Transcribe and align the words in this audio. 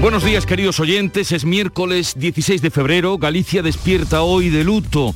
Buenos 0.00 0.22
días 0.22 0.46
queridos 0.46 0.78
oyentes, 0.78 1.32
es 1.32 1.44
miércoles 1.44 2.14
16 2.16 2.62
de 2.62 2.70
febrero, 2.70 3.18
Galicia 3.18 3.62
despierta 3.62 4.22
hoy 4.22 4.48
de 4.48 4.62
luto. 4.62 5.12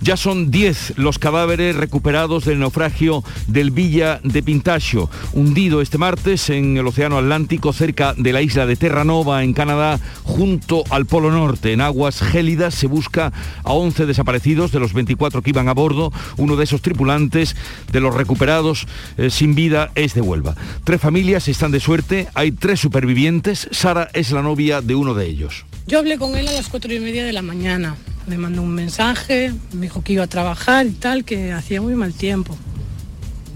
Ya 0.00 0.16
son 0.16 0.52
10 0.52 0.94
los 0.96 1.18
cadáveres 1.18 1.74
recuperados 1.74 2.44
del 2.44 2.60
naufragio 2.60 3.24
del 3.48 3.72
Villa 3.72 4.20
de 4.22 4.44
Pintacho, 4.44 5.10
hundido 5.32 5.80
este 5.80 5.98
martes 5.98 6.50
en 6.50 6.76
el 6.76 6.86
Océano 6.86 7.18
Atlántico 7.18 7.72
cerca 7.72 8.14
de 8.16 8.32
la 8.32 8.40
isla 8.40 8.64
de 8.64 8.76
Terranova 8.76 9.42
en 9.42 9.54
Canadá, 9.54 9.98
junto 10.22 10.84
al 10.90 11.06
Polo 11.06 11.32
Norte. 11.32 11.72
En 11.72 11.80
aguas 11.80 12.20
gélidas 12.20 12.74
se 12.74 12.86
busca 12.86 13.32
a 13.64 13.72
11 13.72 14.06
desaparecidos 14.06 14.70
de 14.70 14.78
los 14.78 14.92
24 14.92 15.42
que 15.42 15.50
iban 15.50 15.68
a 15.68 15.74
bordo. 15.74 16.12
Uno 16.36 16.54
de 16.54 16.64
esos 16.64 16.80
tripulantes 16.80 17.56
de 17.90 18.00
los 18.00 18.14
recuperados 18.14 18.86
eh, 19.16 19.30
sin 19.30 19.56
vida 19.56 19.90
es 19.96 20.14
de 20.14 20.20
Huelva. 20.20 20.54
Tres 20.84 21.00
familias 21.00 21.48
están 21.48 21.72
de 21.72 21.80
suerte, 21.80 22.28
hay 22.34 22.52
tres 22.52 22.78
supervivientes. 22.78 23.68
Sara 23.72 24.08
es 24.18 24.32
la 24.32 24.42
novia 24.42 24.80
de 24.80 24.94
uno 24.94 25.14
de 25.14 25.26
ellos. 25.26 25.64
Yo 25.86 26.00
hablé 26.00 26.18
con 26.18 26.36
él 26.36 26.48
a 26.48 26.52
las 26.52 26.68
cuatro 26.68 26.92
y 26.92 26.98
media 26.98 27.24
de 27.24 27.32
la 27.32 27.42
mañana. 27.42 27.96
Me 28.26 28.36
mandó 28.36 28.62
un 28.62 28.74
mensaje, 28.74 29.54
me 29.72 29.82
dijo 29.82 30.02
que 30.02 30.14
iba 30.14 30.24
a 30.24 30.26
trabajar 30.26 30.86
y 30.86 30.90
tal, 30.90 31.24
que 31.24 31.52
hacía 31.52 31.80
muy 31.80 31.94
mal 31.94 32.12
tiempo. 32.12 32.56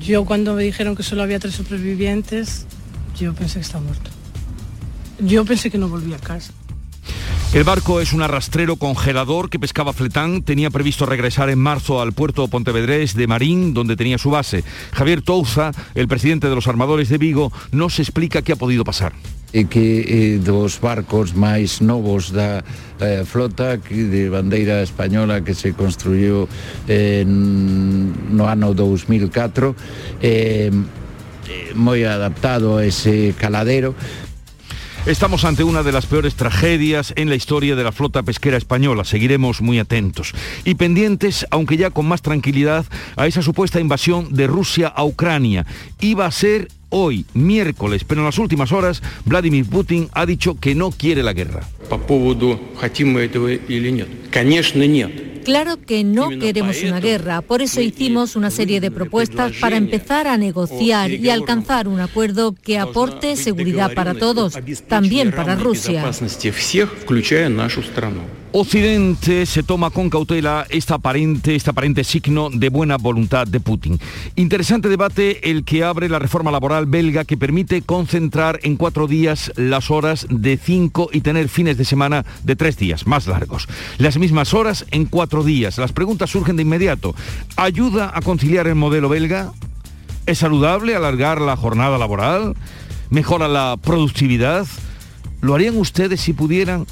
Yo 0.00 0.24
cuando 0.24 0.54
me 0.54 0.62
dijeron 0.62 0.96
que 0.96 1.02
solo 1.02 1.22
había 1.22 1.38
tres 1.40 1.54
supervivientes, 1.54 2.66
yo 3.18 3.34
pensé 3.34 3.54
que 3.54 3.60
estaba 3.60 3.84
muerto. 3.84 4.10
Yo 5.18 5.44
pensé 5.44 5.70
que 5.70 5.78
no 5.78 5.88
volvía 5.88 6.16
a 6.16 6.20
casa. 6.20 6.52
El 7.52 7.64
barco 7.64 8.00
es 8.00 8.14
un 8.14 8.22
arrastrero 8.22 8.76
congelador 8.76 9.50
que 9.50 9.58
pescaba 9.58 9.92
Fletán. 9.92 10.42
Tenía 10.42 10.70
previsto 10.70 11.04
regresar 11.04 11.50
en 11.50 11.58
marzo 11.58 12.00
al 12.00 12.12
puerto 12.12 12.48
Pontevedrés 12.48 13.14
de 13.14 13.26
Marín, 13.26 13.74
donde 13.74 13.94
tenía 13.94 14.16
su 14.16 14.30
base. 14.30 14.64
Javier 14.92 15.20
Touza, 15.20 15.72
el 15.94 16.08
presidente 16.08 16.48
de 16.48 16.54
los 16.54 16.66
armadores 16.66 17.10
de 17.10 17.18
Vigo, 17.18 17.52
nos 17.70 17.98
explica 17.98 18.40
qué 18.40 18.52
ha 18.52 18.56
podido 18.56 18.84
pasar. 18.84 19.12
E 19.52 19.68
que 19.68 20.00
eh, 20.00 20.38
dos 20.40 20.80
barcos 20.80 21.36
máis 21.36 21.84
novos 21.84 22.32
da 22.32 22.64
eh, 23.00 23.22
flota 23.28 23.76
que 23.76 24.08
de 24.08 24.32
bandeira 24.32 24.80
española 24.80 25.44
que 25.44 25.52
se 25.52 25.76
construiu 25.76 26.48
eh, 26.88 27.24
no 27.28 28.48
ano 28.48 28.72
2004 28.72 29.76
eh, 30.24 30.72
moi 31.76 32.00
adaptado 32.08 32.80
a 32.80 32.88
ese 32.88 33.36
caladero 33.36 33.92
Estamos 35.04 35.44
ante 35.44 35.64
una 35.64 35.82
de 35.82 35.90
las 35.90 36.06
peores 36.06 36.36
tragedias 36.36 37.12
en 37.16 37.28
la 37.28 37.34
historia 37.34 37.74
de 37.74 37.82
la 37.82 37.90
flota 37.90 38.22
pesquera 38.22 38.56
española. 38.56 39.02
Seguiremos 39.02 39.60
muy 39.60 39.80
atentos 39.80 40.32
y 40.64 40.76
pendientes, 40.76 41.44
aunque 41.50 41.76
ya 41.76 41.90
con 41.90 42.06
más 42.06 42.22
tranquilidad, 42.22 42.86
a 43.16 43.26
esa 43.26 43.42
supuesta 43.42 43.80
invasión 43.80 44.32
de 44.32 44.46
Rusia 44.46 44.86
a 44.86 45.02
Ucrania. 45.02 45.66
Iba 45.98 46.26
a 46.26 46.30
ser 46.30 46.68
hoy, 46.92 47.26
miércoles, 47.34 48.04
pero 48.04 48.20
en 48.20 48.26
las 48.26 48.38
últimas 48.38 48.70
horas 48.70 49.02
Vladimir 49.24 49.66
Putin 49.66 50.08
ha 50.12 50.24
dicho 50.26 50.54
que 50.60 50.74
no 50.74 50.90
quiere 50.90 51.22
la 51.22 51.32
guerra. 51.32 51.66
Claro 55.44 55.76
que 55.76 56.04
no 56.04 56.28
queremos 56.30 56.80
una 56.84 57.00
guerra, 57.00 57.42
por 57.42 57.62
eso 57.62 57.80
hicimos 57.80 58.36
una 58.36 58.50
serie 58.50 58.80
de 58.80 58.90
propuestas 58.90 59.52
para 59.60 59.76
empezar 59.76 60.28
a 60.28 60.36
negociar 60.36 61.10
y 61.10 61.30
alcanzar 61.30 61.88
un 61.88 62.00
acuerdo 62.00 62.54
que 62.54 62.78
aporte 62.78 63.36
seguridad 63.36 63.92
para 63.94 64.14
todos, 64.14 64.56
también 64.86 65.32
para 65.32 65.56
Rusia. 65.56 66.02
Occidente 68.54 69.46
se 69.46 69.62
toma 69.62 69.88
con 69.88 70.10
cautela 70.10 70.66
esta 70.68 70.96
aparente, 70.96 71.54
este 71.54 71.70
aparente 71.70 72.04
signo 72.04 72.50
de 72.52 72.68
buena 72.68 72.98
voluntad 72.98 73.46
de 73.46 73.60
Putin. 73.60 73.98
Interesante 74.36 74.90
debate 74.90 75.50
el 75.50 75.64
que 75.64 75.84
abre 75.84 76.10
la 76.10 76.18
reforma 76.18 76.50
laboral 76.50 76.84
belga 76.84 77.24
que 77.24 77.38
permite 77.38 77.80
concentrar 77.80 78.60
en 78.62 78.76
cuatro 78.76 79.06
días 79.06 79.50
las 79.56 79.90
horas 79.90 80.26
de 80.28 80.58
cinco 80.58 81.08
y 81.10 81.22
tener 81.22 81.48
fines 81.48 81.78
de 81.78 81.86
semana 81.86 82.26
de 82.44 82.54
tres 82.54 82.76
días, 82.76 83.06
más 83.06 83.26
largos. 83.26 83.68
Las 83.96 84.18
mismas 84.18 84.52
horas 84.52 84.84
en 84.90 85.06
cuatro 85.06 85.44
días. 85.44 85.78
Las 85.78 85.92
preguntas 85.92 86.28
surgen 86.28 86.56
de 86.56 86.62
inmediato. 86.62 87.14
¿Ayuda 87.56 88.12
a 88.14 88.20
conciliar 88.20 88.66
el 88.66 88.74
modelo 88.74 89.08
belga? 89.08 89.54
¿Es 90.26 90.40
saludable 90.40 90.94
alargar 90.94 91.40
la 91.40 91.56
jornada 91.56 91.96
laboral? 91.96 92.54
¿Mejora 93.08 93.48
la 93.48 93.78
productividad? 93.82 94.66
¿Lo 95.40 95.54
harían 95.54 95.78
ustedes 95.78 96.20
si 96.20 96.34
pudieran? 96.34 96.86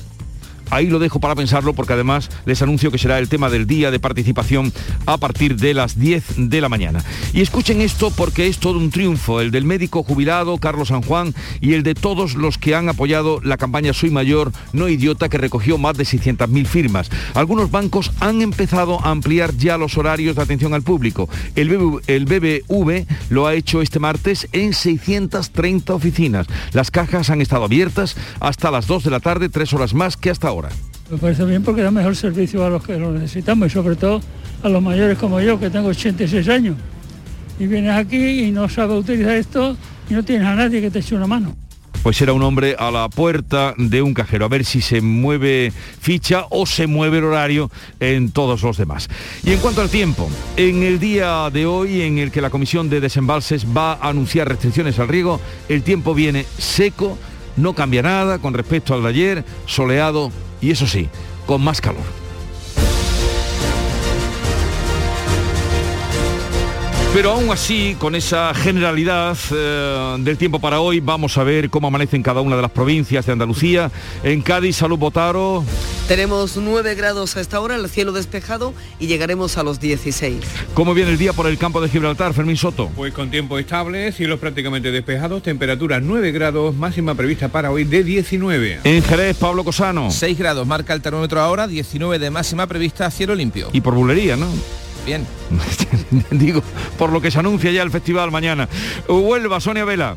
Ahí 0.71 0.87
lo 0.87 0.99
dejo 0.99 1.21
para 1.21 1.35
pensarlo 1.35 1.75
porque 1.75 1.93
además 1.93 2.31
les 2.45 2.63
anuncio 2.63 2.91
que 2.91 2.99
será 2.99 3.19
el 3.19 3.29
tema 3.29 3.51
del 3.51 3.67
día 3.67 3.91
de 3.91 4.01
participación 4.01 4.73
a 5.07 5.17
partir 5.19 5.57
de 5.57 5.75
las 5.75 5.99
10 5.99 6.49
de 6.49 6.61
la 6.61 6.69
mañana. 6.69 7.05
Y 7.33 7.41
escuchen 7.41 7.81
esto 7.81 8.11
porque 8.11 8.47
es 8.47 8.59
todo 8.59 8.79
un 8.79 8.91
triunfo, 8.91 9.41
el 9.41 9.51
del 9.51 9.65
médico 9.65 10.03
jubilado 10.03 10.59
Carlos 10.59 10.89
San 10.89 11.03
Juan 11.03 11.35
y 11.61 11.75
el 11.75 11.83
de 11.83 11.95
todos 11.95 12.35
los 12.35 12.59
que 12.59 12.75
han 12.75 12.89
apoyado 12.89 13.41
la 13.43 13.57
campaña 13.57 13.93
Soy 13.93 14.11
Mayor, 14.11 14.53
no 14.73 14.89
idiota 14.89 15.29
que 15.29 15.39
recogió 15.39 15.79
más 15.79 15.97
de 15.97 16.05
600.000 16.05 16.67
firmas. 16.67 17.11
Algunos 17.35 17.71
bancos 17.71 18.13
han 18.21 18.43
empezado 18.43 19.05
a 19.05 19.11
ampliar 19.11 19.55
ya 19.57 19.79
los 19.79 19.97
horarios 19.99 20.37
de 20.37 20.43
atención 20.43 20.75
al 20.75 20.83
público. 20.83 21.29
El, 21.57 21.69
BBV, 21.69 23.07
lo 23.31 23.47
ha 23.47 23.55
hecho 23.55 23.83
este 23.83 23.99
martes 23.99 24.49
en 24.53 24.73
630 24.73 25.95
oficinas. 25.95 26.47
Las 26.73 26.91
cajas 26.91 27.31
han 27.31 27.41
estado 27.41 27.65
abiertas 27.65 28.17
hasta 28.41 28.71
las 28.71 28.87
2 28.87 29.05
de 29.05 29.11
la 29.11 29.21
tarde, 29.21 29.49
tres 29.49 29.73
horas 29.73 29.95
más 29.95 30.17
que 30.17 30.31
hasta 30.31 30.49
ahora. 30.49 30.60
Me 31.11 31.19
parece 31.19 31.45
bien 31.45 31.63
porque 31.63 31.83
da 31.83 31.91
mejor 31.91 32.15
servicio 32.15 32.65
a 32.65 32.71
los 32.71 32.85
que 32.85 32.97
lo 32.97 33.11
necesitamos 33.11 33.67
y 33.69 33.71
sobre 33.71 33.97
todo 33.97 34.21
a 34.63 34.69
los 34.69 34.83
mayores 34.83 35.19
como 35.19 35.41
yo, 35.41 35.59
que 35.59 35.71
tengo 35.71 35.89
86 35.89 36.49
años. 36.49 36.77
Y 37.59 37.67
vienes 37.67 37.93
aquí 37.93 38.45
y 38.45 38.51
no 38.51 38.69
sabes 38.69 38.99
utilizar 38.99 39.37
esto 39.37 39.77
y 40.09 40.15
no 40.15 40.25
tienes 40.25 40.47
a 40.47 40.55
nadie 40.55 40.81
que 40.81 40.91
te 40.91 41.01
eche 41.01 41.15
una 41.15 41.27
mano. 41.27 41.57
Pues 42.03 42.23
era 42.23 42.33
un 42.33 42.43
hombre 42.43 42.77
a 42.79 42.91
la 42.91 43.11
puerta 43.11 43.75
de 43.77 44.01
un 44.01 44.15
cajero, 44.15 44.47
a 44.47 44.49
ver 44.49 44.65
si 44.65 44.81
se 44.81 45.03
mueve 45.03 45.71
ficha 46.01 46.47
o 46.49 46.65
se 46.65 46.87
mueve 46.87 47.19
el 47.19 47.25
horario 47.25 47.71
en 47.99 48.31
todos 48.31 48.63
los 48.63 48.79
demás. 48.79 49.09
Y 49.45 49.53
en 49.53 49.59
cuanto 49.59 49.83
al 49.83 49.91
tiempo, 49.91 50.31
en 50.57 50.83
el 50.83 50.99
día 50.99 51.51
de 51.51 51.67
hoy 51.67 52.01
en 52.01 52.17
el 52.17 52.31
que 52.31 52.41
la 52.41 52.49
Comisión 52.49 52.89
de 52.89 53.01
Desembalses 53.01 53.67
va 53.67 53.95
a 53.95 54.09
anunciar 54.09 54.49
restricciones 54.49 54.99
al 54.99 55.09
riego, 55.09 55.41
el 55.69 55.83
tiempo 55.83 56.15
viene 56.15 56.47
seco, 56.57 57.19
no 57.59 57.75
cambia 57.75 58.01
nada 58.01 58.39
con 58.39 58.55
respecto 58.55 58.95
al 58.95 59.03
de 59.03 59.09
ayer, 59.09 59.45
soleado 59.67 60.33
y 60.61 60.71
eso 60.71 60.87
sí, 60.87 61.09
con 61.47 61.63
más 61.63 61.81
calor. 61.81 62.30
Pero 67.13 67.33
aún 67.33 67.51
así, 67.51 67.97
con 67.99 68.15
esa 68.15 68.55
generalidad 68.55 69.37
eh, 69.51 70.17
del 70.21 70.39
tiempo 70.39 70.61
para 70.61 70.81
hoy, 70.81 71.01
vamos 71.01 71.37
a 71.39 71.43
ver 71.43 71.69
cómo 71.69 71.89
amanece 71.89 72.15
en 72.15 72.23
cada 72.23 72.41
una 72.41 72.55
de 72.55 72.63
las 72.63 72.71
provincias 72.71 73.27
de 73.27 73.33
Andalucía. 73.33 73.91
En 74.23 74.43
Cádiz, 74.43 74.77
Salud 74.77 74.97
Botaro. 74.97 75.65
Tenemos 76.07 76.57
9 76.57 76.95
grados 76.95 77.37
a 77.37 77.41
esta 77.41 77.61
hora, 77.61 77.75
el 77.75 77.89
cielo 77.89 78.13
despejado 78.13 78.75
y 79.01 79.09
llegaremos 79.09 79.59
a 79.59 79.65
los 79.65 79.81
16. 79.81 80.37
¿Cómo 80.75 80.95
viene 80.95 81.11
el 81.11 81.19
día 81.19 81.33
por 81.33 81.49
el 81.49 81.59
campo 81.59 81.81
de 81.81 81.89
Gibraltar, 81.89 82.33
Fermín 82.33 82.57
Soto? 82.57 82.89
Pues 82.95 83.13
con 83.13 83.29
tiempo 83.29 83.59
estable, 83.59 84.13
cielos 84.13 84.39
prácticamente 84.39 84.93
despejados, 84.93 85.43
temperatura 85.43 85.99
9 85.99 86.31
grados, 86.31 86.77
máxima 86.77 87.17
prevista 87.17 87.49
para 87.49 87.73
hoy 87.73 87.83
de 87.83 88.05
19. 88.05 88.81
En 88.85 89.03
Jerez, 89.03 89.37
Pablo 89.37 89.65
Cosano. 89.65 90.13
6 90.13 90.39
grados 90.39 90.65
marca 90.65 90.95
el 90.95 91.03
termómetro 91.03 91.41
ahora, 91.41 91.67
19 91.67 92.21
de 92.21 92.31
máxima 92.31 92.69
prevista, 92.69 93.11
cielo 93.11 93.35
limpio. 93.35 93.69
Y 93.73 93.81
por 93.81 93.95
bulería, 93.95 94.37
¿no? 94.37 94.47
Bien. 95.05 95.27
Digo, 96.31 96.63
por 96.99 97.11
lo 97.11 97.21
que 97.21 97.31
se 97.31 97.39
anuncia 97.39 97.71
ya 97.71 97.83
el 97.83 97.91
festival 97.91 98.31
mañana. 98.31 98.69
Huelva, 99.09 99.61
Sonia 99.61 99.85
Vela. 99.85 100.17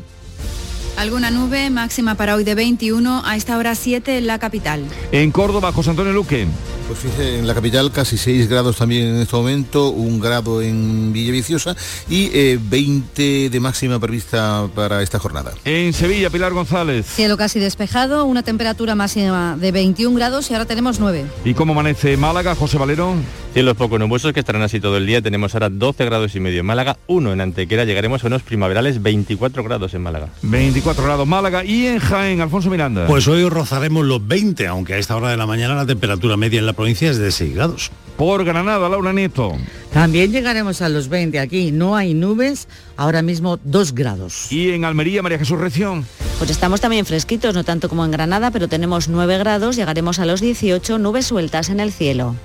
Alguna 0.96 1.30
nube 1.30 1.70
máxima 1.70 2.14
para 2.14 2.36
hoy 2.36 2.44
de 2.44 2.54
21, 2.54 3.22
a 3.24 3.36
esta 3.36 3.58
hora 3.58 3.74
7 3.74 4.18
en 4.18 4.26
la 4.28 4.38
capital. 4.38 4.84
En 5.10 5.32
Córdoba, 5.32 5.72
José 5.72 5.90
Antonio 5.90 6.12
Luque. 6.12 6.46
Pues 6.86 6.98
fíjese, 6.98 7.38
en 7.38 7.46
la 7.46 7.54
capital 7.54 7.90
casi 7.90 8.16
6 8.16 8.48
grados 8.48 8.76
también 8.76 9.06
en 9.06 9.22
este 9.22 9.34
momento, 9.34 9.88
un 9.88 10.20
grado 10.20 10.62
en 10.62 11.12
Villaviciosa 11.12 11.74
y 12.08 12.30
eh, 12.32 12.58
20 12.62 13.50
de 13.50 13.60
máxima 13.60 13.98
prevista 13.98 14.68
para 14.74 15.02
esta 15.02 15.18
jornada. 15.18 15.52
En 15.64 15.92
Sevilla, 15.94 16.30
Pilar 16.30 16.52
González. 16.52 17.06
Cielo 17.06 17.36
casi 17.36 17.58
despejado, 17.58 18.26
una 18.26 18.42
temperatura 18.42 18.94
máxima 18.94 19.56
de 19.58 19.72
21 19.72 20.14
grados 20.14 20.50
y 20.50 20.54
ahora 20.54 20.66
tenemos 20.66 21.00
9. 21.00 21.24
¿Y 21.44 21.54
cómo 21.54 21.72
amanece 21.72 22.16
Málaga, 22.18 22.54
José 22.54 22.76
Valero? 22.76 23.14
Cielos 23.54 23.76
poco 23.76 23.98
nubosos 23.98 24.32
que 24.32 24.40
estarán 24.40 24.62
así 24.62 24.80
todo 24.80 24.96
el 24.96 25.06
día. 25.06 25.22
Tenemos 25.22 25.54
ahora 25.54 25.70
12 25.70 26.04
grados 26.04 26.34
y 26.34 26.40
medio 26.40 26.60
en 26.60 26.66
Málaga, 26.66 26.98
1 27.06 27.32
en 27.32 27.40
Antequera. 27.40 27.84
Llegaremos 27.84 28.24
a 28.24 28.26
unos 28.26 28.42
primaverales 28.42 29.00
24 29.00 29.62
grados 29.62 29.94
en 29.94 30.02
Málaga. 30.02 30.28
24 30.42 30.83
grados 30.92 31.26
Málaga 31.26 31.64
y 31.64 31.86
en 31.86 31.98
Jaén, 31.98 32.42
Alfonso 32.42 32.68
Miranda. 32.68 33.06
Pues 33.06 33.26
hoy 33.26 33.48
rozaremos 33.48 34.04
los 34.04 34.26
20, 34.26 34.66
aunque 34.66 34.94
a 34.94 34.98
esta 34.98 35.16
hora 35.16 35.30
de 35.30 35.36
la 35.38 35.46
mañana 35.46 35.74
la 35.74 35.86
temperatura 35.86 36.36
media 36.36 36.58
en 36.58 36.66
la 36.66 36.74
provincia 36.74 37.10
es 37.10 37.16
de 37.16 37.32
6 37.32 37.54
grados. 37.54 37.90
Por 38.18 38.44
Granada, 38.44 38.88
Laura 38.88 39.12
Nieto. 39.12 39.56
También 39.92 40.30
llegaremos 40.30 40.82
a 40.82 40.88
los 40.90 41.08
20 41.08 41.40
aquí. 41.40 41.72
No 41.72 41.96
hay 41.96 42.12
nubes, 42.12 42.68
ahora 42.96 43.22
mismo 43.22 43.58
2 43.64 43.94
grados. 43.94 44.52
Y 44.52 44.72
en 44.72 44.84
Almería, 44.84 45.22
María 45.22 45.38
Jesús 45.38 45.58
Reción. 45.58 46.04
Pues 46.38 46.50
estamos 46.50 46.80
también 46.80 47.06
fresquitos, 47.06 47.54
no 47.54 47.64
tanto 47.64 47.88
como 47.88 48.04
en 48.04 48.10
Granada, 48.10 48.50
pero 48.50 48.68
tenemos 48.68 49.08
9 49.08 49.38
grados, 49.38 49.76
llegaremos 49.76 50.18
a 50.18 50.26
los 50.26 50.40
18, 50.40 50.98
nubes 50.98 51.26
sueltas 51.26 51.70
en 51.70 51.80
el 51.80 51.92
cielo. 51.92 52.36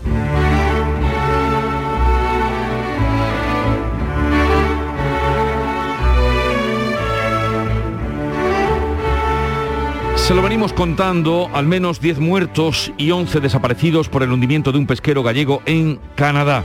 Se 10.29 10.35
lo 10.35 10.43
venimos 10.43 10.73
contando, 10.73 11.49
al 11.55 11.65
menos 11.65 12.01
10 12.01 12.19
muertos 12.19 12.93
y 12.99 13.09
11 13.09 13.39
desaparecidos 13.39 14.09
por 14.09 14.21
el 14.21 14.31
hundimiento 14.31 14.71
de 14.71 14.77
un 14.77 14.85
pesquero 14.85 15.23
gallego 15.23 15.63
en 15.65 15.99
Canadá. 16.13 16.63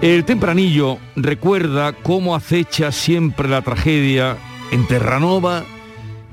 El 0.00 0.24
tempranillo 0.24 0.98
recuerda 1.16 1.92
cómo 1.92 2.36
acecha 2.36 2.92
siempre 2.92 3.48
la 3.48 3.62
tragedia 3.62 4.36
en 4.70 4.86
Terranova 4.86 5.64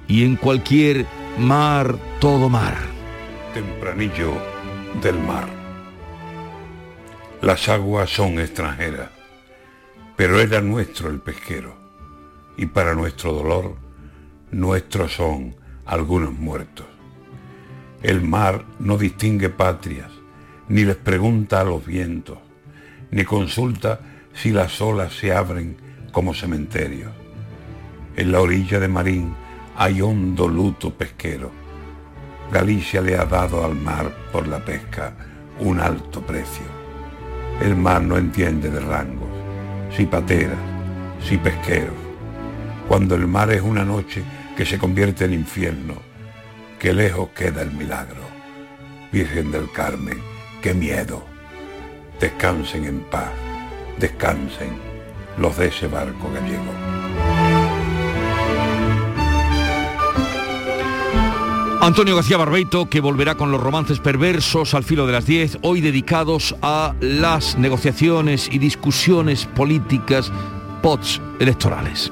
y 0.08 0.24
en 0.24 0.36
cualquier 0.36 1.08
mar, 1.40 1.96
todo 2.20 2.48
mar. 2.48 2.76
Tempranillo 3.56 4.32
del 5.02 5.18
mar. 5.18 5.50
Las 7.42 7.70
aguas 7.70 8.12
son 8.12 8.40
extranjeras, 8.40 9.10
pero 10.16 10.40
era 10.40 10.62
nuestro 10.62 11.10
el 11.10 11.22
pesquero, 11.22 11.76
y 12.56 12.68
para 12.68 12.94
nuestro 12.94 13.34
dolor, 13.34 13.78
nuestros 14.52 15.14
son 15.14 15.58
algunos 15.90 16.32
muertos. 16.32 16.86
El 18.04 18.22
mar 18.22 18.64
no 18.78 18.96
distingue 18.98 19.50
patrias, 19.50 20.12
ni 20.68 20.86
les 20.86 20.96
pregunta 20.96 21.62
a 21.62 21.64
los 21.64 21.84
vientos, 21.84 22.38
ni 23.10 23.24
consulta 23.26 24.00
si 24.34 24.52
las 24.52 24.80
olas 24.82 25.14
se 25.14 25.34
abren 25.34 25.78
como 26.12 26.36
cementerios. 26.36 27.12
En 28.16 28.32
la 28.32 28.40
orilla 28.40 28.80
de 28.80 28.88
Marín 28.88 29.34
hay 29.76 30.00
hondo 30.02 30.48
luto 30.48 30.94
pesquero. 30.94 31.52
Galicia 32.52 33.02
le 33.02 33.18
ha 33.18 33.26
dado 33.26 33.66
al 33.66 33.76
mar 33.76 34.16
por 34.32 34.48
la 34.48 34.64
pesca 34.64 35.14
un 35.60 35.80
alto 35.80 36.22
precio. 36.22 36.66
El 37.64 37.76
mar 37.76 38.04
no 38.04 38.16
entiende 38.16 38.70
de 38.70 38.80
rangos, 38.80 39.30
si 39.98 40.06
pateras, 40.06 40.60
si 41.28 41.38
pesqueros. 41.38 41.98
Cuando 42.88 43.16
el 43.16 43.26
mar 43.26 43.52
es 43.52 43.62
una 43.62 43.84
noche 43.84 44.24
que 44.60 44.66
se 44.66 44.78
convierte 44.78 45.24
en 45.24 45.32
infierno, 45.32 45.94
que 46.80 46.94
lejos 46.94 47.30
queda 47.30 47.62
el 47.62 47.72
milagro. 47.72 48.20
Virgen 49.10 49.52
del 49.52 49.72
Carmen, 49.72 50.22
qué 50.62 50.74
miedo. 50.74 51.24
Descansen 52.20 52.84
en 52.84 53.00
paz, 53.10 53.32
descansen 53.98 54.78
los 55.38 55.56
de 55.56 55.68
ese 55.68 55.88
barco 55.88 56.30
gallego. 56.34 56.74
Antonio 61.80 62.18
García 62.18 62.36
Barbeito, 62.36 62.90
que 62.90 63.00
volverá 63.00 63.36
con 63.36 63.54
los 63.54 63.62
romances 63.62 64.02
perversos 64.02 64.74
al 64.74 64.84
filo 64.84 65.08
de 65.08 65.14
las 65.14 65.26
10, 65.26 65.60
hoy 65.62 65.80
dedicados 65.80 66.54
a 66.62 66.94
las 67.00 67.58
negociaciones 67.58 68.50
y 68.52 68.60
discusiones 68.60 69.46
políticas 69.46 70.30
post 70.82 71.22
electorales. 71.40 72.12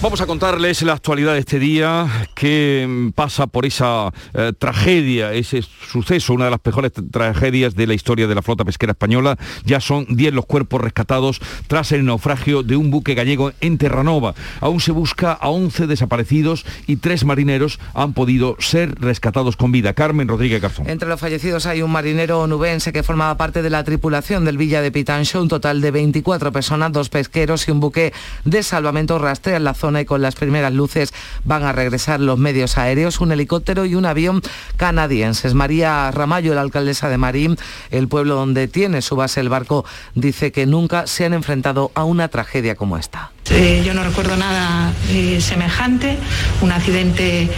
Vamos 0.00 0.20
a 0.20 0.26
contarles 0.26 0.82
la 0.82 0.92
actualidad 0.92 1.32
de 1.32 1.40
este 1.40 1.58
día 1.58 2.06
que 2.36 3.10
pasa 3.16 3.48
por 3.48 3.66
esa 3.66 4.12
eh, 4.32 4.52
tragedia, 4.56 5.32
ese 5.32 5.60
suceso, 5.62 6.34
una 6.34 6.44
de 6.44 6.52
las 6.52 6.60
mejores 6.64 6.92
tragedias 7.10 7.74
de 7.74 7.88
la 7.88 7.94
historia 7.94 8.28
de 8.28 8.34
la 8.36 8.42
flota 8.42 8.64
pesquera 8.64 8.92
española. 8.92 9.36
Ya 9.64 9.80
son 9.80 10.06
10 10.08 10.34
los 10.34 10.46
cuerpos 10.46 10.80
rescatados 10.80 11.40
tras 11.66 11.90
el 11.90 12.04
naufragio 12.04 12.62
de 12.62 12.76
un 12.76 12.92
buque 12.92 13.14
gallego 13.14 13.50
en 13.60 13.76
Terranova. 13.76 14.36
Aún 14.60 14.80
se 14.80 14.92
busca 14.92 15.32
a 15.32 15.48
11 15.48 15.88
desaparecidos 15.88 16.64
y 16.86 16.96
tres 16.96 17.24
marineros 17.24 17.80
han 17.92 18.12
podido 18.12 18.54
ser 18.60 19.00
rescatados 19.00 19.56
con 19.56 19.72
vida. 19.72 19.94
Carmen 19.94 20.28
Rodríguez 20.28 20.62
Garzón. 20.62 20.88
Entre 20.88 21.08
los 21.08 21.18
fallecidos 21.18 21.66
hay 21.66 21.82
un 21.82 21.90
marinero 21.90 22.46
nubense 22.46 22.92
que 22.92 23.02
formaba 23.02 23.36
parte 23.36 23.62
de 23.62 23.70
la 23.70 23.82
tripulación 23.82 24.44
del 24.44 24.58
Villa 24.58 24.80
de 24.80 24.92
Pitancho, 24.92 25.42
un 25.42 25.48
total 25.48 25.80
de 25.80 25.90
24 25.90 26.52
personas, 26.52 26.92
dos 26.92 27.08
pesqueros 27.08 27.66
y 27.66 27.72
un 27.72 27.80
buque 27.80 28.12
de 28.44 28.62
salvamento 28.62 29.18
rastrean 29.18 29.64
la 29.64 29.74
zona 29.74 29.87
y 29.96 30.04
con 30.04 30.20
las 30.22 30.34
primeras 30.34 30.72
luces 30.72 31.12
van 31.44 31.64
a 31.64 31.72
regresar 31.72 32.20
los 32.20 32.38
medios 32.38 32.76
aéreos, 32.76 33.20
un 33.20 33.32
helicóptero 33.32 33.86
y 33.86 33.94
un 33.94 34.04
avión 34.04 34.42
canadienses. 34.76 35.54
María 35.54 36.10
Ramallo, 36.10 36.54
la 36.54 36.60
alcaldesa 36.60 37.08
de 37.08 37.18
Marín, 37.18 37.56
el 37.90 38.08
pueblo 38.08 38.34
donde 38.34 38.68
tiene 38.68 39.02
su 39.02 39.16
base 39.16 39.40
el 39.40 39.48
barco, 39.48 39.84
dice 40.14 40.52
que 40.52 40.66
nunca 40.66 41.06
se 41.06 41.24
han 41.24 41.32
enfrentado 41.32 41.90
a 41.94 42.04
una 42.04 42.28
tragedia 42.28 42.74
como 42.74 42.98
esta. 42.98 43.32
Eh, 43.50 43.82
yo 43.84 43.94
no 43.94 44.04
recuerdo 44.04 44.36
nada 44.36 44.92
eh, 45.10 45.40
semejante, 45.40 46.18
un 46.60 46.72
accidente 46.72 47.48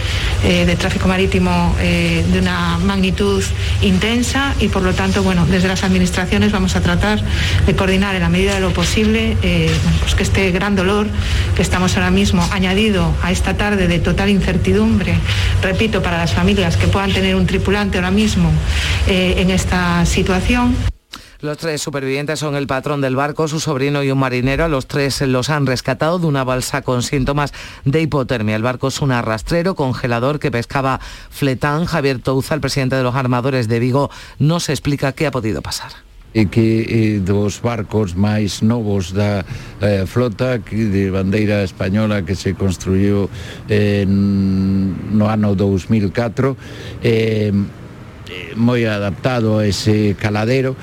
eh, 0.43 0.65
de 0.65 0.75
tráfico 0.75 1.07
marítimo 1.07 1.75
de 1.81 2.39
una 2.39 2.77
magnitud 2.77 3.43
intensa 3.81 4.53
y 4.59 4.67
por 4.67 4.83
lo 4.83 4.93
tanto, 4.93 5.23
bueno, 5.23 5.45
desde 5.45 5.67
las 5.67 5.83
administraciones 5.83 6.51
vamos 6.51 6.75
a 6.75 6.81
tratar 6.81 7.21
de 7.65 7.75
coordinar 7.75 8.15
en 8.15 8.21
la 8.21 8.29
medida 8.29 8.53
de 8.55 8.61
lo 8.61 8.71
posible 8.71 9.37
pues 10.01 10.15
que 10.15 10.23
este 10.23 10.51
gran 10.51 10.75
dolor 10.75 11.07
que 11.55 11.61
estamos 11.61 11.95
ahora 11.97 12.11
mismo 12.11 12.47
añadido 12.51 13.13
a 13.23 13.31
esta 13.31 13.55
tarde 13.55 13.87
de 13.87 13.99
total 13.99 14.29
incertidumbre, 14.29 15.15
repito, 15.61 16.01
para 16.01 16.17
las 16.17 16.33
familias 16.33 16.77
que 16.77 16.87
puedan 16.87 17.11
tener 17.11 17.35
un 17.35 17.45
tripulante 17.45 17.97
ahora 17.97 18.11
mismo 18.11 18.51
en 19.07 19.49
esta 19.49 20.05
situación. 20.05 20.75
Los 21.41 21.57
tres 21.57 21.81
supervivientes 21.81 22.37
son 22.37 22.55
el 22.55 22.67
patrón 22.67 23.01
del 23.01 23.15
barco, 23.15 23.47
su 23.47 23.59
sobrino 23.59 24.03
y 24.03 24.11
un 24.11 24.19
marinero. 24.19 24.67
Los 24.67 24.85
tres 24.85 25.21
los 25.21 25.49
han 25.49 25.65
rescatado 25.65 26.19
de 26.19 26.27
una 26.27 26.43
balsa 26.43 26.83
con 26.83 27.01
síntomas 27.01 27.51
de 27.83 27.99
hipotermia. 27.99 28.55
El 28.55 28.61
barco 28.61 28.89
es 28.89 29.01
un 29.01 29.11
arrastrero 29.11 29.73
congelador 29.73 30.37
que 30.37 30.51
pescaba 30.51 30.99
fletán. 31.31 31.85
Javier 31.85 32.19
Touza, 32.19 32.53
el 32.53 32.61
presidente 32.61 32.95
de 32.95 33.01
los 33.01 33.15
armadores 33.15 33.67
de 33.67 33.79
Vigo, 33.79 34.11
no 34.37 34.59
se 34.59 34.73
explica 34.73 35.13
qué 35.13 35.25
ha 35.25 35.31
podido 35.31 35.63
pasar. 35.63 35.91
e 36.33 36.47
que 36.47 36.87
eh, 36.87 37.19
dos 37.19 37.59
barcos 37.59 38.15
máis 38.15 38.63
novos 38.63 39.11
da 39.11 39.43
eh, 39.83 40.07
flota 40.07 40.63
que 40.63 40.87
de 40.87 41.11
bandeira 41.11 41.59
española 41.59 42.23
que 42.23 42.39
se 42.39 42.55
construiu 42.55 43.27
eh, 43.67 44.07
no 44.07 45.27
ano 45.27 45.59
2004 45.59 46.55
eh, 47.03 47.51
moi 48.55 48.87
adaptado 48.87 49.59
a 49.59 49.67
ese 49.67 50.15
caladero 50.15 50.79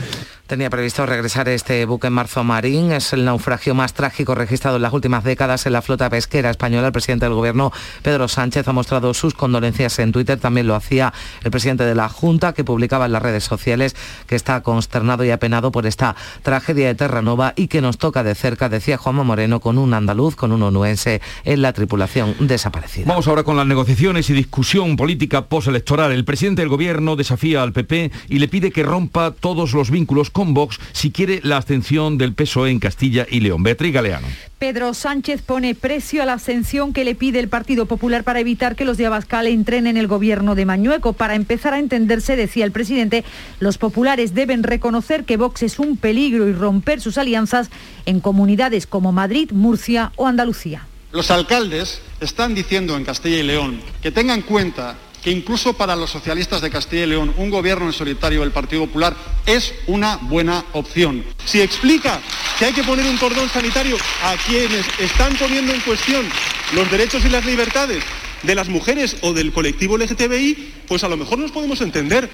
Tenía 0.48 0.70
previsto 0.70 1.04
regresar 1.04 1.46
este 1.50 1.84
buque 1.84 2.06
en 2.06 2.14
marzo 2.14 2.42
marín. 2.42 2.90
Es 2.90 3.12
el 3.12 3.26
naufragio 3.26 3.74
más 3.74 3.92
trágico 3.92 4.34
registrado 4.34 4.76
en 4.76 4.82
las 4.82 4.94
últimas 4.94 5.22
décadas 5.22 5.66
en 5.66 5.74
la 5.74 5.82
flota 5.82 6.08
pesquera 6.08 6.48
española. 6.48 6.86
El 6.86 6.92
presidente 6.94 7.26
del 7.26 7.34
gobierno, 7.34 7.70
Pedro 8.00 8.28
Sánchez, 8.28 8.66
ha 8.66 8.72
mostrado 8.72 9.12
sus 9.12 9.34
condolencias 9.34 9.98
en 9.98 10.10
Twitter. 10.10 10.40
También 10.40 10.66
lo 10.66 10.74
hacía 10.74 11.12
el 11.44 11.50
presidente 11.50 11.84
de 11.84 11.94
la 11.94 12.08
Junta, 12.08 12.54
que 12.54 12.64
publicaba 12.64 13.04
en 13.04 13.12
las 13.12 13.22
redes 13.22 13.44
sociales 13.44 13.94
que 14.26 14.36
está 14.36 14.62
consternado 14.62 15.22
y 15.22 15.30
apenado 15.32 15.70
por 15.70 15.84
esta 15.84 16.16
tragedia 16.40 16.86
de 16.86 16.94
Terranova 16.94 17.52
y 17.54 17.68
que 17.68 17.82
nos 17.82 17.98
toca 17.98 18.22
de 18.22 18.34
cerca, 18.34 18.70
decía 18.70 18.96
Juanma 18.96 19.24
Moreno, 19.24 19.60
con 19.60 19.76
un 19.76 19.92
andaluz, 19.92 20.34
con 20.34 20.52
un 20.52 20.62
onuense 20.62 21.20
en 21.44 21.60
la 21.60 21.74
tripulación 21.74 22.34
desaparecida. 22.40 23.04
Vamos 23.06 23.28
ahora 23.28 23.42
con 23.42 23.58
las 23.58 23.66
negociaciones 23.66 24.30
y 24.30 24.32
discusión 24.32 24.96
política 24.96 25.44
postelectoral. 25.44 26.10
El 26.12 26.24
presidente 26.24 26.62
del 26.62 26.70
gobierno 26.70 27.16
desafía 27.16 27.62
al 27.62 27.74
PP 27.74 28.12
y 28.30 28.38
le 28.38 28.48
pide 28.48 28.72
que 28.72 28.82
rompa 28.82 29.32
todos 29.32 29.74
los 29.74 29.90
vínculos 29.90 30.30
con 30.38 30.54
Vox 30.54 30.78
si 30.92 31.10
quiere 31.10 31.40
la 31.42 31.56
abstención 31.56 32.16
del 32.16 32.32
PSOE 32.32 32.70
en 32.70 32.78
Castilla 32.78 33.26
y 33.28 33.40
León. 33.40 33.64
Beatriz 33.64 33.92
Galeano. 33.92 34.28
Pedro 34.60 34.94
Sánchez 34.94 35.42
pone 35.42 35.74
precio 35.74 36.22
a 36.22 36.26
la 36.26 36.34
ascensión 36.34 36.92
que 36.92 37.02
le 37.02 37.16
pide 37.16 37.40
el 37.40 37.48
Partido 37.48 37.86
Popular 37.86 38.22
para 38.22 38.38
evitar 38.38 38.76
que 38.76 38.84
los 38.84 38.96
de 38.98 39.06
Abascal 39.06 39.48
entren 39.48 39.88
en 39.88 39.96
el 39.96 40.06
gobierno 40.06 40.54
de 40.54 40.64
Mañueco. 40.64 41.12
Para 41.12 41.34
empezar 41.34 41.74
a 41.74 41.80
entenderse, 41.80 42.36
decía 42.36 42.64
el 42.64 42.70
presidente, 42.70 43.24
los 43.58 43.78
populares 43.78 44.32
deben 44.32 44.62
reconocer 44.62 45.24
que 45.24 45.36
Vox 45.36 45.64
es 45.64 45.80
un 45.80 45.96
peligro 45.96 46.48
y 46.48 46.52
romper 46.52 47.00
sus 47.00 47.18
alianzas 47.18 47.68
en 48.06 48.20
comunidades 48.20 48.86
como 48.86 49.10
Madrid, 49.10 49.50
Murcia 49.50 50.12
o 50.14 50.28
Andalucía. 50.28 50.86
Los 51.10 51.32
alcaldes 51.32 52.00
están 52.20 52.54
diciendo 52.54 52.96
en 52.96 53.04
Castilla 53.04 53.38
y 53.38 53.42
León 53.42 53.80
que 54.00 54.12
tengan 54.12 54.38
en 54.38 54.44
cuenta 54.44 54.96
que 55.22 55.30
incluso 55.30 55.72
para 55.72 55.96
los 55.96 56.10
socialistas 56.10 56.60
de 56.60 56.70
Castilla 56.70 57.04
y 57.04 57.08
León 57.08 57.34
un 57.36 57.50
gobierno 57.50 57.86
en 57.86 57.92
solitario 57.92 58.40
del 58.40 58.52
Partido 58.52 58.86
Popular 58.86 59.14
es 59.46 59.74
una 59.86 60.16
buena 60.16 60.64
opción. 60.72 61.24
Si 61.44 61.60
explica 61.60 62.20
que 62.58 62.66
hay 62.66 62.72
que 62.72 62.84
poner 62.84 63.06
un 63.06 63.18
cordón 63.18 63.48
sanitario 63.48 63.96
a 64.22 64.36
quienes 64.46 64.86
están 64.98 65.34
poniendo 65.36 65.72
en 65.72 65.80
cuestión 65.80 66.28
los 66.74 66.90
derechos 66.90 67.24
y 67.24 67.28
las 67.28 67.44
libertades 67.44 68.02
de 68.42 68.54
las 68.54 68.68
mujeres 68.68 69.16
o 69.22 69.32
del 69.32 69.52
colectivo 69.52 69.98
LGTBI, 69.98 70.74
pues 70.86 71.04
a 71.04 71.08
lo 71.08 71.16
mejor 71.16 71.38
nos 71.38 71.50
podemos 71.50 71.80
entender. 71.80 72.30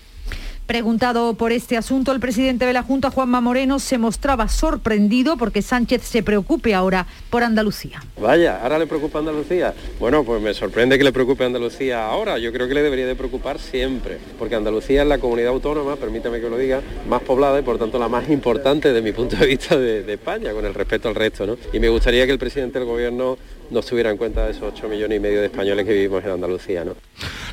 Preguntado 0.66 1.34
por 1.34 1.52
este 1.52 1.76
asunto, 1.76 2.10
el 2.10 2.20
presidente 2.20 2.64
de 2.64 2.72
la 2.72 2.82
Junta, 2.82 3.10
Juanma 3.10 3.42
Moreno, 3.42 3.78
se 3.78 3.98
mostraba 3.98 4.48
sorprendido 4.48 5.36
porque 5.36 5.60
Sánchez 5.60 6.00
se 6.02 6.22
preocupe 6.22 6.74
ahora 6.74 7.06
por 7.28 7.42
Andalucía. 7.42 8.02
Vaya, 8.18 8.62
ahora 8.62 8.78
le 8.78 8.86
preocupa 8.86 9.18
Andalucía. 9.18 9.74
Bueno, 10.00 10.24
pues 10.24 10.40
me 10.40 10.54
sorprende 10.54 10.96
que 10.96 11.04
le 11.04 11.12
preocupe 11.12 11.44
Andalucía 11.44 12.06
ahora. 12.06 12.38
Yo 12.38 12.50
creo 12.50 12.66
que 12.66 12.72
le 12.72 12.82
debería 12.82 13.06
de 13.06 13.14
preocupar 13.14 13.58
siempre, 13.58 14.16
porque 14.38 14.54
Andalucía 14.54 15.02
es 15.02 15.08
la 15.08 15.18
comunidad 15.18 15.50
autónoma, 15.50 15.96
permítame 15.96 16.40
que 16.40 16.48
lo 16.48 16.56
diga, 16.56 16.80
más 17.10 17.20
poblada 17.20 17.58
y 17.58 17.62
por 17.62 17.78
tanto 17.78 17.98
la 17.98 18.08
más 18.08 18.30
importante 18.30 18.88
desde 18.88 19.02
mi 19.02 19.12
punto 19.12 19.36
de 19.36 19.46
vista 19.46 19.76
de, 19.76 20.02
de 20.02 20.14
España, 20.14 20.52
con 20.52 20.64
el 20.64 20.72
respeto 20.72 21.10
al 21.10 21.14
resto. 21.14 21.46
¿no? 21.46 21.58
Y 21.74 21.78
me 21.78 21.90
gustaría 21.90 22.24
que 22.24 22.32
el 22.32 22.38
presidente 22.38 22.78
del 22.78 22.88
gobierno 22.88 23.36
nos 23.70 23.86
tuviera 23.86 24.10
en 24.10 24.16
cuenta 24.16 24.44
de 24.44 24.52
esos 24.52 24.72
8 24.74 24.88
millones 24.88 25.16
y 25.16 25.20
medio 25.20 25.40
de 25.40 25.46
españoles 25.46 25.84
que 25.86 25.92
vivimos 25.92 26.22
en 26.24 26.30
Andalucía. 26.30 26.84
¿no? 26.84 26.94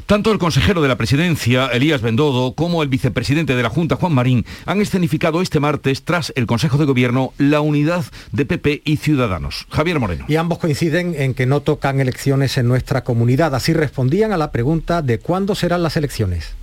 Tanto 0.06 0.32
el 0.32 0.40
consejero 0.40 0.82
de 0.82 0.88
la 0.88 0.98
presidencia, 0.98 1.68
Elías 1.68 2.02
Bendodo, 2.02 2.54
como 2.54 2.84
el 2.84 2.90
vicepresidente 2.90 3.56
de 3.56 3.64
la 3.64 3.70
Junta, 3.70 3.96
Juan 3.96 4.14
Marín, 4.14 4.46
han 4.66 4.82
escenificado 4.82 5.42
este 5.42 5.60
martes, 5.60 6.04
tras 6.04 6.34
el 6.36 6.46
Consejo 6.48 6.78
de 6.78 6.86
Gobierno, 6.86 7.34
la 7.38 7.62
unidad 7.62 8.04
de 8.32 8.46
PP 8.46 8.82
y 8.86 8.98
Ciudadanos. 8.98 9.68
Javier 9.72 10.00
Moreno. 10.00 10.26
Y 10.28 10.36
ambos 10.36 10.58
coinciden 10.60 11.16
en 11.18 11.34
que 11.34 11.46
no 11.46 11.62
tocan 11.62 12.00
elecciones 12.02 12.58
en 12.58 12.68
nuestra 12.68 13.04
comunidad. 13.04 13.56
Así 13.56 13.74
respondían 13.74 14.32
a 14.34 14.38
la 14.38 14.52
pregunta 14.52 15.02
de 15.02 15.20
cuándo 15.20 15.56
serán 15.56 15.84
las 15.84 15.96
elecciones. 15.98 16.56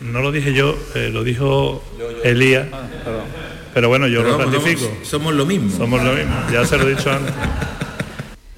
No 0.00 0.20
lo 0.22 0.30
dije 0.32 0.52
yo, 0.54 0.76
eh, 0.94 1.10
lo 1.12 1.24
dijo 1.24 1.82
Elías. 2.22 2.68
Pero 3.74 3.88
bueno, 3.88 4.06
yo 4.08 4.20
Pero 4.22 4.32
lo 4.32 4.38
vamos, 4.38 4.54
ratifico. 4.54 4.80
somos- 4.86 5.08
somos 5.08 5.34
lo 5.34 5.44
mismo. 5.46 5.70
Somos 5.76 6.02
lo 6.02 6.12
mismo, 6.14 6.34
ya 6.52 6.64
se 6.64 6.76
lo 6.78 6.86
he 6.88 6.94
dicho 6.94 7.10
antes. 7.10 7.34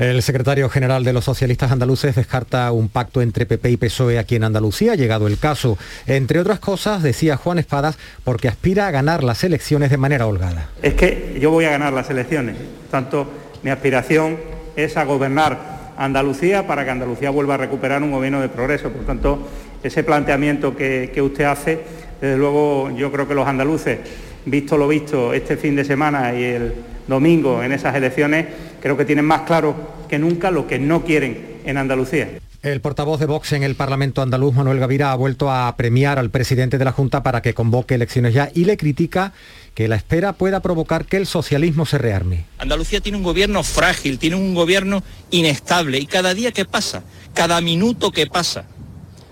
El 0.00 0.22
secretario 0.22 0.70
general 0.70 1.04
de 1.04 1.12
los 1.12 1.26
socialistas 1.26 1.70
andaluces 1.70 2.16
descarta 2.16 2.72
un 2.72 2.88
pacto 2.88 3.20
entre 3.20 3.44
PP 3.44 3.72
y 3.72 3.76
PSOE 3.76 4.18
aquí 4.18 4.34
en 4.34 4.44
Andalucía, 4.44 4.94
llegado 4.94 5.26
el 5.26 5.36
caso. 5.36 5.76
Entre 6.06 6.40
otras 6.40 6.58
cosas, 6.58 7.02
decía 7.02 7.36
Juan 7.36 7.58
Espadas, 7.58 7.98
porque 8.24 8.48
aspira 8.48 8.86
a 8.86 8.90
ganar 8.92 9.22
las 9.22 9.44
elecciones 9.44 9.90
de 9.90 9.98
manera 9.98 10.26
holgada. 10.26 10.70
Es 10.80 10.94
que 10.94 11.36
yo 11.38 11.50
voy 11.50 11.66
a 11.66 11.70
ganar 11.70 11.92
las 11.92 12.08
elecciones. 12.08 12.56
Tanto, 12.90 13.30
mi 13.62 13.68
aspiración 13.68 14.38
es 14.74 14.96
a 14.96 15.04
gobernar 15.04 15.92
Andalucía 15.98 16.66
para 16.66 16.86
que 16.86 16.92
Andalucía 16.92 17.28
vuelva 17.28 17.56
a 17.56 17.58
recuperar 17.58 18.02
un 18.02 18.10
gobierno 18.10 18.40
de 18.40 18.48
progreso. 18.48 18.88
Por 18.88 19.04
tanto, 19.04 19.50
ese 19.82 20.02
planteamiento 20.02 20.74
que, 20.74 21.10
que 21.12 21.20
usted 21.20 21.44
hace, 21.44 21.78
desde 22.22 22.38
luego 22.38 22.90
yo 22.96 23.12
creo 23.12 23.28
que 23.28 23.34
los 23.34 23.46
andaluces, 23.46 23.98
visto 24.46 24.76
lo 24.76 24.88
visto 24.88 25.32
este 25.32 25.56
fin 25.56 25.76
de 25.76 25.84
semana 25.84 26.34
y 26.34 26.44
el 26.44 26.72
domingo 27.06 27.62
en 27.62 27.72
esas 27.72 27.94
elecciones, 27.94 28.46
creo 28.80 28.96
que 28.96 29.04
tienen 29.04 29.24
más 29.24 29.42
claro 29.42 29.74
que 30.08 30.18
nunca 30.18 30.50
lo 30.50 30.66
que 30.66 30.78
no 30.78 31.04
quieren 31.04 31.60
en 31.64 31.76
Andalucía. 31.76 32.28
El 32.62 32.82
portavoz 32.82 33.18
de 33.18 33.24
Vox 33.24 33.52
en 33.52 33.62
el 33.62 33.74
Parlamento 33.74 34.20
andaluz, 34.20 34.54
Manuel 34.54 34.78
Gavira, 34.78 35.12
ha 35.12 35.14
vuelto 35.14 35.50
a 35.50 35.74
premiar 35.78 36.18
al 36.18 36.28
presidente 36.28 36.76
de 36.76 36.84
la 36.84 36.92
Junta 36.92 37.22
para 37.22 37.40
que 37.40 37.54
convoque 37.54 37.94
elecciones 37.94 38.34
ya 38.34 38.50
y 38.54 38.66
le 38.66 38.76
critica 38.76 39.32
que 39.74 39.88
la 39.88 39.96
espera 39.96 40.34
pueda 40.34 40.60
provocar 40.60 41.06
que 41.06 41.16
el 41.16 41.26
socialismo 41.26 41.86
se 41.86 41.96
rearme. 41.96 42.44
Andalucía 42.58 43.00
tiene 43.00 43.16
un 43.16 43.24
gobierno 43.24 43.62
frágil, 43.62 44.18
tiene 44.18 44.36
un 44.36 44.54
gobierno 44.54 45.02
inestable 45.30 45.98
y 45.98 46.04
cada 46.04 46.34
día 46.34 46.52
que 46.52 46.66
pasa, 46.66 47.02
cada 47.32 47.62
minuto 47.62 48.10
que 48.10 48.26
pasa, 48.26 48.66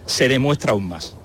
se 0.06 0.26
demuestra 0.28 0.72
aún 0.72 0.88
más. 0.88 1.17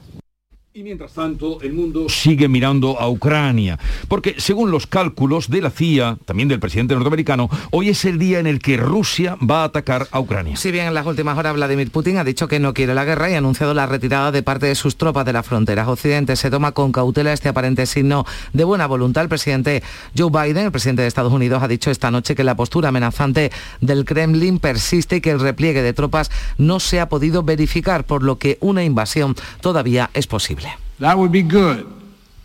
Y 0.76 0.82
mientras 0.82 1.14
tanto, 1.14 1.62
el 1.62 1.72
mundo 1.72 2.10
sigue 2.10 2.48
mirando 2.48 3.00
a 3.00 3.08
Ucrania, 3.08 3.78
porque 4.08 4.34
según 4.40 4.72
los 4.72 4.88
cálculos 4.88 5.48
de 5.48 5.62
la 5.62 5.70
CIA, 5.70 6.18
también 6.26 6.50
del 6.50 6.60
presidente 6.60 6.96
norteamericano, 6.96 7.48
hoy 7.70 7.90
es 7.90 8.06
el 8.06 8.18
día 8.18 8.40
en 8.40 8.48
el 8.48 8.58
que 8.58 8.78
Rusia 8.78 9.38
va 9.40 9.62
a 9.62 9.66
atacar 9.66 10.08
a 10.10 10.20
Ucrania. 10.20 10.56
Si 10.56 10.72
bien 10.72 10.88
en 10.88 10.96
las 10.96 11.06
últimas 11.06 11.38
horas 11.38 11.54
Vladimir 11.54 11.92
Putin 11.92 12.18
ha 12.18 12.24
dicho 12.24 12.48
que 12.48 12.58
no 12.58 12.74
quiere 12.74 12.96
la 12.96 13.06
guerra 13.06 13.30
y 13.30 13.36
ha 13.36 13.38
anunciado 13.38 13.76
la 13.76 13.86
retirada 13.86 14.32
de 14.32 14.42
parte 14.42 14.66
de 14.66 14.74
sus 14.74 14.96
tropas 14.96 15.28
de 15.28 15.34
la 15.34 15.44
frontera 15.44 15.88
occidente, 15.88 16.36
se 16.36 16.50
toma 16.50 16.72
con 16.72 16.92
cautela 16.92 17.34
este 17.34 17.50
aparente 17.50 17.86
signo 17.86 18.26
de 18.54 18.64
buena 18.64 18.88
voluntad. 18.88 19.22
El 19.22 19.30
presidente 19.30 19.84
Joe 20.18 20.32
Biden, 20.32 20.66
el 20.66 20.72
presidente 20.72 21.04
de 21.04 21.08
Estados 21.08 21.34
Unidos, 21.34 21.62
ha 21.62 21.68
dicho 21.68 21.92
esta 21.92 22.10
noche 22.10 22.34
que 22.34 22.44
la 22.44 22.56
postura 22.56 22.90
amenazante 22.90 23.52
del 23.80 24.06
Kremlin 24.06 24.58
persiste 24.58 25.18
y 25.18 25.22
que 25.22 25.30
el 25.30 25.40
repliegue 25.40 25.84
de 25.84 25.94
tropas 25.94 26.32
no 26.58 26.80
se 26.80 27.00
ha 27.00 27.10
podido 27.10 27.44
verificar, 27.44 28.06
por 28.06 28.24
lo 28.24 28.40
que 28.40 28.58
una 28.60 28.84
invasión 28.84 29.36
todavía 29.62 30.10
es 30.16 30.26
posible. 30.26 30.63
That 31.00 31.18
would 31.18 31.32
be 31.32 31.42
good, 31.42 31.86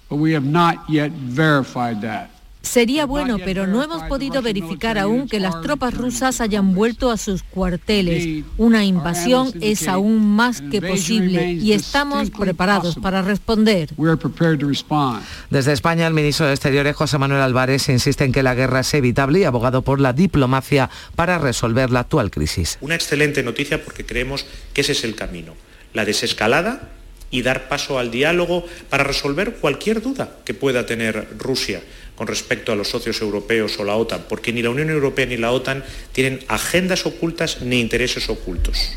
but 0.08 0.16
we 0.16 0.34
have 0.34 0.46
not 0.46 0.88
yet 0.88 1.12
verified 1.12 2.00
that. 2.02 2.30
Sería 2.68 3.06
bueno, 3.06 3.38
pero 3.42 3.66
no 3.66 3.82
hemos 3.82 4.02
podido 4.04 4.42
verificar 4.42 4.98
aún 4.98 5.28
que 5.28 5.40
las 5.40 5.60
tropas 5.62 5.94
rusas 5.94 6.40
hayan 6.40 6.74
vuelto 6.74 7.10
a 7.10 7.16
sus 7.16 7.42
cuarteles. 7.42 8.44
Una 8.58 8.84
invasión 8.84 9.52
es 9.60 9.88
aún 9.88 10.36
más 10.36 10.60
que 10.60 10.82
posible 10.82 11.52
y 11.52 11.72
estamos 11.72 12.30
preparados 12.30 12.96
para 12.96 13.22
responder. 13.22 13.90
We're 13.96 14.18
prepared 14.18 14.58
to 14.58 14.66
respond. 14.66 15.22
Desde 15.50 15.72
España, 15.72 16.06
el 16.06 16.14
ministro 16.14 16.46
de 16.46 16.52
Exteriores, 16.52 16.96
José 16.96 17.16
Manuel 17.16 17.40
Álvarez, 17.40 17.88
insiste 17.88 18.24
en 18.24 18.32
que 18.32 18.42
la 18.42 18.54
guerra 18.54 18.80
es 18.80 18.92
evitable 18.92 19.38
y 19.38 19.44
abogado 19.44 19.82
por 19.82 20.00
la 20.00 20.12
diplomacia 20.12 20.90
para 21.14 21.38
resolver 21.38 21.90
la 21.90 22.00
actual 22.00 22.30
crisis. 22.30 22.76
Una 22.80 22.96
excelente 22.96 23.42
noticia 23.42 23.82
porque 23.82 24.04
creemos 24.04 24.44
que 24.74 24.80
ese 24.80 24.92
es 24.92 25.04
el 25.04 25.14
camino. 25.14 25.54
La 25.94 26.04
desescalada 26.04 26.90
y 27.30 27.42
dar 27.42 27.68
paso 27.68 27.98
al 27.98 28.10
diálogo 28.10 28.64
para 28.88 29.04
resolver 29.04 29.56
cualquier 29.56 30.00
duda 30.00 30.38
que 30.44 30.54
pueda 30.54 30.86
tener 30.86 31.28
Rusia 31.38 31.82
con 32.14 32.26
respecto 32.26 32.72
a 32.72 32.76
los 32.76 32.88
socios 32.88 33.20
europeos 33.20 33.78
o 33.78 33.84
la 33.84 33.96
OTAN, 33.96 34.24
porque 34.28 34.52
ni 34.52 34.62
la 34.62 34.70
Unión 34.70 34.90
Europea 34.90 35.26
ni 35.26 35.36
la 35.36 35.52
OTAN 35.52 35.84
tienen 36.12 36.40
agendas 36.48 37.06
ocultas 37.06 37.62
ni 37.62 37.80
intereses 37.80 38.28
ocultos. 38.28 38.92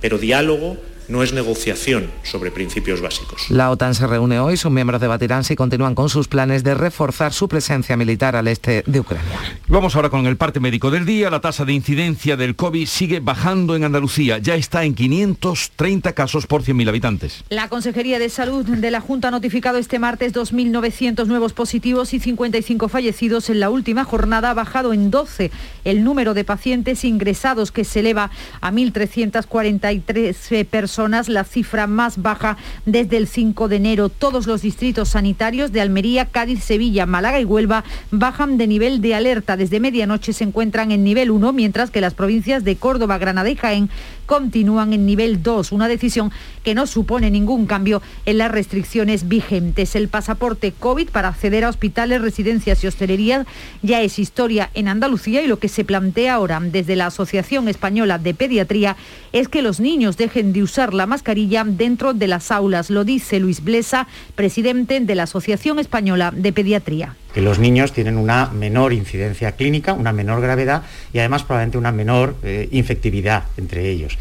Pero 0.00 0.18
diálogo 0.18 0.78
no 1.08 1.22
es 1.22 1.32
negociación 1.32 2.10
sobre 2.22 2.50
principios 2.50 3.00
básicos. 3.00 3.50
La 3.50 3.70
OTAN 3.70 3.94
se 3.94 4.06
reúne 4.06 4.40
hoy, 4.40 4.56
sus 4.56 4.70
miembros 4.70 5.00
debatirán 5.00 5.44
si 5.44 5.56
continúan 5.56 5.94
con 5.94 6.08
sus 6.08 6.28
planes 6.28 6.64
de 6.64 6.74
reforzar 6.74 7.32
su 7.32 7.48
presencia 7.48 7.96
militar 7.96 8.36
al 8.36 8.48
este 8.48 8.82
de 8.86 9.00
Ucrania. 9.00 9.38
Vamos 9.68 9.96
ahora 9.96 10.10
con 10.10 10.26
el 10.26 10.36
parte 10.36 10.60
médico 10.60 10.90
del 10.90 11.06
día. 11.06 11.30
La 11.30 11.40
tasa 11.40 11.64
de 11.64 11.72
incidencia 11.72 12.36
del 12.36 12.56
COVID 12.56 12.86
sigue 12.86 13.20
bajando 13.20 13.76
en 13.76 13.84
Andalucía. 13.84 14.38
Ya 14.38 14.54
está 14.54 14.84
en 14.84 14.94
530 14.94 16.12
casos 16.12 16.46
por 16.46 16.62
100.000 16.62 16.88
habitantes. 16.88 17.44
La 17.48 17.68
Consejería 17.68 18.18
de 18.18 18.28
Salud 18.28 18.66
de 18.66 18.90
la 18.90 19.00
Junta 19.00 19.28
ha 19.28 19.30
notificado 19.30 19.78
este 19.78 19.98
martes 19.98 20.34
2.900 20.34 21.26
nuevos 21.26 21.52
positivos 21.52 22.12
y 22.14 22.20
55 22.20 22.88
fallecidos. 22.88 23.50
En 23.50 23.60
la 23.60 23.70
última 23.70 24.04
jornada 24.04 24.50
ha 24.50 24.54
bajado 24.54 24.92
en 24.92 25.10
12 25.10 25.50
el 25.84 26.04
número 26.04 26.34
de 26.34 26.44
pacientes 26.44 27.04
ingresados, 27.04 27.72
que 27.72 27.84
se 27.84 28.00
eleva 28.00 28.30
a 28.60 28.70
1.343 28.70 30.64
personas, 30.66 30.97
la 30.98 31.44
cifra 31.44 31.86
más 31.86 32.20
baja 32.22 32.56
desde 32.84 33.18
el 33.18 33.28
5 33.28 33.68
de 33.68 33.76
enero. 33.76 34.08
Todos 34.08 34.48
los 34.48 34.62
distritos 34.62 35.10
sanitarios 35.10 35.70
de 35.70 35.80
Almería, 35.80 36.26
Cádiz, 36.26 36.64
Sevilla, 36.64 37.06
Málaga 37.06 37.40
y 37.40 37.44
Huelva 37.44 37.84
bajan 38.10 38.58
de 38.58 38.66
nivel 38.66 39.00
de 39.00 39.14
alerta. 39.14 39.56
Desde 39.56 39.78
medianoche 39.78 40.32
se 40.32 40.42
encuentran 40.42 40.90
en 40.90 41.04
nivel 41.04 41.30
1, 41.30 41.52
mientras 41.52 41.90
que 41.90 42.00
las 42.00 42.14
provincias 42.14 42.64
de 42.64 42.74
Córdoba, 42.74 43.18
Granada 43.18 43.48
y 43.48 43.54
Jaén 43.54 43.90
continúan 44.28 44.92
en 44.92 45.06
nivel 45.06 45.42
2, 45.42 45.72
una 45.72 45.88
decisión 45.88 46.30
que 46.62 46.74
no 46.74 46.86
supone 46.86 47.30
ningún 47.30 47.66
cambio 47.66 48.02
en 48.26 48.38
las 48.38 48.52
restricciones 48.52 49.26
vigentes. 49.26 49.96
El 49.96 50.08
pasaporte 50.08 50.72
COVID 50.78 51.08
para 51.08 51.28
acceder 51.28 51.64
a 51.64 51.70
hospitales, 51.70 52.20
residencias 52.20 52.84
y 52.84 52.86
hostelería 52.86 53.46
ya 53.82 54.02
es 54.02 54.18
historia 54.18 54.70
en 54.74 54.86
Andalucía 54.86 55.42
y 55.42 55.46
lo 55.46 55.58
que 55.58 55.68
se 55.68 55.82
plantea 55.82 56.34
ahora 56.34 56.60
desde 56.60 56.94
la 56.94 57.06
Asociación 57.06 57.68
Española 57.68 58.18
de 58.18 58.34
Pediatría 58.34 58.96
es 59.32 59.48
que 59.48 59.62
los 59.62 59.80
niños 59.80 60.18
dejen 60.18 60.52
de 60.52 60.62
usar 60.62 60.92
la 60.92 61.06
mascarilla 61.06 61.64
dentro 61.64 62.12
de 62.12 62.28
las 62.28 62.50
aulas. 62.50 62.90
Lo 62.90 63.04
dice 63.04 63.40
Luis 63.40 63.64
Blesa, 63.64 64.06
presidente 64.34 65.00
de 65.00 65.14
la 65.14 65.22
Asociación 65.22 65.78
Española 65.78 66.32
de 66.36 66.52
Pediatría 66.52 67.16
los 67.40 67.58
niños 67.58 67.92
tienen 67.92 68.16
una 68.16 68.46
menor 68.46 68.92
incidencia 68.92 69.52
clínica, 69.52 69.92
una 69.92 70.12
menor 70.12 70.40
gravedad 70.40 70.82
y 71.12 71.18
además 71.18 71.42
probablemente 71.42 71.78
una 71.78 71.92
menor 71.92 72.36
eh, 72.42 72.68
infectividad 72.72 73.44
entre 73.56 73.88
ellos. 73.88 74.18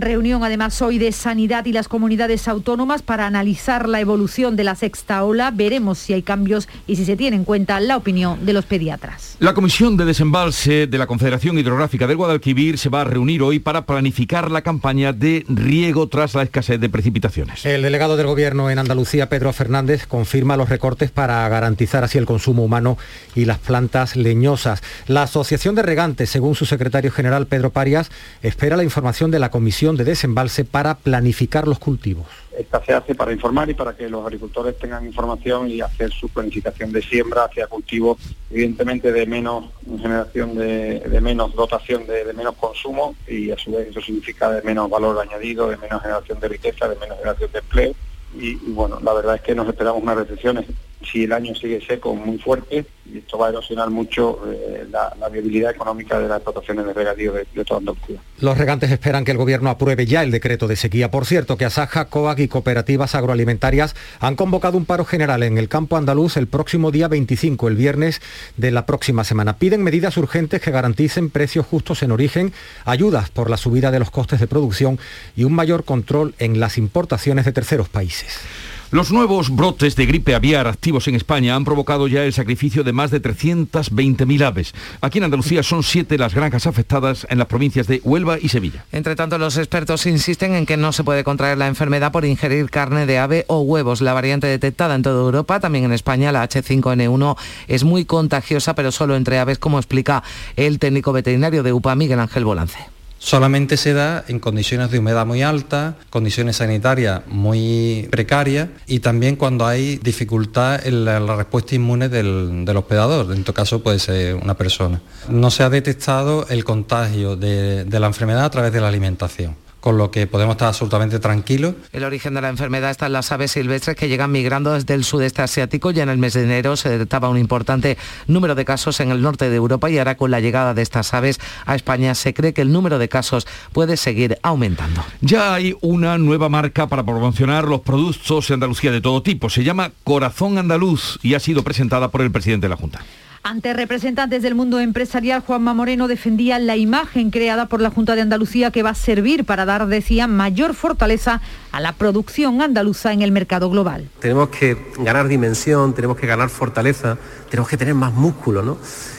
Reunión 0.00 0.44
además 0.44 0.80
hoy 0.80 0.98
de 0.98 1.10
Sanidad 1.10 1.66
y 1.66 1.72
las 1.72 1.88
comunidades 1.88 2.46
autónomas 2.46 3.02
para 3.02 3.26
analizar 3.26 3.88
la 3.88 4.00
evolución 4.00 4.54
de 4.54 4.64
la 4.64 4.76
sexta 4.76 5.24
ola. 5.24 5.50
Veremos 5.50 5.98
si 5.98 6.12
hay 6.12 6.22
cambios 6.22 6.68
y 6.86 6.96
si 6.96 7.04
se 7.04 7.16
tiene 7.16 7.36
en 7.36 7.44
cuenta 7.44 7.80
la 7.80 7.96
opinión 7.96 8.46
de 8.46 8.52
los 8.52 8.64
pediatras. 8.64 9.36
La 9.40 9.54
Comisión 9.54 9.96
de 9.96 10.04
Desembalse 10.04 10.86
de 10.86 10.98
la 10.98 11.06
Confederación 11.06 11.58
Hidrográfica 11.58 12.06
del 12.06 12.16
Guadalquivir 12.16 12.78
se 12.78 12.88
va 12.88 13.00
a 13.00 13.04
reunir 13.04 13.42
hoy 13.42 13.58
para 13.58 13.86
planificar 13.86 14.50
la 14.50 14.62
campaña 14.62 15.12
de 15.12 15.44
riego 15.48 16.08
tras 16.08 16.34
la 16.34 16.44
escasez 16.44 16.80
de 16.80 16.88
precipitaciones. 16.88 17.66
El 17.66 17.82
delegado 17.82 18.16
del 18.16 18.26
Gobierno 18.26 18.70
en 18.70 18.78
Andalucía, 18.78 19.28
Pedro 19.28 19.52
Fernández, 19.52 20.06
confirma 20.06 20.56
los 20.56 20.68
recortes 20.68 21.10
para 21.10 21.48
garantizar 21.48 22.04
así 22.04 22.18
el 22.18 22.26
consumo 22.26 22.64
humano 22.64 22.98
y 23.34 23.46
las 23.46 23.58
plantas 23.58 24.16
leñosas. 24.16 24.82
La 25.06 25.22
Asociación 25.22 25.74
de 25.74 25.82
Regantes, 25.82 26.30
según 26.30 26.54
su 26.54 26.66
secretario 26.66 27.10
general 27.10 27.46
Pedro 27.46 27.70
Parias, 27.70 28.10
espera 28.42 28.76
la 28.76 28.84
información 28.84 29.30
de 29.30 29.38
la 29.38 29.50
Comisión 29.50 29.87
de 29.96 30.04
Desembalse 30.04 30.64
para 30.64 30.96
planificar 30.96 31.66
los 31.66 31.78
cultivos. 31.78 32.26
Esta 32.56 32.84
se 32.84 32.92
hace 32.92 33.14
para 33.14 33.32
informar 33.32 33.70
y 33.70 33.74
para 33.74 33.94
que 33.94 34.08
los 34.08 34.24
agricultores 34.24 34.76
tengan 34.78 35.06
información 35.06 35.70
y 35.70 35.80
hacer 35.80 36.10
su 36.10 36.28
planificación 36.28 36.90
de 36.92 37.02
siembra 37.02 37.44
hacia 37.44 37.68
cultivos, 37.68 38.18
evidentemente 38.50 39.12
de 39.12 39.26
menos 39.26 39.66
generación 40.00 40.56
de, 40.56 41.20
menos 41.22 41.54
dotación, 41.54 42.06
de, 42.06 42.24
de, 42.24 42.32
menos 42.32 42.56
consumo 42.56 43.14
y 43.28 43.50
a 43.52 43.56
su 43.56 43.70
vez 43.70 43.88
eso 43.88 44.00
significa 44.00 44.50
de 44.50 44.62
menos 44.62 44.90
valor 44.90 45.20
añadido, 45.20 45.68
de 45.68 45.76
menos 45.76 46.02
generación 46.02 46.40
de 46.40 46.48
riqueza, 46.48 46.88
de 46.88 46.96
menos 46.96 47.16
generación 47.18 47.52
de 47.52 47.58
empleo 47.60 47.94
y, 48.34 48.54
bueno, 48.56 48.98
la 49.02 49.12
verdad 49.14 49.36
es 49.36 49.42
que 49.42 49.54
nos 49.54 49.68
esperamos 49.68 50.02
unas 50.02 50.16
recesiones 50.16 50.66
si 51.10 51.24
el 51.24 51.32
año 51.32 51.54
sigue 51.54 51.80
seco 51.86 52.14
muy 52.14 52.38
fuerte 52.38 52.86
y 53.10 53.18
esto 53.18 53.38
va 53.38 53.46
a 53.46 53.50
erosionar 53.50 53.90
mucho 53.90 54.40
eh, 54.46 54.86
la, 54.90 55.28
viabilidad 55.28 55.70
económica 55.70 56.18
de 56.18 56.28
las 56.28 56.38
explotaciones 56.38 56.86
de 56.86 56.92
regadío 56.92 57.32
de, 57.32 57.46
de 57.54 57.64
toda 57.64 57.78
Andalucía. 57.78 58.20
Los 58.40 58.58
regantes 58.58 58.90
esperan 58.90 59.24
que 59.24 59.30
el 59.30 59.38
gobierno 59.38 59.70
apruebe 59.70 60.06
ya 60.06 60.22
el 60.22 60.30
decreto 60.30 60.68
de 60.68 60.76
sequía. 60.76 61.10
Por 61.10 61.26
cierto, 61.26 61.56
que 61.56 61.64
Asaja, 61.64 62.06
COAG 62.06 62.40
y 62.40 62.48
cooperativas 62.48 63.14
agroalimentarias 63.14 63.94
han 64.20 64.36
convocado 64.36 64.76
un 64.76 64.84
paro 64.84 65.04
general 65.04 65.42
en 65.42 65.58
el 65.58 65.68
campo 65.68 65.96
andaluz 65.96 66.36
el 66.36 66.48
próximo 66.48 66.90
día 66.90 67.08
25, 67.08 67.68
el 67.68 67.76
viernes 67.76 68.20
de 68.56 68.70
la 68.70 68.86
próxima 68.86 69.24
semana. 69.24 69.58
Piden 69.58 69.82
medidas 69.82 70.16
urgentes 70.16 70.60
que 70.60 70.70
garanticen 70.70 71.30
precios 71.30 71.66
justos 71.66 72.02
en 72.02 72.12
origen, 72.12 72.52
ayudas 72.84 73.30
por 73.30 73.50
la 73.50 73.56
subida 73.56 73.90
de 73.90 73.98
los 73.98 74.10
costes 74.10 74.40
de 74.40 74.46
producción 74.46 74.98
y 75.36 75.44
un 75.44 75.54
mayor 75.54 75.84
control 75.84 76.34
en 76.38 76.60
las 76.60 76.78
importaciones 76.78 77.44
de 77.44 77.52
terceros 77.52 77.88
países. 77.88 78.40
Los 78.90 79.12
nuevos 79.12 79.54
brotes 79.54 79.96
de 79.96 80.06
gripe 80.06 80.34
aviar 80.34 80.66
activos 80.66 81.08
en 81.08 81.14
España 81.14 81.54
han 81.54 81.66
provocado 81.66 82.08
ya 82.08 82.24
el 82.24 82.32
sacrificio 82.32 82.84
de 82.84 82.94
más 82.94 83.10
de 83.10 83.20
320.000 83.20 84.42
aves. 84.42 84.72
Aquí 85.02 85.18
en 85.18 85.24
Andalucía 85.24 85.62
son 85.62 85.82
siete 85.82 86.16
las 86.16 86.34
granjas 86.34 86.66
afectadas 86.66 87.26
en 87.28 87.36
las 87.36 87.48
provincias 87.48 87.86
de 87.86 88.00
Huelva 88.02 88.38
y 88.40 88.48
Sevilla. 88.48 88.86
Entre 88.90 89.14
tanto, 89.14 89.36
los 89.36 89.58
expertos 89.58 90.06
insisten 90.06 90.54
en 90.54 90.64
que 90.64 90.78
no 90.78 90.92
se 90.92 91.04
puede 91.04 91.22
contraer 91.22 91.58
la 91.58 91.66
enfermedad 91.66 92.12
por 92.12 92.24
ingerir 92.24 92.70
carne 92.70 93.04
de 93.04 93.18
ave 93.18 93.44
o 93.48 93.60
huevos. 93.60 94.00
La 94.00 94.14
variante 94.14 94.46
detectada 94.46 94.94
en 94.94 95.02
toda 95.02 95.20
Europa, 95.20 95.60
también 95.60 95.84
en 95.84 95.92
España, 95.92 96.32
la 96.32 96.48
H5N1, 96.48 97.36
es 97.66 97.84
muy 97.84 98.06
contagiosa, 98.06 98.74
pero 98.74 98.90
solo 98.90 99.16
entre 99.16 99.38
aves, 99.38 99.58
como 99.58 99.78
explica 99.78 100.22
el 100.56 100.78
técnico 100.78 101.12
veterinario 101.12 101.62
de 101.62 101.74
UPA, 101.74 101.94
Miguel 101.94 102.20
Ángel 102.20 102.46
Bolance 102.46 102.97
solamente 103.18 103.76
se 103.76 103.92
da 103.92 104.24
en 104.28 104.38
condiciones 104.38 104.90
de 104.90 104.98
humedad 104.98 105.26
muy 105.26 105.42
alta, 105.42 105.96
condiciones 106.10 106.56
sanitarias 106.56 107.22
muy 107.26 108.08
precarias 108.10 108.68
y 108.86 109.00
también 109.00 109.36
cuando 109.36 109.66
hay 109.66 109.96
dificultad 109.96 110.86
en 110.86 111.04
la, 111.04 111.18
respuesta 111.36 111.74
inmune 111.74 112.08
del, 112.08 112.76
hospedador, 112.76 113.34
en 113.34 113.44
tu 113.44 113.52
caso 113.52 113.82
puede 113.82 113.98
ser 113.98 114.34
una 114.34 114.54
persona. 114.54 115.00
No 115.28 115.50
se 115.50 115.62
ha 115.62 115.70
detectado 115.70 116.46
el 116.48 116.64
contagio 116.64 117.36
de 117.36 117.86
la 117.90 118.06
enfermedad 118.06 118.44
a 118.44 118.50
través 118.50 118.72
de 118.72 118.80
la 118.80 118.88
alimentación 118.88 119.67
con 119.88 119.96
lo 119.96 120.10
que 120.10 120.26
podemos 120.26 120.52
estar 120.52 120.68
absolutamente 120.68 121.18
tranquilos. 121.18 121.74
El 121.94 122.04
origen 122.04 122.34
de 122.34 122.42
la 122.42 122.50
enfermedad 122.50 122.90
está 122.90 123.06
en 123.06 123.14
las 123.14 123.32
aves 123.32 123.52
silvestres 123.52 123.96
que 123.96 124.06
llegan 124.06 124.30
migrando 124.30 124.74
desde 124.74 124.92
el 124.92 125.02
sudeste 125.02 125.40
asiático. 125.40 125.92
Ya 125.92 126.02
en 126.02 126.10
el 126.10 126.18
mes 126.18 126.34
de 126.34 126.44
enero 126.44 126.76
se 126.76 126.90
detectaba 126.90 127.30
un 127.30 127.38
importante 127.38 127.96
número 128.26 128.54
de 128.54 128.66
casos 128.66 129.00
en 129.00 129.10
el 129.10 129.22
norte 129.22 129.48
de 129.48 129.56
Europa 129.56 129.88
y 129.88 129.96
ahora 129.96 130.18
con 130.18 130.30
la 130.30 130.40
llegada 130.40 130.74
de 130.74 130.82
estas 130.82 131.14
aves 131.14 131.40
a 131.64 131.74
España 131.74 132.14
se 132.14 132.34
cree 132.34 132.52
que 132.52 132.60
el 132.60 132.70
número 132.70 132.98
de 132.98 133.08
casos 133.08 133.46
puede 133.72 133.96
seguir 133.96 134.38
aumentando. 134.42 135.02
Ya 135.22 135.54
hay 135.54 135.74
una 135.80 136.18
nueva 136.18 136.50
marca 136.50 136.86
para 136.86 137.02
promocionar 137.02 137.64
los 137.64 137.80
productos 137.80 138.48
de 138.48 138.52
Andalucía 138.52 138.92
de 138.92 139.00
todo 139.00 139.22
tipo. 139.22 139.48
Se 139.48 139.64
llama 139.64 139.92
Corazón 140.04 140.58
Andaluz 140.58 141.18
y 141.22 141.32
ha 141.32 141.40
sido 141.40 141.62
presentada 141.62 142.10
por 142.10 142.20
el 142.20 142.30
presidente 142.30 142.66
de 142.66 142.68
la 142.68 142.76
Junta. 142.76 143.00
Ante 143.42 143.72
representantes 143.72 144.42
del 144.42 144.54
mundo 144.54 144.80
empresarial, 144.80 145.40
Juanma 145.40 145.72
Moreno 145.72 146.08
defendía 146.08 146.58
la 146.58 146.76
imagen 146.76 147.30
creada 147.30 147.66
por 147.66 147.80
la 147.80 147.90
Junta 147.90 148.14
de 148.14 148.22
Andalucía 148.22 148.70
que 148.70 148.82
va 148.82 148.90
a 148.90 148.94
servir 148.94 149.44
para 149.44 149.64
dar, 149.64 149.86
decía, 149.86 150.26
mayor 150.26 150.74
fortaleza 150.74 151.40
a 151.70 151.80
la 151.80 151.92
producción 151.92 152.60
andaluza 152.60 153.12
en 153.12 153.22
el 153.22 153.30
mercado 153.30 153.70
global. 153.70 154.08
Tenemos 154.18 154.48
que 154.48 154.76
ganar 154.98 155.28
dimensión, 155.28 155.94
tenemos 155.94 156.16
que 156.16 156.26
ganar 156.26 156.50
fortaleza, 156.50 157.16
tenemos 157.48 157.70
que 157.70 157.76
tener 157.76 157.94
más 157.94 158.12
músculo, 158.12 158.62
¿no? 158.62 158.78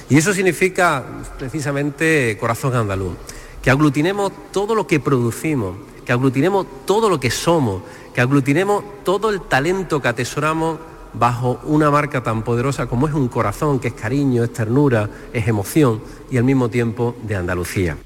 Y 0.10 0.18
eso 0.18 0.34
significa 0.34 1.04
precisamente 1.38 2.38
corazón 2.40 2.76
andaluz, 2.76 3.14
que 3.62 3.72
aglutinemos 3.72 4.32
todo 4.52 4.76
lo 4.76 4.86
que 4.86 5.00
producimos, 5.00 5.76
que 6.06 6.12
aglutinemos 6.12 6.66
todo 6.86 7.10
lo 7.10 7.20
que 7.20 7.32
somos, 7.32 7.84
que 8.14 8.22
aglutinemos 8.22 8.84
todo 9.04 9.30
el 9.30 9.42
talento 9.42 10.02
que 10.02 10.08
atesoramos 10.10 10.80
bajo 11.14 11.60
una 11.64 11.92
marca 11.92 12.24
tan 12.24 12.44
poderosa 12.44 12.88
como 12.88 13.08
es 13.08 13.14
un 13.14 13.28
corazón, 13.28 13.80
que 13.80 13.90
es 13.90 13.94
cariño, 13.94 14.44
es 14.44 14.54
ternura, 14.54 15.10
es 15.34 15.48
emoción 15.48 16.02
y 16.32 16.38
al 16.38 16.44
mismo 16.44 16.70
tiempo 16.70 17.16
de 17.24 17.36
Andalucía. 17.36 17.98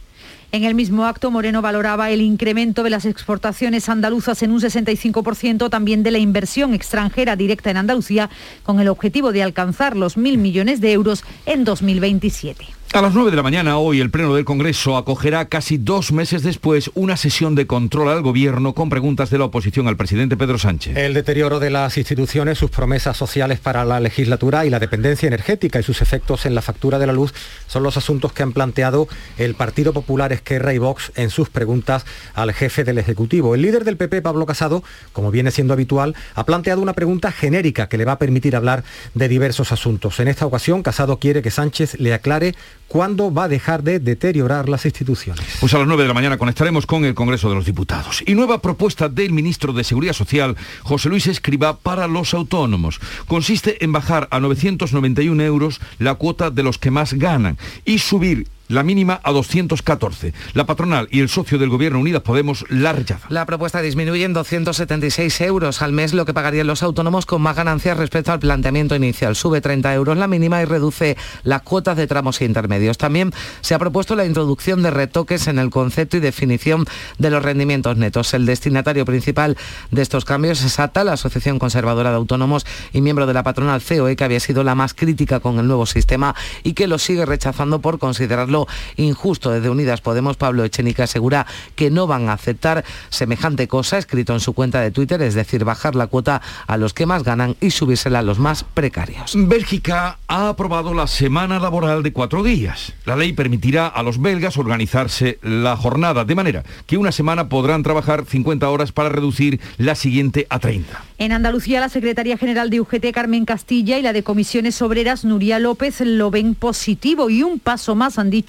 En 0.54 0.66
el 0.66 0.76
mismo 0.76 1.06
acto, 1.06 1.32
Moreno 1.32 1.64
valoraba 1.64 2.12
el 2.12 2.22
incremento 2.22 2.84
de 2.84 2.92
las 2.92 3.06
exportaciones 3.06 3.90
andaluzas 3.90 4.44
en 4.44 4.52
un 4.52 4.62
65%, 4.62 5.68
también 5.72 6.04
de 6.04 6.12
la 6.12 6.20
inversión 6.20 6.76
extranjera 6.76 7.36
directa 7.36 7.72
en 7.72 7.78
Andalucía, 7.78 8.30
con 8.62 8.80
el 8.80 8.88
objetivo 8.88 9.32
de 9.32 9.42
alcanzar 9.42 9.98
los 9.98 10.16
mil 10.16 10.38
millones 10.38 10.80
de 10.80 10.92
euros 10.92 11.24
en 11.48 11.64
2027. 11.64 12.68
A 12.94 13.02
las 13.02 13.16
9 13.16 13.32
de 13.32 13.38
la 13.38 13.42
mañana 13.42 13.80
hoy 13.80 14.02
el 14.02 14.12
Pleno 14.12 14.36
del 14.36 14.46
Congreso 14.46 14.98
acogerá 14.98 15.46
casi 15.46 15.80
dos 15.80 16.12
meses 16.12 16.44
después 16.44 16.92
una 16.94 17.18
sesión 17.18 17.56
de 17.56 17.66
control 17.66 18.10
al 18.10 18.22
Gobierno 18.22 18.76
con 18.76 18.92
preguntas 18.92 19.32
de 19.32 19.40
la 19.40 19.46
oposición 19.46 19.88
al 19.88 19.98
presidente 19.98 20.38
Pedro 20.38 20.60
Sánchez. 20.60 20.96
El 20.96 21.16
deterioro 21.16 21.60
de 21.60 21.72
las 21.72 21.98
instituciones, 21.98 22.60
sus 22.60 22.70
promesas 22.70 23.18
sociales 23.18 23.60
para 23.60 23.84
la 23.84 24.00
legislatura 24.00 24.68
y 24.68 24.70
la 24.70 24.78
dependencia 24.78 25.26
energética 25.26 25.80
y 25.80 25.84
sus 25.84 26.04
efectos 26.04 26.46
en 26.46 26.54
la 26.54 26.62
factura 26.62 27.00
de 27.00 27.08
la 27.08 27.14
luz 27.14 27.34
son 27.66 27.82
los 27.82 27.98
asuntos 27.98 28.32
que 28.32 28.44
han 28.44 28.54
planteado 28.54 29.08
el 29.40 29.56
Partido 29.56 29.92
Popular 29.92 30.32
Esquerra 30.32 30.72
y 30.76 30.78
Vox 30.78 31.12
en 31.16 31.32
sus 31.32 31.50
preguntas 31.50 32.06
al 32.36 32.54
jefe 32.54 32.84
del 32.84 33.00
Ejecutivo. 33.00 33.56
El 33.56 33.64
líder 33.64 33.86
del 33.86 33.98
PP, 33.98 34.22
Pablo 34.22 34.46
Casado, 34.46 34.84
como 35.14 35.32
viene 35.32 35.50
siendo 35.50 35.74
habitual, 35.74 36.16
ha 36.36 36.46
planteado 36.46 36.80
una 36.80 36.94
pregunta 36.94 37.32
genérica 37.32 37.90
que 37.90 37.98
le 37.98 38.06
va 38.06 38.12
a 38.12 38.20
permitir 38.20 38.56
hablar 38.56 38.84
de 39.16 39.28
diversos 39.28 39.72
asuntos. 39.72 40.20
En 40.20 40.28
esta 40.28 40.46
ocasión, 40.46 40.84
Casado 40.84 41.18
quiere 41.18 41.42
que 41.42 41.50
Sánchez 41.50 42.00
le 42.00 42.14
aclare 42.14 42.54
¿Cuándo 42.88 43.34
va 43.34 43.46
a 43.46 43.48
dejar 43.48 43.82
de 43.84 44.00
deteriorar 44.00 44.70
las 44.70 44.86
instituciones? 44.86 45.44
Pues 45.60 45.74
a 45.74 45.80
las 45.80 45.88
9 45.88 46.04
de 46.04 46.08
la 46.08 46.14
mañana 46.14 46.38
conectaremos 46.38 46.86
con 46.86 47.06
el 47.06 47.16
Congreso 47.16 47.50
de 47.50 47.56
los 47.56 47.66
Diputados. 47.66 48.24
Y 48.26 48.36
nueva 48.36 48.60
propuesta 48.60 49.10
del 49.10 49.32
ministro 49.32 49.74
de 49.74 49.84
Seguridad 49.84 50.14
Social, 50.14 50.56
José 50.84 51.10
Luis 51.10 51.28
Escriba, 51.28 51.78
para 51.78 52.08
los 52.08 52.34
autónomos. 52.34 53.00
Consiste 53.28 53.84
en 53.84 53.92
bajar 53.92 54.28
a 54.32 54.40
991 54.40 55.44
euros 55.44 55.82
la 55.98 56.16
cuota 56.16 56.52
de 56.52 56.64
los 56.64 56.78
que 56.78 56.92
más 56.92 57.14
ganan 57.14 57.58
y 57.84 57.98
subir 58.00 58.48
la 58.74 58.84
mínima 58.84 59.22
a 59.24 59.32
214. 59.32 60.34
La 60.54 60.66
patronal 60.66 61.08
y 61.12 61.20
el 61.20 61.30
socio 61.30 61.58
del 61.58 61.70
Gobierno 61.70 62.00
Unidas 62.00 62.24
Podemos 62.24 62.66
la 62.70 62.92
rechazan. 62.92 63.28
La 63.30 63.46
propuesta 63.46 63.82
disminuye 63.82 64.24
en 64.24 64.34
276 64.34 65.42
euros 65.42 65.82
al 65.82 65.94
mes 65.94 66.14
lo 66.14 66.26
que 66.26 66.34
pagarían 66.34 66.68
los 66.68 66.84
autónomos 66.84 67.26
con 67.26 67.42
más 67.42 67.56
ganancias 67.56 67.98
respecto 67.98 68.32
al 68.32 68.40
planteamiento 68.40 68.96
inicial. 68.96 69.36
Sube 69.36 69.62
30 69.62 69.94
euros 69.94 70.18
la 70.18 70.28
mínima 70.28 70.62
y 70.62 70.66
reduce 70.66 71.18
las 71.44 71.62
cuotas 71.62 71.98
de 71.98 72.08
tramos 72.08 72.42
intermedios. 72.42 72.98
También 72.98 73.32
se 73.62 73.76
ha 73.76 73.80
propuesto 73.80 74.16
la 74.16 74.26
introducción 74.26 74.82
de 74.82 74.92
retoques 74.92 75.48
en 75.48 75.60
el 75.60 75.70
concepto 75.70 76.18
y 76.18 76.20
definición 76.20 76.86
de 77.18 77.30
los 77.30 77.44
rendimientos 77.44 77.98
netos. 77.98 78.34
El 78.34 78.46
destinatario 78.46 79.06
principal 79.06 79.58
de 79.92 80.02
estos 80.02 80.26
cambios 80.26 80.64
es 80.64 80.80
ATA, 80.80 81.04
la 81.04 81.14
Asociación 81.14 81.60
Conservadora 81.60 82.10
de 82.10 82.16
Autónomos 82.16 82.66
y 82.92 83.02
miembro 83.02 83.28
de 83.28 83.34
la 83.34 83.44
patronal 83.44 83.82
COE, 83.82 84.16
que 84.16 84.24
había 84.24 84.40
sido 84.40 84.64
la 84.64 84.76
más 84.76 84.94
crítica 84.94 85.40
con 85.40 85.60
el 85.60 85.68
nuevo 85.68 85.86
sistema 85.86 86.36
y 86.64 86.74
que 86.74 86.88
lo 86.88 86.98
sigue 86.98 87.26
rechazando 87.26 87.80
por 87.80 88.00
considerarlo 88.00 88.63
injusto. 88.98 89.52
Desde 89.52 89.70
Unidas 89.70 90.02
Podemos, 90.02 90.38
Pablo 90.38 90.64
Echenique 90.64 91.04
asegura 91.04 91.46
que 91.76 91.90
no 91.90 92.08
van 92.08 92.30
a 92.30 92.34
aceptar 92.34 92.84
semejante 93.10 93.68
cosa, 93.68 93.98
escrito 93.98 94.34
en 94.34 94.40
su 94.40 94.54
cuenta 94.54 94.82
de 94.82 94.92
Twitter, 94.92 95.22
es 95.22 95.34
decir, 95.34 95.66
bajar 95.66 95.96
la 95.96 96.08
cuota 96.08 96.42
a 96.68 96.78
los 96.78 96.94
que 96.94 97.06
más 97.06 97.24
ganan 97.24 97.56
y 97.62 97.72
subírsela 97.72 98.20
a 98.20 98.24
los 98.24 98.40
más 98.40 98.64
precarios. 98.64 99.34
Bélgica 99.36 100.18
ha 100.28 100.50
aprobado 100.50 100.94
la 100.94 101.08
semana 101.08 101.60
laboral 101.60 102.04
de 102.04 102.14
cuatro 102.14 102.44
días. 102.44 102.94
La 103.06 103.16
ley 103.16 103.34
permitirá 103.34 103.88
a 103.88 104.04
los 104.04 104.22
belgas 104.22 104.58
organizarse 104.58 105.40
la 105.42 105.76
jornada, 105.76 106.26
de 106.26 106.36
manera 106.36 106.64
que 106.86 106.98
una 106.98 107.12
semana 107.12 107.50
podrán 107.50 107.84
trabajar 107.84 108.26
50 108.26 108.70
horas 108.70 108.92
para 108.92 109.10
reducir 109.10 109.60
la 109.78 109.96
siguiente 109.96 110.48
a 110.50 110.60
30. 110.60 111.04
En 111.18 111.32
Andalucía, 111.32 111.80
la 111.80 111.90
secretaria 111.90 112.38
general 112.38 112.70
de 112.70 112.82
UGT, 112.82 113.12
Carmen 113.14 113.46
Castilla, 113.46 113.98
y 113.98 114.02
la 114.02 114.14
de 114.14 114.24
Comisiones 114.24 114.82
Obreras, 114.82 115.24
Nuria 115.24 115.60
López, 115.60 116.02
lo 116.02 116.32
ven 116.32 116.56
positivo 116.56 117.30
y 117.30 117.44
un 117.44 117.60
paso 117.60 117.96
más, 117.96 118.20
han 118.20 118.30
dicho, 118.30 118.43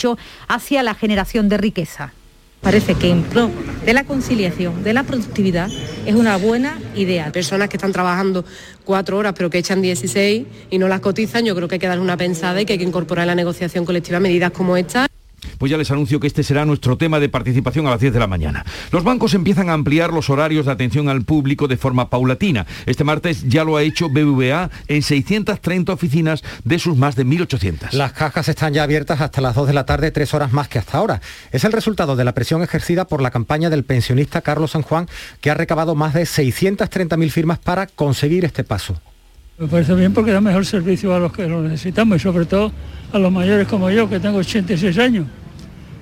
hacia 0.48 0.82
la 0.82 0.94
generación 0.94 1.48
de 1.48 1.56
riqueza 1.56 2.12
Parece 2.64 2.94
que 2.94 3.10
en 3.10 3.24
pro 3.24 3.50
de 3.84 3.92
la 3.92 4.04
conciliación, 4.04 4.82
de 4.82 4.94
la 4.94 5.02
productividad, 5.02 5.68
es 6.06 6.14
una 6.14 6.38
buena 6.38 6.78
idea. 6.96 7.30
Personas 7.30 7.68
que 7.68 7.76
están 7.76 7.92
trabajando 7.92 8.42
cuatro 8.84 9.18
horas 9.18 9.34
pero 9.36 9.50
que 9.50 9.58
echan 9.58 9.82
16 9.82 10.46
y 10.70 10.78
no 10.78 10.88
las 10.88 11.00
cotizan, 11.00 11.44
yo 11.44 11.54
creo 11.54 11.68
que 11.68 11.74
hay 11.74 11.78
que 11.78 11.86
dar 11.86 12.00
una 12.00 12.16
pensada 12.16 12.62
y 12.62 12.64
que 12.64 12.72
hay 12.72 12.78
que 12.78 12.86
incorporar 12.86 13.24
en 13.24 13.28
la 13.28 13.34
negociación 13.34 13.84
colectiva 13.84 14.18
medidas 14.18 14.50
como 14.50 14.78
esta. 14.78 15.06
Pues 15.58 15.70
ya 15.70 15.78
les 15.78 15.90
anuncio 15.90 16.20
que 16.20 16.26
este 16.26 16.42
será 16.42 16.64
nuestro 16.64 16.96
tema 16.96 17.20
de 17.20 17.28
participación 17.28 17.86
a 17.86 17.90
las 17.90 18.00
10 18.00 18.12
de 18.12 18.18
la 18.18 18.26
mañana. 18.26 18.64
Los 18.90 19.04
bancos 19.04 19.34
empiezan 19.34 19.70
a 19.70 19.72
ampliar 19.74 20.12
los 20.12 20.30
horarios 20.30 20.66
de 20.66 20.72
atención 20.72 21.08
al 21.08 21.24
público 21.24 21.68
de 21.68 21.76
forma 21.76 22.10
paulatina. 22.10 22.66
Este 22.86 23.04
martes 23.04 23.44
ya 23.48 23.64
lo 23.64 23.76
ha 23.76 23.82
hecho 23.82 24.08
BVA 24.08 24.70
en 24.88 25.02
630 25.02 25.92
oficinas 25.92 26.42
de 26.64 26.78
sus 26.78 26.96
más 26.96 27.16
de 27.16 27.26
1.800. 27.26 27.92
Las 27.92 28.12
cajas 28.12 28.48
están 28.48 28.74
ya 28.74 28.82
abiertas 28.82 29.20
hasta 29.20 29.40
las 29.40 29.54
2 29.54 29.68
de 29.68 29.74
la 29.74 29.86
tarde, 29.86 30.10
tres 30.10 30.34
horas 30.34 30.52
más 30.52 30.68
que 30.68 30.78
hasta 30.78 30.98
ahora. 30.98 31.20
Es 31.52 31.64
el 31.64 31.72
resultado 31.72 32.16
de 32.16 32.24
la 32.24 32.32
presión 32.32 32.62
ejercida 32.62 33.06
por 33.06 33.22
la 33.22 33.30
campaña 33.30 33.70
del 33.70 33.84
pensionista 33.84 34.40
Carlos 34.40 34.72
San 34.72 34.82
Juan, 34.82 35.08
que 35.40 35.50
ha 35.50 35.54
recabado 35.54 35.94
más 35.94 36.14
de 36.14 36.22
630.000 36.22 37.30
firmas 37.30 37.58
para 37.58 37.86
conseguir 37.86 38.44
este 38.44 38.64
paso. 38.64 39.00
Me 39.58 39.68
parece 39.68 39.94
bien 39.94 40.12
porque 40.12 40.32
da 40.32 40.40
mejor 40.40 40.66
servicio 40.66 41.14
a 41.14 41.20
los 41.20 41.32
que 41.32 41.46
lo 41.46 41.62
necesitamos 41.62 42.16
y 42.16 42.20
sobre 42.20 42.44
todo 42.44 42.72
a 43.12 43.18
los 43.18 43.30
mayores 43.30 43.68
como 43.68 43.88
yo, 43.90 44.08
que 44.08 44.18
tengo 44.18 44.38
86 44.38 44.98
años. 44.98 45.26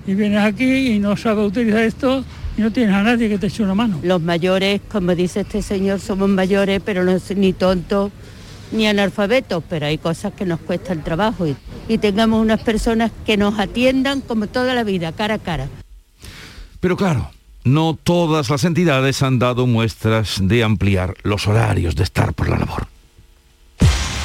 Y 0.06 0.14
vienes 0.14 0.42
aquí 0.42 0.92
y 0.92 0.98
no 0.98 1.16
sabes 1.16 1.46
utilizar 1.46 1.82
esto 1.82 2.24
y 2.56 2.62
no 2.62 2.72
tienes 2.72 2.94
a 2.94 3.02
nadie 3.02 3.28
que 3.28 3.38
te 3.38 3.48
eche 3.48 3.62
una 3.62 3.74
mano. 3.74 4.00
Los 4.02 4.22
mayores, 4.22 4.80
como 4.90 5.14
dice 5.14 5.40
este 5.40 5.60
señor, 5.60 6.00
somos 6.00 6.30
mayores, 6.30 6.80
pero 6.84 7.04
no 7.04 7.12
es 7.12 7.36
ni 7.36 7.52
tontos 7.52 8.10
ni 8.72 8.86
analfabetos, 8.86 9.62
pero 9.68 9.84
hay 9.84 9.98
cosas 9.98 10.32
que 10.32 10.46
nos 10.46 10.58
cuesta 10.60 10.94
el 10.94 11.02
trabajo 11.02 11.46
y, 11.46 11.54
y 11.88 11.98
tengamos 11.98 12.40
unas 12.40 12.62
personas 12.62 13.12
que 13.26 13.36
nos 13.36 13.58
atiendan 13.58 14.22
como 14.22 14.46
toda 14.46 14.74
la 14.74 14.82
vida, 14.82 15.12
cara 15.12 15.34
a 15.34 15.38
cara. 15.38 15.68
Pero 16.80 16.96
claro, 16.96 17.30
no 17.64 17.98
todas 18.02 18.48
las 18.48 18.64
entidades 18.64 19.22
han 19.22 19.38
dado 19.38 19.66
muestras 19.66 20.38
de 20.40 20.64
ampliar 20.64 21.14
los 21.22 21.46
horarios 21.46 21.94
de 21.94 22.04
estar 22.04 22.32
por 22.32 22.48
la 22.48 22.58
labor. 22.58 22.88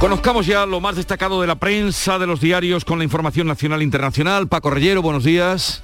Conozcamos 0.00 0.46
ya 0.46 0.64
lo 0.64 0.80
más 0.80 0.94
destacado 0.94 1.40
de 1.40 1.48
la 1.48 1.56
prensa, 1.56 2.20
de 2.20 2.26
los 2.28 2.40
diarios, 2.40 2.84
con 2.84 2.98
la 2.98 3.04
información 3.04 3.48
nacional 3.48 3.80
e 3.80 3.84
internacional. 3.84 4.46
Paco 4.46 4.70
Rellero, 4.70 5.02
buenos 5.02 5.24
días. 5.24 5.82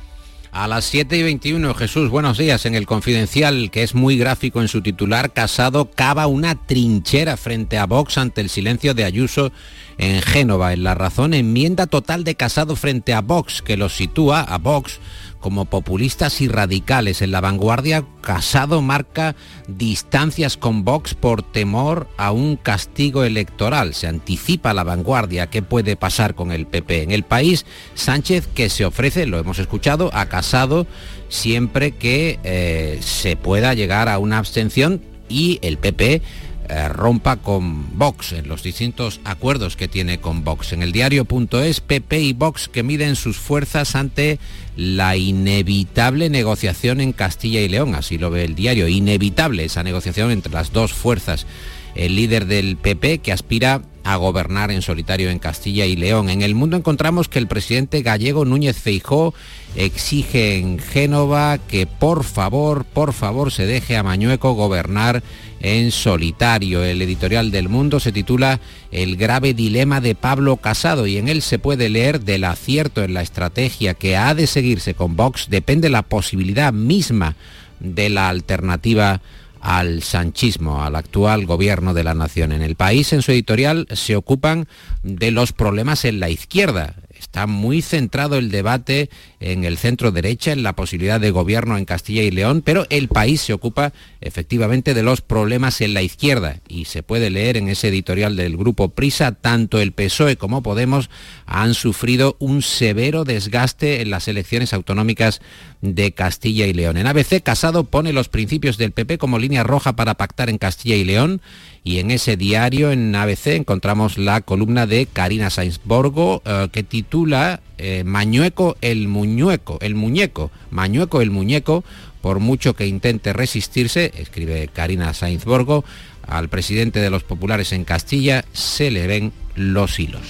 A 0.53 0.69
las 0.69 0.85
7 0.85 1.17
y 1.17 1.25
21, 1.25 1.75
Jesús, 1.75 2.11
buenos 2.11 2.39
días. 2.39 2.65
En 2.65 2.77
el 2.77 2.87
Confidencial, 2.87 3.73
que 3.73 3.83
es 3.83 3.97
muy 3.97 4.17
gráfico 4.17 4.63
en 4.63 4.69
su 4.69 4.83
titular, 4.83 5.33
Casado 5.33 5.91
cava 5.91 6.29
una 6.29 6.55
trinchera 6.55 7.37
frente 7.37 7.77
a 7.77 7.87
Vox 7.87 8.17
ante 8.17 8.41
el 8.41 8.51
silencio 8.51 8.95
de 8.95 9.03
Ayuso 9.03 9.51
en 9.99 10.23
Génova. 10.23 10.73
En 10.73 10.85
La 10.85 10.95
Razón, 10.95 11.35
enmienda 11.35 11.89
total 11.89 12.23
de 12.23 12.37
Casado 12.37 12.77
frente 12.77 13.15
a 13.15 13.21
Vox, 13.21 13.63
que 13.63 13.77
lo 13.77 13.89
sitúa 13.89 14.43
a 14.43 14.59
Vox 14.59 15.01
como 15.45 15.67
populistas 15.67 16.41
y 16.41 16.49
radicales. 16.49 17.21
En 17.21 17.31
la 17.31 17.43
vanguardia, 17.43 18.07
Casado 18.23 18.81
marca 18.81 19.37
distancias 19.69 20.57
con 20.57 20.85
Vox 20.85 21.13
por 21.13 21.43
temor 21.43 22.09
a 22.17 22.33
un 22.33 22.57
castigo 22.57 23.25
electoral. 23.25 23.93
Se 23.93 24.07
anticipa 24.07 24.73
la 24.73 24.85
vanguardia. 24.85 25.51
¿Qué 25.51 25.61
puede 25.61 25.97
pasar 25.97 26.35
con 26.35 26.51
el 26.51 26.67
PP? 26.67 27.03
En 27.03 27.11
el 27.11 27.25
país, 27.25 27.67
Sánchez 27.95 28.47
que 28.47 28.71
se 28.71 28.87
ofrece, 28.87 29.27
lo 29.27 29.39
hemos 29.39 29.59
escuchado, 29.59 30.09
a 30.15 30.31
Casado 30.31 30.87
siempre 31.29 31.93
que 31.93 32.39
eh, 32.43 32.99
se 33.03 33.37
pueda 33.37 33.75
llegar 33.75 34.09
a 34.09 34.19
una 34.19 34.39
abstención 34.39 35.03
y 35.29 35.59
el 35.61 35.77
PP 35.77 36.23
eh, 36.69 36.89
rompa 36.89 37.37
con 37.37 37.99
Vox 37.99 38.33
en 38.33 38.49
los 38.49 38.63
distintos 38.63 39.21
acuerdos 39.25 39.77
que 39.77 39.89
tiene 39.89 40.19
con 40.19 40.45
Vox. 40.45 40.73
En 40.73 40.83
el 40.83 40.93
diario.es, 40.93 41.81
PP 41.81 42.21
y 42.21 42.33
Vox 42.33 42.69
que 42.69 42.83
miden 42.83 43.17
sus 43.17 43.37
fuerzas 43.37 43.95
ante 43.95 44.39
la 44.77 45.17
inevitable 45.17 46.31
negociación 46.31 47.01
en 47.01 47.13
Castilla 47.13 47.61
y 47.61 47.69
León, 47.69 47.95
así 47.95 48.19
lo 48.19 48.31
ve 48.31 48.45
el 48.45 48.55
diario, 48.55 48.89
inevitable 48.89 49.65
esa 49.65 49.83
negociación 49.83 50.31
entre 50.31 50.53
las 50.53 50.73
dos 50.73 50.93
fuerzas. 50.93 51.47
El 51.95 52.17
líder 52.17 52.47
del 52.47 52.77
PP 52.77 53.19
que 53.19 53.33
aspira 53.33 53.83
a 54.05 54.17
gobernar 54.17 54.71
en 54.71 54.83
solitario 54.83 55.31
en 55.31 55.39
Castilla 55.39 55.87
y 55.87 55.97
León. 55.97 56.29
En 56.29 56.43
el 56.43 56.55
mundo 56.55 56.77
encontramos 56.77 57.29
que 57.29 57.39
el 57.39 57.49
presidente 57.49 58.03
gallego 58.03 58.45
Núñez 58.45 58.77
Feijó 58.77 59.35
exige 59.77 60.59
en 60.59 60.79
Génova 60.79 61.59
que 61.59 61.87
por 61.87 62.23
favor, 62.23 62.85
por 62.85 63.15
favor 63.15 63.51
se 63.51 63.67
deje 63.67 63.97
a 63.97 64.03
Mañueco 64.03 64.53
gobernar 64.53 65.23
en 65.61 65.91
solitario. 65.91 66.85
El 66.85 67.01
editorial 67.01 67.51
del 67.51 67.71
Mundo 67.71 67.99
se 67.99 68.13
titula 68.13 68.61
El 68.93 69.17
grave 69.17 69.55
dilema 69.55 70.03
de 70.03 70.15
Pablo 70.15 70.59
Casado 70.59 71.07
y 71.07 71.17
en 71.17 71.29
él 71.29 71.41
se 71.41 71.59
puede 71.59 71.89
leer 71.89 72.21
del 72.21 72.45
acierto 72.45 73.03
en 73.03 73.15
la 73.15 73.23
estrategia 73.23 73.95
que 73.95 74.17
ha 74.17 74.35
de 74.35 74.47
seguirse 74.47 74.93
con 74.93 75.17
Vox 75.17 75.49
depende 75.49 75.89
la 75.89 76.03
posibilidad 76.03 76.73
misma 76.75 77.37
de 77.81 78.11
la 78.11 78.29
alternativa 78.29 79.23
al 79.65 80.03
sanchismo, 80.03 80.85
al 80.85 80.95
actual 80.95 81.47
gobierno 81.47 81.95
de 81.95 82.05
la 82.05 82.13
nación. 82.13 82.53
En 82.53 82.61
el 82.61 82.77
país, 82.77 83.15
en 83.15 83.23
su 83.23 83.33
editorial, 83.33 83.89
se 83.91 84.15
ocupan 84.15 84.69
de 85.03 85.31
los 85.31 85.53
problemas 85.53 86.05
en 86.05 86.21
la 86.21 86.29
izquierda. 86.29 86.97
Está 87.25 87.47
muy 87.47 87.81
centrado 87.81 88.37
el 88.37 88.51
debate 88.51 89.09
en 89.41 89.65
el 89.65 89.79
centro 89.79 90.13
derecha, 90.13 90.53
en 90.53 90.63
la 90.63 90.75
posibilidad 90.75 91.19
de 91.19 91.31
gobierno 91.31 91.79
en 91.79 91.87
Castilla 91.87 92.23
y 92.23 92.31
León, 92.31 92.63
pero 92.65 92.87
el 92.91 93.09
país 93.09 93.41
se 93.41 93.55
ocupa 93.55 93.93
efectivamente 94.21 94.93
de 94.93 95.03
los 95.03 95.23
problemas 95.23 95.81
en 95.81 95.95
la 95.95 96.03
izquierda 96.03 96.61
y 96.69 96.85
se 96.85 97.03
puede 97.03 97.31
leer 97.31 97.57
en 97.57 97.69
ese 97.69 97.89
editorial 97.89 98.37
del 98.37 98.59
grupo 98.59 98.91
Prisa, 98.91 99.33
tanto 99.33 99.81
el 99.81 99.93
PSOE 99.93 100.37
como 100.37 100.63
Podemos 100.63 101.09
han 101.47 101.73
sufrido 101.73 102.37
un 102.41 102.61
severo 102.61 103.25
desgaste 103.25 104.03
en 104.03 104.11
las 104.11 104.29
elecciones 104.29 104.75
autonómicas 104.75 105.41
de 105.81 106.13
Castilla 106.13 106.67
y 106.67 106.75
León. 106.75 106.99
En 106.99 107.07
ABC, 107.07 107.43
Casado 107.43 107.85
pone 107.85 108.13
los 108.13 108.29
principios 108.29 108.77
del 108.77 108.93
PP 108.93 109.17
como 109.17 109.39
línea 109.39 109.65
roja 109.65 109.97
para 109.97 110.15
pactar 110.15 110.51
en 110.51 110.59
Castilla 110.59 110.97
y 110.97 111.05
León 111.05 111.41
y 111.87 111.99
en 111.99 112.11
ese 112.11 112.39
diario, 112.39 112.91
en 112.93 113.15
ABC, 113.15 113.49
encontramos 113.49 114.17
la 114.17 114.41
columna 114.41 114.87
de 114.87 115.05
Karina 115.05 115.51
Sainsborgo 115.51 116.43
eh, 116.47 116.69
que 116.73 116.83
titula 116.83 117.61
eh, 117.77 118.05
Mañueco 118.05 118.79
el 118.81 119.07
muñeco, 119.07 119.79
el 119.83 119.95
muñeco, 119.95 120.51
Mañueco 120.71 121.21
el 121.21 121.31
muñeco, 121.31 121.85
por 122.23 122.41
mucho 122.41 122.75
que 122.75 122.87
intente 122.87 123.35
resistirse, 123.35 124.13
escribe 124.17 124.71
Karina 124.73 125.13
Sainsborgo, 125.13 125.85
al 126.27 126.49
presidente 126.49 127.01
de 127.01 127.11
los 127.11 127.23
populares 127.23 127.71
en 127.73 127.85
Castilla 127.85 128.47
se 128.55 128.91
le 128.91 129.07
ven 129.07 129.33
los 129.55 130.01
hilos. 130.01 130.23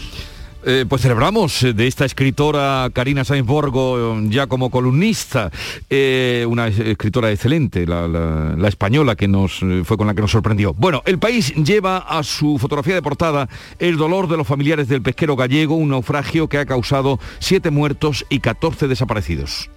Eh, 0.67 0.87
pues 0.89 1.03
celebramos 1.03 1.63
eh, 1.63 1.75
de 1.75 1.87
esta 1.87 2.07
escritora 2.07 2.89
Karina 2.93 3.25
Sainz 3.25 3.47
Borgo 3.47 4.19
ya 4.29 4.47
como 4.47 4.71
columnista, 4.71 5.51
eh, 5.91 6.47
una 6.49 6.69
escritora 6.69 7.31
excelente, 7.31 7.87
la, 7.87 8.55
española 8.67 9.15
que 9.15 9.29
nos 9.29 9.61
fue 9.85 9.99
con 9.99 10.07
la 10.07 10.15
que 10.15 10.23
nos 10.23 10.31
sorprendió. 10.31 10.73
Bueno, 10.73 11.03
el 11.05 11.19
país 11.19 11.55
lleva 11.55 11.99
a 11.99 12.23
su 12.23 12.59
fotografía 12.59 12.95
de 12.95 13.03
portada 13.03 13.49
el 13.79 13.99
dolor 13.99 14.27
de 14.27 14.39
los 14.39 14.47
familiares 14.47 14.89
del 14.89 15.03
pesquero 15.03 15.37
gallego, 15.37 15.75
un 15.75 15.91
naufragio 15.91 16.49
que 16.49 16.59
ha 16.59 16.65
causado 16.65 17.21
siete 17.41 17.71
muertos 17.71 18.25
y 18.31 18.41
14 18.41 18.89
desaparecidos. 18.89 19.69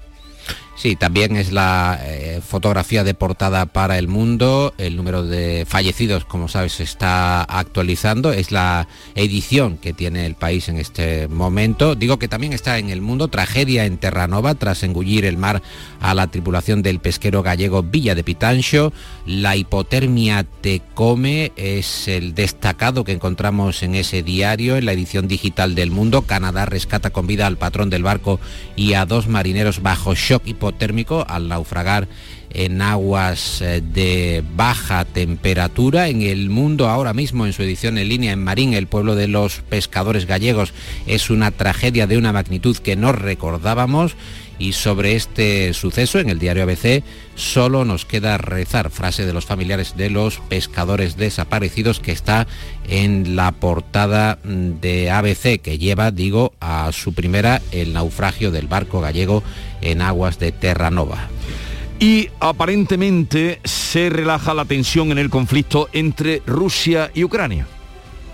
Sí, 0.77 0.95
también 0.95 1.35
es 1.37 1.51
la 1.51 1.99
eh, 2.03 2.39
fotografía 2.47 3.03
de 3.03 3.15
portada 3.15 3.65
para 3.65 3.97
el 3.97 4.07
mundo. 4.07 4.75
El 4.77 4.95
número 4.95 5.23
de 5.23 5.65
fallecidos, 5.67 6.23
como 6.23 6.47
sabes, 6.47 6.73
se 6.73 6.83
está 6.83 7.41
actualizando. 7.41 8.31
Es 8.31 8.51
la 8.51 8.87
edición 9.15 9.79
que 9.79 9.93
tiene 9.93 10.27
el 10.27 10.35
país 10.35 10.69
en 10.69 10.77
este 10.77 11.27
momento. 11.29 11.95
Digo 11.95 12.19
que 12.19 12.27
también 12.27 12.53
está 12.53 12.77
en 12.77 12.91
el 12.91 13.01
mundo 13.01 13.27
tragedia 13.27 13.85
en 13.85 13.97
Terranova 13.97 14.53
tras 14.53 14.83
engullir 14.83 15.25
el 15.25 15.37
mar 15.37 15.63
a 15.99 16.13
la 16.13 16.27
tripulación 16.27 16.81
del 16.81 16.99
pesquero 16.99 17.43
gallego 17.43 17.83
Villa 17.83 18.15
de 18.15 18.23
Pitancho. 18.23 18.93
La 19.25 19.55
hipotermia 19.55 20.45
te 20.61 20.81
come 20.93 21.51
es 21.55 22.07
el 22.07 22.33
destacado 22.33 23.03
que 23.03 23.11
encontramos 23.11 23.83
en 23.83 23.95
ese 23.95 24.23
diario, 24.23 24.77
en 24.77 24.85
la 24.85 24.93
edición 24.93 25.27
digital 25.27 25.75
del 25.75 25.91
mundo. 25.91 26.23
Canadá 26.23 26.65
rescata 26.65 27.09
con 27.09 27.27
vida 27.27 27.47
al 27.47 27.57
patrón 27.57 27.89
del 27.89 28.03
barco 28.03 28.39
y 28.75 28.93
a 28.93 29.05
dos 29.05 29.27
marineros 29.27 29.81
bajo 29.81 30.15
shock 30.15 30.43
térmico 30.77 31.25
al 31.27 31.47
naufragar 31.47 32.07
en 32.49 32.81
aguas 32.81 33.61
eh, 33.61 33.81
de 33.81 34.43
baja 34.55 35.05
temperatura. 35.05 36.07
En 36.09 36.21
el 36.21 36.49
mundo 36.49 36.87
ahora 36.87 37.13
mismo, 37.13 37.45
en 37.45 37.53
su 37.53 37.63
edición 37.63 37.97
en 37.97 38.09
línea 38.09 38.33
en 38.33 38.43
Marín, 38.43 38.73
el 38.73 38.87
pueblo 38.87 39.15
de 39.15 39.27
los 39.27 39.61
pescadores 39.69 40.25
gallegos 40.25 40.73
es 41.05 41.29
una 41.29 41.51
tragedia 41.51 42.07
de 42.07 42.17
una 42.17 42.33
magnitud 42.33 42.77
que 42.77 42.95
no 42.95 43.11
recordábamos 43.11 44.15
y 44.59 44.73
sobre 44.73 45.15
este 45.15 45.73
suceso 45.73 46.19
en 46.19 46.29
el 46.29 46.39
diario 46.39 46.63
ABC 46.63 47.03
solo 47.35 47.85
nos 47.85 48.05
queda 48.05 48.37
rezar, 48.37 48.89
frase 48.89 49.25
de 49.25 49.33
los 49.33 49.45
familiares 49.45 49.95
de 49.95 50.09
los 50.09 50.39
pescadores 50.39 51.17
desaparecidos 51.17 51.99
que 51.99 52.11
está 52.11 52.47
en 52.87 53.35
la 53.35 53.51
portada 53.51 54.39
de 54.43 55.11
ABC 55.11 55.61
que 55.61 55.77
lleva, 55.77 56.11
digo, 56.11 56.53
a 56.59 56.91
su 56.91 57.13
primera 57.13 57.61
el 57.71 57.93
naufragio 57.93 58.51
del 58.51 58.67
barco 58.67 59.01
gallego 59.01 59.43
en 59.81 60.01
aguas 60.01 60.39
de 60.39 60.51
Terranova. 60.51 61.29
Y 61.99 62.29
aparentemente 62.39 63.59
se 63.63 64.09
relaja 64.09 64.53
la 64.53 64.65
tensión 64.65 65.11
en 65.11 65.17
el 65.17 65.29
conflicto 65.29 65.89
entre 65.93 66.43
Rusia 66.45 67.09
y 67.13 67.23
Ucrania. 67.23 67.65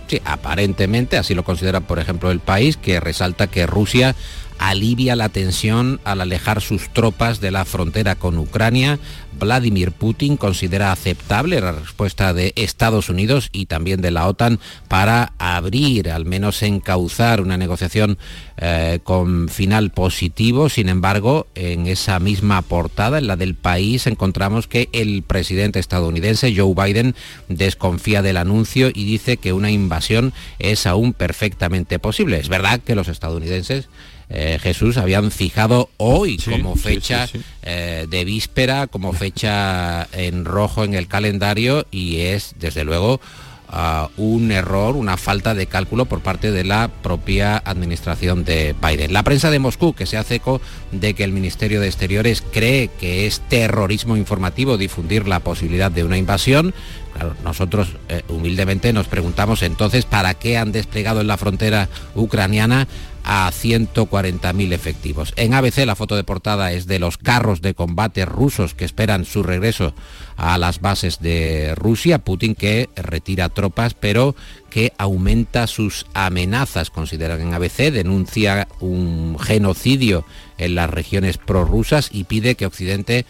Sí, 0.07 0.21
aparentemente, 0.25 1.17
así 1.17 1.33
lo 1.33 1.43
considera, 1.45 1.79
por 1.79 1.97
ejemplo, 1.97 2.29
el 2.29 2.41
país, 2.41 2.75
que 2.75 2.99
resalta 2.99 3.47
que 3.47 3.65
Rusia 3.65 4.15
alivia 4.59 5.15
la 5.15 5.29
tensión 5.29 5.99
al 6.03 6.21
alejar 6.21 6.61
sus 6.61 6.89
tropas 6.89 7.39
de 7.39 7.51
la 7.51 7.65
frontera 7.65 8.15
con 8.15 8.37
Ucrania. 8.37 8.99
Vladimir 9.39 9.91
Putin 9.91 10.37
considera 10.37 10.91
aceptable 10.91 11.59
la 11.59 11.71
respuesta 11.71 12.33
de 12.33 12.53
Estados 12.55 13.09
Unidos 13.09 13.49
y 13.51 13.65
también 13.65 14.01
de 14.01 14.11
la 14.11 14.27
OTAN 14.27 14.59
para 14.87 15.33
abrir, 15.37 16.11
al 16.11 16.25
menos 16.25 16.61
encauzar 16.61 17.41
una 17.41 17.57
negociación 17.57 18.17
eh, 18.57 18.99
con 19.03 19.49
final 19.49 19.89
positivo. 19.89 20.69
Sin 20.69 20.89
embargo, 20.89 21.47
en 21.55 21.87
esa 21.87 22.19
misma 22.19 22.61
portada, 22.61 23.17
en 23.17 23.27
la 23.27 23.35
del 23.35 23.55
país, 23.55 24.07
encontramos 24.07 24.67
que 24.67 24.89
el 24.91 25.23
presidente 25.23 25.79
estadounidense 25.79 26.53
Joe 26.55 26.73
Biden 26.75 27.15
desconfía 27.49 28.21
del 28.21 28.37
anuncio 28.37 28.89
y 28.93 29.05
dice 29.05 29.37
que 29.37 29.53
una 29.53 29.71
invasión 29.71 30.33
es 30.59 30.85
aún 30.85 31.13
perfectamente 31.13 31.99
posible. 31.99 32.37
Es 32.37 32.49
verdad 32.49 32.79
que 32.79 32.95
los 32.95 33.07
estadounidenses 33.07 33.89
eh, 34.35 34.57
Jesús 34.59 34.97
habían 34.97 35.29
fijado 35.29 35.91
hoy 35.97 36.37
como 36.37 36.75
fecha 36.75 37.29
eh, 37.61 38.07
de 38.09 38.25
víspera, 38.25 38.87
como 38.87 39.13
fecha 39.13 40.07
en 40.11 40.43
rojo 40.43 40.83
en 40.83 40.95
el 40.95 41.07
calendario 41.07 41.85
y 41.91 42.17
es 42.21 42.55
desde 42.57 42.83
luego 42.83 43.21
ah, 43.69 44.09
un 44.17 44.51
error, 44.51 44.95
una 44.95 45.17
falta 45.17 45.53
de 45.53 45.67
cálculo 45.67 46.05
por 46.05 46.21
parte 46.21 46.49
de 46.49 46.63
la 46.63 46.87
propia 47.03 47.61
administración 47.63 48.43
de 48.43 48.73
Biden. 48.81 49.13
La 49.13 49.21
prensa 49.21 49.51
de 49.51 49.59
Moscú, 49.59 49.93
que 49.93 50.07
se 50.07 50.17
hace 50.17 50.35
eco 50.35 50.61
de 50.91 51.13
que 51.13 51.23
el 51.23 51.31
Ministerio 51.31 51.79
de 51.79 51.85
Exteriores 51.85 52.41
cree 52.41 52.89
que 52.99 53.27
es 53.27 53.39
terrorismo 53.49 54.17
informativo 54.17 54.77
difundir 54.77 55.27
la 55.27 55.41
posibilidad 55.41 55.91
de 55.91 56.05
una 56.05 56.17
invasión, 56.17 56.73
Claro, 57.13 57.35
nosotros 57.43 57.89
eh, 58.09 58.23
humildemente 58.27 58.91
nos 58.91 59.07
preguntamos 59.07 59.61
entonces 59.61 60.03
para 60.05 60.33
qué 60.33 60.57
han 60.57 60.71
desplegado 60.71 61.21
en 61.21 61.27
la 61.27 61.37
frontera 61.37 61.87
ucraniana 62.15 62.87
a 63.23 63.49
140.000 63.51 64.73
efectivos. 64.73 65.33
En 65.35 65.53
ABC 65.53 65.85
la 65.85 65.95
foto 65.95 66.15
de 66.15 66.23
portada 66.23 66.71
es 66.71 66.87
de 66.87 66.99
los 66.99 67.17
carros 67.17 67.61
de 67.61 67.73
combate 67.73 68.25
rusos 68.25 68.73
que 68.73 68.85
esperan 68.85 69.25
su 69.25 69.43
regreso 69.43 69.93
a 70.35 70.57
las 70.57 70.81
bases 70.81 71.19
de 71.19 71.73
Rusia. 71.75 72.19
Putin 72.19 72.55
que 72.55 72.89
retira 72.95 73.49
tropas 73.49 73.93
pero 73.93 74.35
que 74.69 74.91
aumenta 74.97 75.67
sus 75.67 76.05
amenazas, 76.13 76.89
consideran 76.89 77.41
en 77.41 77.53
ABC, 77.53 77.91
denuncia 77.91 78.67
un 78.79 79.37
genocidio 79.39 80.25
en 80.57 80.75
las 80.75 80.89
regiones 80.89 81.37
prorrusas 81.37 82.09
y 82.11 82.23
pide 82.23 82.55
que 82.55 82.65
Occidente 82.65 83.25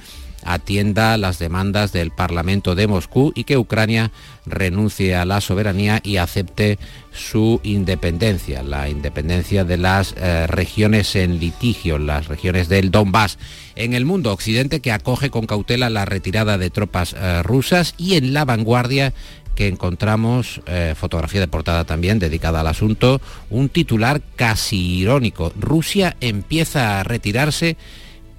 atienda 0.45 1.17
las 1.17 1.39
demandas 1.39 1.91
del 1.91 2.12
Parlamento 2.12 2.75
de 2.75 2.88
Moscú 2.88 3.32
y 3.36 3.43
que 3.43 3.58
Ucrania 3.58 4.12
renuncie 4.45 5.15
a 5.15 5.25
la 5.25 5.41
soberanía 5.41 6.01
y 6.03 6.17
acepte 6.17 6.79
su 7.12 7.60
independencia, 7.63 8.63
la 8.63 8.89
independencia 8.89 9.63
de 9.63 9.77
las 9.77 10.15
eh, 10.17 10.47
regiones 10.47 11.15
en 11.15 11.39
litigio, 11.39 11.99
las 11.99 12.27
regiones 12.27 12.69
del 12.69 12.91
Donbass. 12.91 13.38
En 13.75 13.93
el 13.93 14.06
mundo 14.06 14.32
occidente 14.32 14.79
que 14.79 14.91
acoge 14.91 15.29
con 15.29 15.45
cautela 15.45 15.89
la 15.89 16.06
retirada 16.06 16.58
de 16.58 16.69
tropas 16.69 17.15
eh, 17.17 17.43
rusas 17.43 17.95
y 17.97 18.15
en 18.15 18.34
la 18.34 18.45
vanguardia 18.45 19.13
que 19.56 19.67
encontramos, 19.67 20.62
eh, 20.65 20.95
fotografía 20.97 21.39
de 21.39 21.47
portada 21.47 21.84
también 21.84 22.19
dedicada 22.19 22.62
al 22.62 22.67
asunto, 22.67 23.21
un 23.49 23.69
titular 23.69 24.21
casi 24.36 24.97
irónico. 24.99 25.53
Rusia 25.60 26.15
empieza 26.21 26.99
a 26.99 27.03
retirarse, 27.03 27.77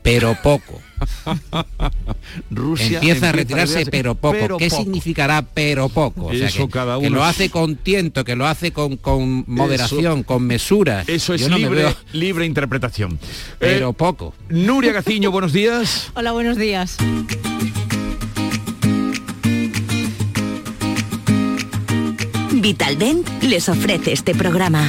pero 0.05 0.37
poco. 0.43 0.83
Rusia 2.51 2.99
empieza, 2.99 3.31
a 3.31 3.33
retirarse, 3.33 3.87
pero 3.87 4.15
poco. 4.15 4.59
¿Qué 4.59 4.69
significará 4.69 5.41
pero 5.43 5.89
poco? 5.89 6.31
eso 6.31 6.69
cada 6.69 6.99
uno 6.99 7.09
que 7.09 7.11
lo 7.11 7.25
hace 7.25 7.49
con 7.49 7.77
tiento, 7.77 8.23
que 8.23 8.37
lo 8.37 8.47
hace 8.47 8.71
con, 8.71 8.99
con 8.99 9.45
moderación, 9.47 10.23
con 10.23 10.47
mesura. 10.47 11.05
Eso 11.07 11.33
es 11.33 11.49
libre, 11.49 11.87
libre 12.13 12.45
interpretación. 12.45 13.19
Pero 13.59 13.91
eh, 13.91 13.95
poco. 13.95 14.35
Nuria 14.51 14.93
Gaciño, 14.93 15.31
buenos 15.31 15.55
días. 15.55 16.11
Hola, 16.15 16.33
buenos 16.33 16.59
días. 16.59 16.99
Vitaldent 22.53 23.27
les 23.43 23.71
ofrece 23.71 24.13
este 24.13 24.35
programa. 24.35 24.87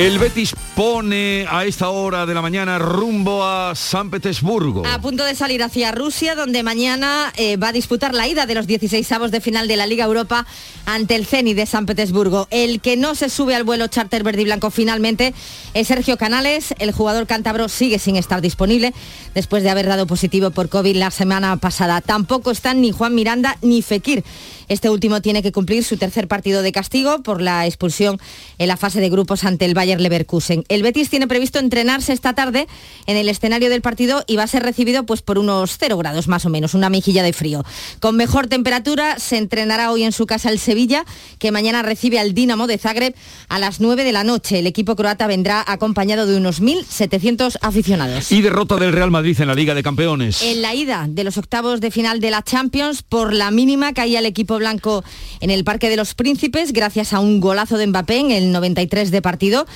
El 0.00 0.18
Betis 0.18 0.54
pone 0.74 1.44
a 1.46 1.66
esta 1.66 1.90
hora 1.90 2.24
de 2.24 2.32
la 2.32 2.40
mañana 2.40 2.78
rumbo 2.78 3.44
a 3.44 3.74
San 3.74 4.08
Petersburgo. 4.08 4.86
A 4.86 4.98
punto 4.98 5.24
de 5.24 5.34
salir 5.34 5.62
hacia 5.62 5.92
Rusia, 5.92 6.34
donde 6.34 6.62
mañana 6.62 7.30
eh, 7.36 7.58
va 7.58 7.68
a 7.68 7.72
disputar 7.72 8.14
la 8.14 8.26
ida 8.26 8.46
de 8.46 8.54
los 8.54 8.66
16 8.66 9.12
avos 9.12 9.30
de 9.30 9.42
final 9.42 9.68
de 9.68 9.76
la 9.76 9.86
Liga 9.86 10.06
Europa 10.06 10.46
ante 10.86 11.16
el 11.16 11.26
Ceni 11.26 11.52
de 11.52 11.66
San 11.66 11.84
Petersburgo. 11.84 12.48
El 12.50 12.80
que 12.80 12.96
no 12.96 13.14
se 13.14 13.28
sube 13.28 13.54
al 13.54 13.64
vuelo 13.64 13.88
charter 13.88 14.22
verde 14.22 14.40
y 14.40 14.44
blanco 14.46 14.70
finalmente 14.70 15.34
es 15.74 15.88
Sergio 15.88 16.16
Canales. 16.16 16.74
El 16.78 16.92
jugador 16.92 17.26
cántabro 17.26 17.68
sigue 17.68 17.98
sin 17.98 18.16
estar 18.16 18.40
disponible 18.40 18.94
después 19.34 19.62
de 19.62 19.68
haber 19.68 19.84
dado 19.84 20.06
positivo 20.06 20.50
por 20.50 20.70
COVID 20.70 20.96
la 20.96 21.10
semana 21.10 21.54
pasada. 21.58 22.00
Tampoco 22.00 22.52
están 22.52 22.80
ni 22.80 22.90
Juan 22.90 23.14
Miranda 23.14 23.58
ni 23.60 23.82
Fekir. 23.82 24.24
Este 24.70 24.88
último 24.88 25.20
tiene 25.20 25.42
que 25.42 25.50
cumplir 25.50 25.82
su 25.82 25.96
tercer 25.96 26.28
partido 26.28 26.62
de 26.62 26.70
castigo 26.70 27.24
por 27.24 27.42
la 27.42 27.66
expulsión 27.66 28.20
en 28.56 28.68
la 28.68 28.76
fase 28.76 29.00
de 29.00 29.10
grupos 29.10 29.42
ante 29.42 29.64
el 29.64 29.74
Bayer 29.74 30.00
Leverkusen. 30.00 30.64
El 30.68 30.84
Betis 30.84 31.10
tiene 31.10 31.26
previsto 31.26 31.58
entrenarse 31.58 32.12
esta 32.12 32.34
tarde 32.34 32.68
en 33.06 33.16
el 33.16 33.28
escenario 33.28 33.68
del 33.68 33.82
partido 33.82 34.22
y 34.28 34.36
va 34.36 34.44
a 34.44 34.46
ser 34.46 34.62
recibido 34.62 35.04
pues, 35.04 35.22
por 35.22 35.40
unos 35.40 35.76
0 35.76 35.98
grados 35.98 36.28
más 36.28 36.46
o 36.46 36.50
menos, 36.50 36.74
una 36.74 36.88
mejilla 36.88 37.24
de 37.24 37.32
frío. 37.32 37.64
Con 37.98 38.14
mejor 38.14 38.46
temperatura 38.46 39.18
se 39.18 39.38
entrenará 39.38 39.90
hoy 39.90 40.04
en 40.04 40.12
su 40.12 40.26
casa 40.26 40.50
el 40.50 40.60
Sevilla, 40.60 41.04
que 41.40 41.50
mañana 41.50 41.82
recibe 41.82 42.20
al 42.20 42.32
Dinamo 42.32 42.68
de 42.68 42.78
Zagreb 42.78 43.16
a 43.48 43.58
las 43.58 43.80
9 43.80 44.04
de 44.04 44.12
la 44.12 44.22
noche. 44.22 44.60
El 44.60 44.68
equipo 44.68 44.94
croata 44.94 45.26
vendrá 45.26 45.64
acompañado 45.66 46.26
de 46.26 46.36
unos 46.36 46.62
1.700 46.62 47.58
aficionados. 47.60 48.30
Y 48.30 48.40
derrota 48.40 48.76
del 48.76 48.92
Real 48.92 49.10
Madrid 49.10 49.40
en 49.40 49.48
la 49.48 49.56
Liga 49.56 49.74
de 49.74 49.82
Campeones. 49.82 50.42
En 50.42 50.62
la 50.62 50.76
ida 50.76 51.06
de 51.08 51.24
los 51.24 51.38
octavos 51.38 51.80
de 51.80 51.90
final 51.90 52.20
de 52.20 52.30
la 52.30 52.44
Champions, 52.44 53.02
por 53.02 53.34
la 53.34 53.50
mínima 53.50 53.92
caía 53.94 54.20
el 54.20 54.26
equipo 54.26 54.59
blanco 54.60 55.02
en 55.40 55.50
el 55.50 55.64
Parque 55.64 55.90
de 55.90 55.96
los 55.96 56.14
Príncipes 56.14 56.72
gracias 56.72 57.12
a 57.12 57.18
un 57.18 57.40
golazo 57.40 57.76
de 57.76 57.88
Mbappé 57.88 58.18
en 58.18 58.30
el 58.30 58.52
93 58.52 59.10
de 59.10 59.20
partido 59.20 59.66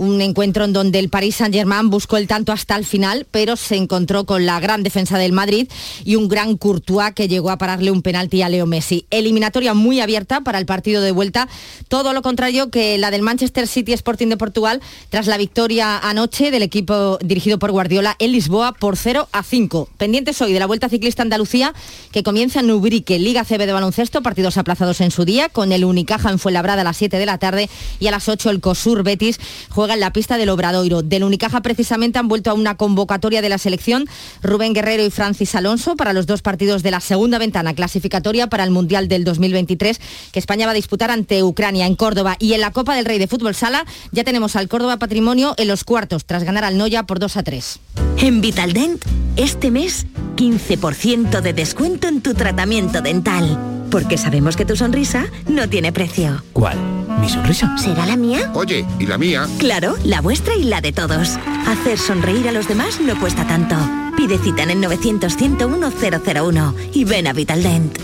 un 0.00 0.22
encuentro 0.22 0.64
en 0.64 0.72
donde 0.72 0.98
el 0.98 1.10
Paris 1.10 1.36
Saint-Germain 1.36 1.90
buscó 1.90 2.16
el 2.16 2.26
tanto 2.26 2.52
hasta 2.52 2.74
el 2.74 2.86
final, 2.86 3.26
pero 3.30 3.54
se 3.56 3.76
encontró 3.76 4.24
con 4.24 4.46
la 4.46 4.58
gran 4.58 4.82
defensa 4.82 5.18
del 5.18 5.32
Madrid 5.32 5.68
y 6.04 6.14
un 6.16 6.26
gran 6.26 6.56
Courtois 6.56 7.12
que 7.14 7.28
llegó 7.28 7.50
a 7.50 7.58
pararle 7.58 7.90
un 7.90 8.00
penalti 8.00 8.40
a 8.40 8.48
Leo 8.48 8.64
Messi. 8.64 9.04
Eliminatoria 9.10 9.74
muy 9.74 10.00
abierta 10.00 10.40
para 10.40 10.58
el 10.58 10.64
partido 10.64 11.02
de 11.02 11.12
vuelta, 11.12 11.48
todo 11.88 12.14
lo 12.14 12.22
contrario 12.22 12.70
que 12.70 12.96
la 12.96 13.10
del 13.10 13.20
Manchester 13.20 13.68
City 13.68 13.92
Sporting 13.92 14.28
de 14.28 14.38
Portugal 14.38 14.80
tras 15.10 15.26
la 15.26 15.36
victoria 15.36 15.98
anoche 15.98 16.50
del 16.50 16.62
equipo 16.62 17.18
dirigido 17.22 17.58
por 17.58 17.70
Guardiola 17.70 18.16
en 18.20 18.32
Lisboa 18.32 18.72
por 18.72 18.96
0 18.96 19.28
a 19.32 19.42
5. 19.42 19.90
Pendientes 19.98 20.40
hoy 20.40 20.54
de 20.54 20.60
la 20.60 20.66
Vuelta 20.66 20.88
Ciclista 20.88 21.20
Andalucía 21.20 21.74
que 22.10 22.22
comienza 22.22 22.60
en 22.60 22.70
Ubrique, 22.70 23.18
Liga 23.18 23.44
CB 23.44 23.66
de 23.66 23.74
baloncesto, 23.74 24.22
partidos 24.22 24.56
aplazados 24.56 25.02
en 25.02 25.10
su 25.10 25.26
día, 25.26 25.50
con 25.50 25.72
el 25.72 25.84
Unicaja 25.84 26.30
en 26.30 26.38
Fuenlabrada 26.38 26.80
a 26.80 26.84
las 26.84 26.96
7 26.96 27.18
de 27.18 27.26
la 27.26 27.36
tarde 27.36 27.68
y 27.98 28.06
a 28.06 28.10
las 28.10 28.30
8 28.30 28.48
el 28.48 28.60
COSUR 28.62 29.02
Betis 29.02 29.38
juega 29.68 29.89
en 29.94 30.00
la 30.00 30.12
pista 30.12 30.36
del 30.38 30.48
Obradoiro. 30.48 31.02
Del 31.02 31.24
Unicaja 31.24 31.60
precisamente 31.60 32.18
han 32.18 32.28
vuelto 32.28 32.50
a 32.50 32.54
una 32.54 32.76
convocatoria 32.76 33.42
de 33.42 33.48
la 33.48 33.58
selección 33.58 34.06
Rubén 34.42 34.72
Guerrero 34.72 35.04
y 35.04 35.10
Francis 35.10 35.54
Alonso 35.54 35.96
para 35.96 36.12
los 36.12 36.26
dos 36.26 36.42
partidos 36.42 36.82
de 36.82 36.90
la 36.90 37.00
segunda 37.00 37.38
ventana 37.38 37.74
clasificatoria 37.74 38.48
para 38.48 38.64
el 38.64 38.70
Mundial 38.70 39.08
del 39.08 39.24
2023 39.24 40.00
que 40.32 40.38
España 40.38 40.66
va 40.66 40.72
a 40.72 40.74
disputar 40.74 41.10
ante 41.10 41.42
Ucrania 41.42 41.86
en 41.86 41.96
Córdoba. 41.96 42.36
Y 42.38 42.54
en 42.54 42.60
la 42.60 42.70
Copa 42.70 42.94
del 42.94 43.04
Rey 43.04 43.18
de 43.18 43.26
Fútbol 43.26 43.54
Sala 43.54 43.84
ya 44.12 44.24
tenemos 44.24 44.56
al 44.56 44.68
Córdoba 44.68 44.98
Patrimonio 44.98 45.54
en 45.56 45.68
los 45.68 45.84
cuartos 45.84 46.24
tras 46.24 46.44
ganar 46.44 46.64
al 46.64 46.78
Noya 46.78 47.04
por 47.04 47.18
2 47.18 47.36
a 47.36 47.42
3. 47.42 47.80
En 48.18 48.40
Vitaldent, 48.40 49.04
este 49.36 49.70
mes, 49.70 50.06
15% 50.36 51.40
de 51.40 51.52
descuento 51.52 52.08
en 52.08 52.20
tu 52.20 52.34
tratamiento 52.34 53.00
dental. 53.00 53.79
Porque 53.90 54.16
sabemos 54.16 54.56
que 54.56 54.64
tu 54.64 54.76
sonrisa 54.76 55.26
no 55.48 55.68
tiene 55.68 55.92
precio. 55.92 56.42
¿Cuál? 56.52 56.78
¿Mi 57.20 57.28
sonrisa? 57.28 57.76
¿Será 57.76 58.06
la 58.06 58.16
mía? 58.16 58.50
Oye, 58.54 58.86
¿y 58.98 59.06
la 59.06 59.18
mía? 59.18 59.46
Claro, 59.58 59.96
la 60.04 60.20
vuestra 60.20 60.54
y 60.54 60.64
la 60.64 60.80
de 60.80 60.92
todos. 60.92 61.36
Hacer 61.66 61.98
sonreír 61.98 62.48
a 62.48 62.52
los 62.52 62.68
demás 62.68 63.00
no 63.00 63.18
cuesta 63.18 63.46
tanto. 63.46 63.76
Pide 64.16 64.38
cita 64.38 64.62
en 64.62 64.70
el 64.70 64.80
900 64.80 65.36
101 65.36 65.92
001 66.24 66.74
y 66.94 67.04
ven 67.04 67.26
a 67.26 67.32
Vitaldent. 67.32 67.98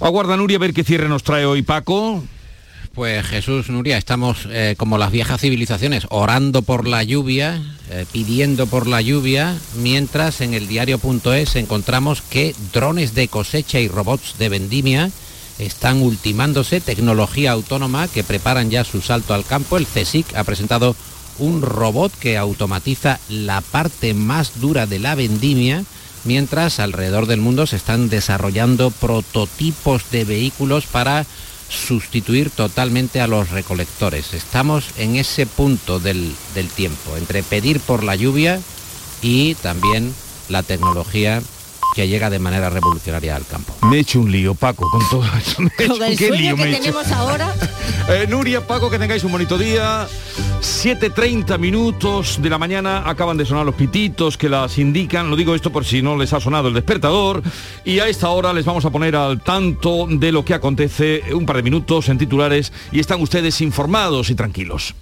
Aguarda 0.00 0.36
Nuria 0.36 0.56
a 0.56 0.60
ver 0.60 0.72
qué 0.72 0.84
cierre 0.84 1.08
nos 1.08 1.22
trae 1.22 1.44
hoy 1.44 1.62
Paco. 1.62 2.22
Pues 2.94 3.24
Jesús, 3.24 3.68
Nuria, 3.68 3.96
estamos 3.96 4.48
eh, 4.50 4.74
como 4.76 4.98
las 4.98 5.12
viejas 5.12 5.40
civilizaciones, 5.40 6.06
orando 6.10 6.62
por 6.62 6.88
la 6.88 7.04
lluvia, 7.04 7.62
eh, 7.88 8.04
pidiendo 8.10 8.66
por 8.66 8.88
la 8.88 9.00
lluvia, 9.00 9.56
mientras 9.76 10.40
en 10.40 10.54
el 10.54 10.66
diario.es 10.66 11.54
encontramos 11.54 12.20
que 12.20 12.52
drones 12.72 13.14
de 13.14 13.28
cosecha 13.28 13.78
y 13.78 13.86
robots 13.86 14.38
de 14.38 14.48
vendimia 14.48 15.10
están 15.60 16.02
ultimándose, 16.02 16.80
tecnología 16.80 17.52
autónoma 17.52 18.08
que 18.08 18.24
preparan 18.24 18.70
ya 18.70 18.82
su 18.82 19.00
salto 19.00 19.34
al 19.34 19.44
campo. 19.44 19.76
El 19.76 19.86
CSIC 19.86 20.34
ha 20.34 20.42
presentado 20.42 20.96
un 21.38 21.62
robot 21.62 22.12
que 22.18 22.36
automatiza 22.36 23.20
la 23.28 23.60
parte 23.60 24.14
más 24.14 24.60
dura 24.60 24.86
de 24.86 24.98
la 24.98 25.14
vendimia, 25.14 25.84
mientras 26.24 26.80
alrededor 26.80 27.26
del 27.26 27.40
mundo 27.40 27.68
se 27.68 27.76
están 27.76 28.08
desarrollando 28.08 28.90
prototipos 28.90 30.10
de 30.10 30.24
vehículos 30.24 30.86
para 30.86 31.24
sustituir 31.70 32.50
totalmente 32.50 33.20
a 33.20 33.26
los 33.26 33.50
recolectores. 33.50 34.34
Estamos 34.34 34.90
en 34.98 35.16
ese 35.16 35.46
punto 35.46 35.98
del, 36.00 36.34
del 36.54 36.68
tiempo, 36.68 37.16
entre 37.16 37.42
pedir 37.42 37.80
por 37.80 38.02
la 38.04 38.16
lluvia 38.16 38.60
y 39.22 39.54
también 39.56 40.12
la 40.48 40.62
tecnología 40.62 41.40
que 41.94 42.06
llega 42.08 42.28
de 42.30 42.38
manera 42.38 42.70
revolucionaria 42.70 43.34
al 43.36 43.46
campo. 43.46 43.74
Me 43.86 43.96
he 43.96 44.00
hecho 44.00 44.20
un 44.20 44.30
lío, 44.30 44.54
Paco, 44.54 44.88
con 44.90 45.00
todo 45.08 45.24
eso. 45.36 45.62
Me 45.62 45.70
he 45.78 45.86
Con 45.88 45.96
hecho- 45.96 46.04
el 46.04 46.18
¿Qué 46.18 46.28
sueño 46.28 46.42
lío 46.42 46.56
que 46.56 46.62
me 46.62 46.68
he 46.68 46.72
hecho? 46.72 46.80
tenemos 46.82 47.06
ahora. 47.12 47.54
Eh, 48.08 48.26
Nuria, 48.28 48.66
Paco, 48.66 48.90
que 48.90 48.98
tengáis 48.98 49.22
un 49.22 49.30
bonito 49.30 49.56
día. 49.56 50.08
7.30 50.60 51.58
minutos 51.58 52.40
de 52.42 52.50
la 52.50 52.58
mañana 52.58 53.08
acaban 53.08 53.38
de 53.38 53.46
sonar 53.46 53.64
los 53.64 53.74
pititos 53.74 54.36
que 54.36 54.50
las 54.50 54.76
indican. 54.78 55.30
Lo 55.30 55.36
digo 55.36 55.54
esto 55.54 55.72
por 55.72 55.86
si 55.86 56.02
no 56.02 56.16
les 56.16 56.34
ha 56.34 56.40
sonado 56.40 56.68
el 56.68 56.74
despertador. 56.74 57.42
Y 57.84 57.98
a 58.00 58.08
esta 58.08 58.28
hora 58.28 58.52
les 58.52 58.66
vamos 58.66 58.84
a 58.84 58.90
poner 58.90 59.16
al 59.16 59.40
tanto 59.40 60.06
de 60.06 60.32
lo 60.32 60.44
que 60.44 60.52
acontece 60.52 61.22
un 61.32 61.46
par 61.46 61.56
de 61.56 61.62
minutos 61.62 62.10
en 62.10 62.18
titulares 62.18 62.72
y 62.92 63.00
están 63.00 63.22
ustedes 63.22 63.60
informados 63.62 64.28
y 64.28 64.34
tranquilos. 64.34 64.94